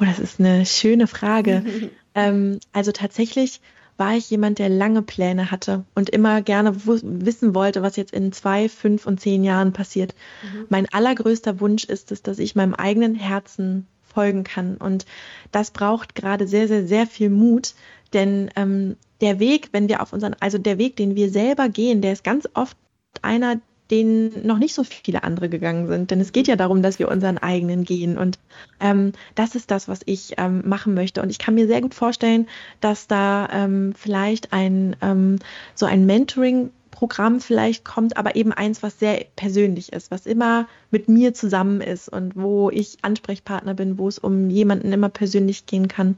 Oh, 0.00 0.04
das 0.04 0.18
ist 0.18 0.40
eine 0.40 0.66
schöne 0.66 1.06
Frage. 1.06 1.90
ähm, 2.14 2.58
also 2.72 2.92
tatsächlich 2.92 3.60
war 3.96 4.16
ich 4.16 4.28
jemand, 4.28 4.58
der 4.58 4.68
lange 4.68 5.02
Pläne 5.02 5.50
hatte 5.50 5.84
und 5.94 6.10
immer 6.10 6.42
gerne 6.42 6.74
wissen 6.84 7.54
wollte, 7.54 7.82
was 7.82 7.96
jetzt 7.96 8.12
in 8.12 8.32
zwei, 8.32 8.68
fünf 8.68 9.06
und 9.06 9.20
zehn 9.20 9.44
Jahren 9.44 9.72
passiert. 9.72 10.14
Mhm. 10.42 10.66
Mein 10.68 10.92
allergrößter 10.92 11.60
Wunsch 11.60 11.84
ist 11.84 12.10
es, 12.10 12.22
dass 12.22 12.40
ich 12.40 12.56
meinem 12.56 12.74
eigenen 12.74 13.14
Herzen 13.14 13.86
folgen 14.14 14.44
kann. 14.44 14.76
Und 14.76 15.04
das 15.52 15.70
braucht 15.70 16.14
gerade 16.14 16.46
sehr, 16.46 16.68
sehr, 16.68 16.86
sehr 16.86 17.06
viel 17.06 17.30
Mut, 17.30 17.74
denn 18.12 18.50
ähm, 18.56 18.96
der 19.20 19.38
Weg, 19.40 19.70
wenn 19.72 19.88
wir 19.88 20.02
auf 20.02 20.12
unseren, 20.12 20.36
also 20.40 20.58
der 20.58 20.78
Weg, 20.78 20.96
den 20.96 21.16
wir 21.16 21.30
selber 21.30 21.68
gehen, 21.68 22.00
der 22.00 22.12
ist 22.12 22.24
ganz 22.24 22.48
oft 22.54 22.76
einer, 23.22 23.60
den 23.90 24.46
noch 24.46 24.58
nicht 24.58 24.74
so 24.74 24.82
viele 24.82 25.24
andere 25.24 25.48
gegangen 25.48 25.88
sind. 25.88 26.10
Denn 26.10 26.20
es 26.20 26.32
geht 26.32 26.48
ja 26.48 26.56
darum, 26.56 26.82
dass 26.82 26.98
wir 26.98 27.08
unseren 27.08 27.38
eigenen 27.38 27.84
gehen. 27.84 28.16
Und 28.16 28.38
ähm, 28.80 29.12
das 29.34 29.54
ist 29.54 29.70
das, 29.70 29.88
was 29.88 30.00
ich 30.06 30.34
ähm, 30.38 30.62
machen 30.64 30.94
möchte. 30.94 31.22
Und 31.22 31.30
ich 31.30 31.38
kann 31.38 31.54
mir 31.54 31.66
sehr 31.66 31.82
gut 31.82 31.94
vorstellen, 31.94 32.48
dass 32.80 33.06
da 33.06 33.48
ähm, 33.52 33.92
vielleicht 33.96 34.52
ein 34.52 34.96
ähm, 35.02 35.38
so 35.74 35.86
ein 35.86 36.06
Mentoring 36.06 36.70
Programm 36.94 37.40
vielleicht 37.40 37.84
kommt, 37.84 38.16
aber 38.16 38.36
eben 38.36 38.52
eins, 38.52 38.82
was 38.82 39.00
sehr 39.00 39.26
persönlich 39.34 39.92
ist, 39.92 40.12
was 40.12 40.26
immer 40.26 40.68
mit 40.92 41.08
mir 41.08 41.34
zusammen 41.34 41.80
ist 41.80 42.08
und 42.08 42.36
wo 42.36 42.70
ich 42.70 42.98
Ansprechpartner 43.02 43.74
bin, 43.74 43.98
wo 43.98 44.06
es 44.06 44.18
um 44.20 44.48
jemanden 44.48 44.92
immer 44.92 45.08
persönlich 45.08 45.66
gehen 45.66 45.88
kann. 45.88 46.16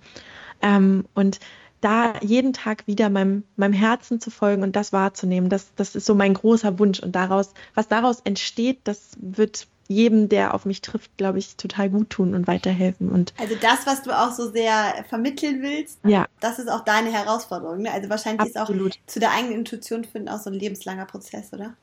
Ähm, 0.61 1.07
und 1.15 1.41
da 1.87 2.15
jeden 2.21 2.53
Tag 2.53 2.87
wieder 2.89 3.09
meinem, 3.11 3.45
meinem 3.55 3.73
Herzen 3.73 4.21
zu 4.21 4.31
folgen 4.31 4.65
und 4.65 4.75
das 4.75 4.93
wahrzunehmen, 4.93 5.49
das, 5.49 5.69
das 5.77 5.95
ist 5.95 6.05
so 6.05 6.17
mein 6.17 6.35
großer 6.35 6.81
Wunsch. 6.81 6.99
Und 6.99 7.13
daraus, 7.13 7.53
was 7.75 7.87
daraus 7.87 8.21
entsteht, 8.25 8.81
das 8.85 9.13
wird 9.21 9.69
jedem, 9.87 10.29
der 10.29 10.55
auf 10.55 10.65
mich 10.65 10.83
trifft, 10.83 11.17
glaube 11.17 11.39
ich, 11.39 11.57
total 11.57 11.89
gut 11.89 12.11
tun 12.11 12.35
und 12.35 12.49
weiterhelfen. 12.49 13.09
Und 13.09 13.33
also 13.39 13.55
das, 13.61 13.87
was 13.87 14.03
du 14.03 14.11
auch 14.11 14.33
so 14.33 14.51
sehr 14.51 15.05
vermitteln 15.09 15.63
willst, 15.63 16.01
ja. 16.05 16.27
das 16.41 16.59
ist 16.59 16.69
auch 16.69 16.83
deine 16.83 17.13
Herausforderung. 17.13 17.83
Ne? 17.83 17.93
Also 17.93 18.11
wahrscheinlich 18.11 18.57
Absolut. 18.57 18.97
ist 18.97 18.99
auch 18.99 19.07
zu 19.07 19.21
der 19.21 19.31
eigenen 19.31 19.59
Intuition 19.59 20.03
finden 20.03 20.29
auch 20.29 20.41
so 20.41 20.51
ein 20.51 20.55
lebenslanger 20.55 21.07
Prozess, 21.07 21.53
oder? 21.53 21.75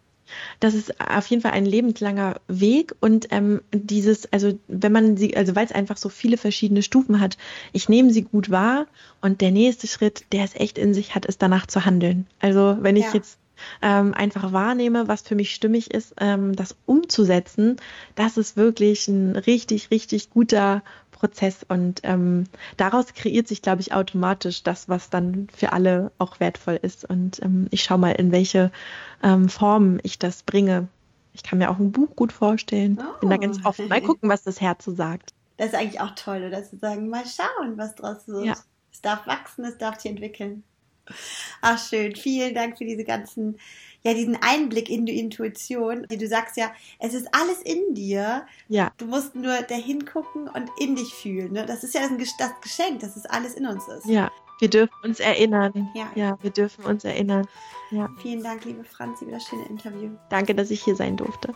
Das 0.59 0.73
ist 0.73 0.99
auf 0.99 1.27
jeden 1.27 1.41
Fall 1.41 1.51
ein 1.51 1.65
lebenslanger 1.65 2.39
Weg 2.47 2.95
und 2.99 3.27
ähm, 3.31 3.61
dieses, 3.73 4.31
also 4.31 4.57
wenn 4.67 4.91
man 4.91 5.17
sie, 5.17 5.35
also 5.35 5.55
weil 5.55 5.65
es 5.65 5.71
einfach 5.71 5.97
so 5.97 6.09
viele 6.09 6.37
verschiedene 6.37 6.83
Stufen 6.83 7.19
hat, 7.19 7.37
ich 7.71 7.89
nehme 7.89 8.11
sie 8.11 8.23
gut 8.23 8.49
wahr 8.49 8.87
und 9.21 9.41
der 9.41 9.51
nächste 9.51 9.87
Schritt, 9.87 10.25
der 10.31 10.43
es 10.43 10.55
echt 10.55 10.77
in 10.77 10.93
sich 10.93 11.15
hat, 11.15 11.25
ist 11.25 11.41
danach 11.41 11.67
zu 11.67 11.85
handeln. 11.85 12.27
Also 12.39 12.77
wenn 12.81 12.95
ich 12.95 13.05
ja. 13.05 13.13
jetzt 13.13 13.37
ähm, 13.81 14.13
einfach 14.13 14.51
wahrnehme, 14.51 15.07
was 15.07 15.21
für 15.21 15.35
mich 15.35 15.53
stimmig 15.53 15.93
ist, 15.93 16.15
ähm, 16.19 16.55
das 16.55 16.75
umzusetzen, 16.85 17.77
das 18.15 18.37
ist 18.37 18.57
wirklich 18.57 19.07
ein 19.07 19.35
richtig, 19.35 19.91
richtig 19.91 20.29
guter 20.29 20.83
Prozess 21.23 21.65
und 21.65 22.01
ähm, 22.03 22.43
daraus 22.75 23.13
kreiert 23.13 23.47
sich, 23.47 23.61
glaube 23.61 23.79
ich, 23.79 23.93
automatisch 23.93 24.61
das, 24.61 24.89
was 24.89 25.09
dann 25.09 25.47
für 25.55 25.71
alle 25.71 26.11
auch 26.17 26.41
wertvoll 26.41 26.77
ist. 26.81 27.05
Und 27.05 27.41
ähm, 27.41 27.67
ich 27.71 27.81
schaue 27.81 27.97
mal, 27.97 28.11
in 28.11 28.33
welche 28.33 28.73
ähm, 29.23 29.47
Form 29.47 30.01
ich 30.03 30.19
das 30.19 30.43
bringe. 30.43 30.89
Ich 31.33 31.41
kann 31.41 31.59
mir 31.59 31.69
auch 31.69 31.79
ein 31.79 31.93
Buch 31.93 32.13
gut 32.17 32.33
vorstellen. 32.33 32.99
Oh. 32.99 33.19
Bin 33.21 33.29
da 33.29 33.37
ganz 33.37 33.59
oh. 33.63 33.69
offen. 33.69 33.87
Mal 33.87 34.01
gucken, 34.01 34.27
was 34.27 34.43
das 34.43 34.59
Herz 34.59 34.83
so 34.83 34.93
sagt. 34.93 35.33
Das 35.55 35.67
ist 35.67 35.75
eigentlich 35.75 36.01
auch 36.01 36.13
toll, 36.15 36.43
oder? 36.45 36.61
Zu 36.61 36.77
sagen, 36.77 37.07
mal 37.07 37.23
schauen, 37.25 37.77
was 37.77 37.95
draus 37.95 38.27
wird. 38.27 38.45
Ja. 38.45 38.57
Es 38.91 38.99
darf 38.99 39.25
wachsen, 39.25 39.63
es 39.63 39.77
darf 39.77 40.01
sich 40.01 40.11
entwickeln. 40.11 40.63
Ach 41.61 41.79
schön, 41.79 42.17
vielen 42.17 42.53
Dank 42.53 42.77
für 42.77 42.85
diese 42.85 43.05
ganzen, 43.05 43.57
ja, 44.03 44.13
diesen 44.13 44.37
Einblick 44.41 44.89
in 44.89 45.05
die 45.05 45.19
Intuition. 45.19 46.05
Du 46.09 46.27
sagst 46.27 46.57
ja, 46.57 46.71
es 46.99 47.13
ist 47.13 47.27
alles 47.31 47.61
in 47.61 47.93
dir. 47.93 48.45
Ja. 48.67 48.91
Du 48.97 49.05
musst 49.05 49.35
nur 49.35 49.61
dahin 49.61 50.05
gucken 50.05 50.49
und 50.49 50.69
in 50.77 50.95
dich 50.95 51.13
fühlen. 51.13 51.53
Ne? 51.53 51.65
Das 51.65 51.83
ist 51.83 51.93
ja 51.93 52.01
das 52.01 52.51
Geschenk, 52.61 52.99
dass 52.99 53.15
es 53.15 53.25
alles 53.25 53.55
in 53.55 53.65
uns 53.65 53.87
ist. 53.87 54.05
Ja, 54.05 54.29
wir 54.59 54.69
dürfen 54.69 54.93
uns 55.03 55.19
erinnern. 55.19 55.89
Ja, 55.95 56.11
ja 56.15 56.37
wir 56.41 56.51
dürfen 56.51 56.85
uns 56.85 57.03
erinnern. 57.05 57.47
Ja. 57.91 58.09
Vielen 58.21 58.43
Dank, 58.43 58.65
liebe 58.65 58.83
Franzi, 58.83 59.25
für 59.25 59.31
das 59.31 59.43
schöne 59.45 59.65
Interview. 59.67 60.11
Danke, 60.29 60.53
dass 60.53 60.69
ich 60.69 60.83
hier 60.83 60.95
sein 60.95 61.15
durfte. 61.15 61.53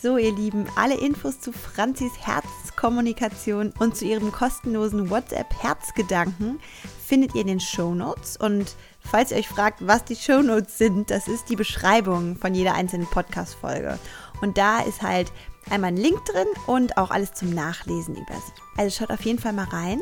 So, 0.00 0.16
ihr 0.16 0.34
Lieben, 0.34 0.66
alle 0.74 0.98
Infos 0.98 1.38
zu 1.38 1.52
Franzis 1.52 2.10
Herzkommunikation 2.18 3.72
und 3.78 3.96
zu 3.96 4.04
ihrem 4.04 4.32
kostenlosen 4.32 5.10
WhatsApp 5.10 5.54
Herzgedanken 5.62 6.58
findet 7.06 7.34
ihr 7.34 7.42
in 7.42 7.46
den 7.46 7.60
Show 7.60 7.94
Notes. 7.94 8.36
Und 8.36 8.74
falls 9.04 9.30
ihr 9.30 9.38
euch 9.38 9.48
fragt, 9.48 9.86
was 9.86 10.04
die 10.04 10.16
Show 10.16 10.42
Notes 10.42 10.78
sind, 10.78 11.10
das 11.10 11.28
ist 11.28 11.48
die 11.48 11.56
Beschreibung 11.56 12.36
von 12.36 12.54
jeder 12.54 12.74
einzelnen 12.74 13.06
Podcast-Folge. 13.06 13.98
Und 14.40 14.58
da 14.58 14.80
ist 14.80 15.02
halt 15.02 15.32
einmal 15.70 15.88
ein 15.88 15.96
Link 15.96 16.24
drin 16.26 16.48
und 16.66 16.96
auch 16.98 17.10
alles 17.10 17.32
zum 17.32 17.50
Nachlesen 17.50 18.14
über 18.16 18.34
sie. 18.34 18.52
Also 18.76 18.98
schaut 18.98 19.10
auf 19.10 19.24
jeden 19.24 19.38
Fall 19.38 19.52
mal 19.52 19.68
rein. 19.68 20.00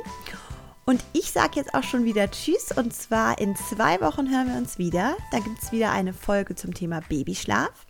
Und 0.86 1.04
ich 1.12 1.30
sage 1.30 1.52
jetzt 1.54 1.74
auch 1.74 1.84
schon 1.84 2.04
wieder 2.04 2.30
Tschüss. 2.30 2.72
Und 2.72 2.92
zwar 2.94 3.38
in 3.38 3.54
zwei 3.54 4.00
Wochen 4.00 4.28
hören 4.28 4.48
wir 4.48 4.56
uns 4.56 4.78
wieder. 4.78 5.16
Da 5.30 5.38
gibt 5.38 5.62
es 5.62 5.70
wieder 5.70 5.92
eine 5.92 6.12
Folge 6.12 6.56
zum 6.56 6.74
Thema 6.74 7.00
Babyschlaf. 7.08 7.86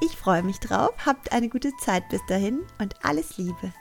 Ich 0.00 0.16
freue 0.16 0.42
mich 0.42 0.58
drauf. 0.60 0.90
Habt 1.04 1.32
eine 1.32 1.48
gute 1.48 1.72
Zeit 1.84 2.08
bis 2.08 2.20
dahin 2.26 2.60
und 2.78 2.94
alles 3.04 3.36
Liebe. 3.36 3.72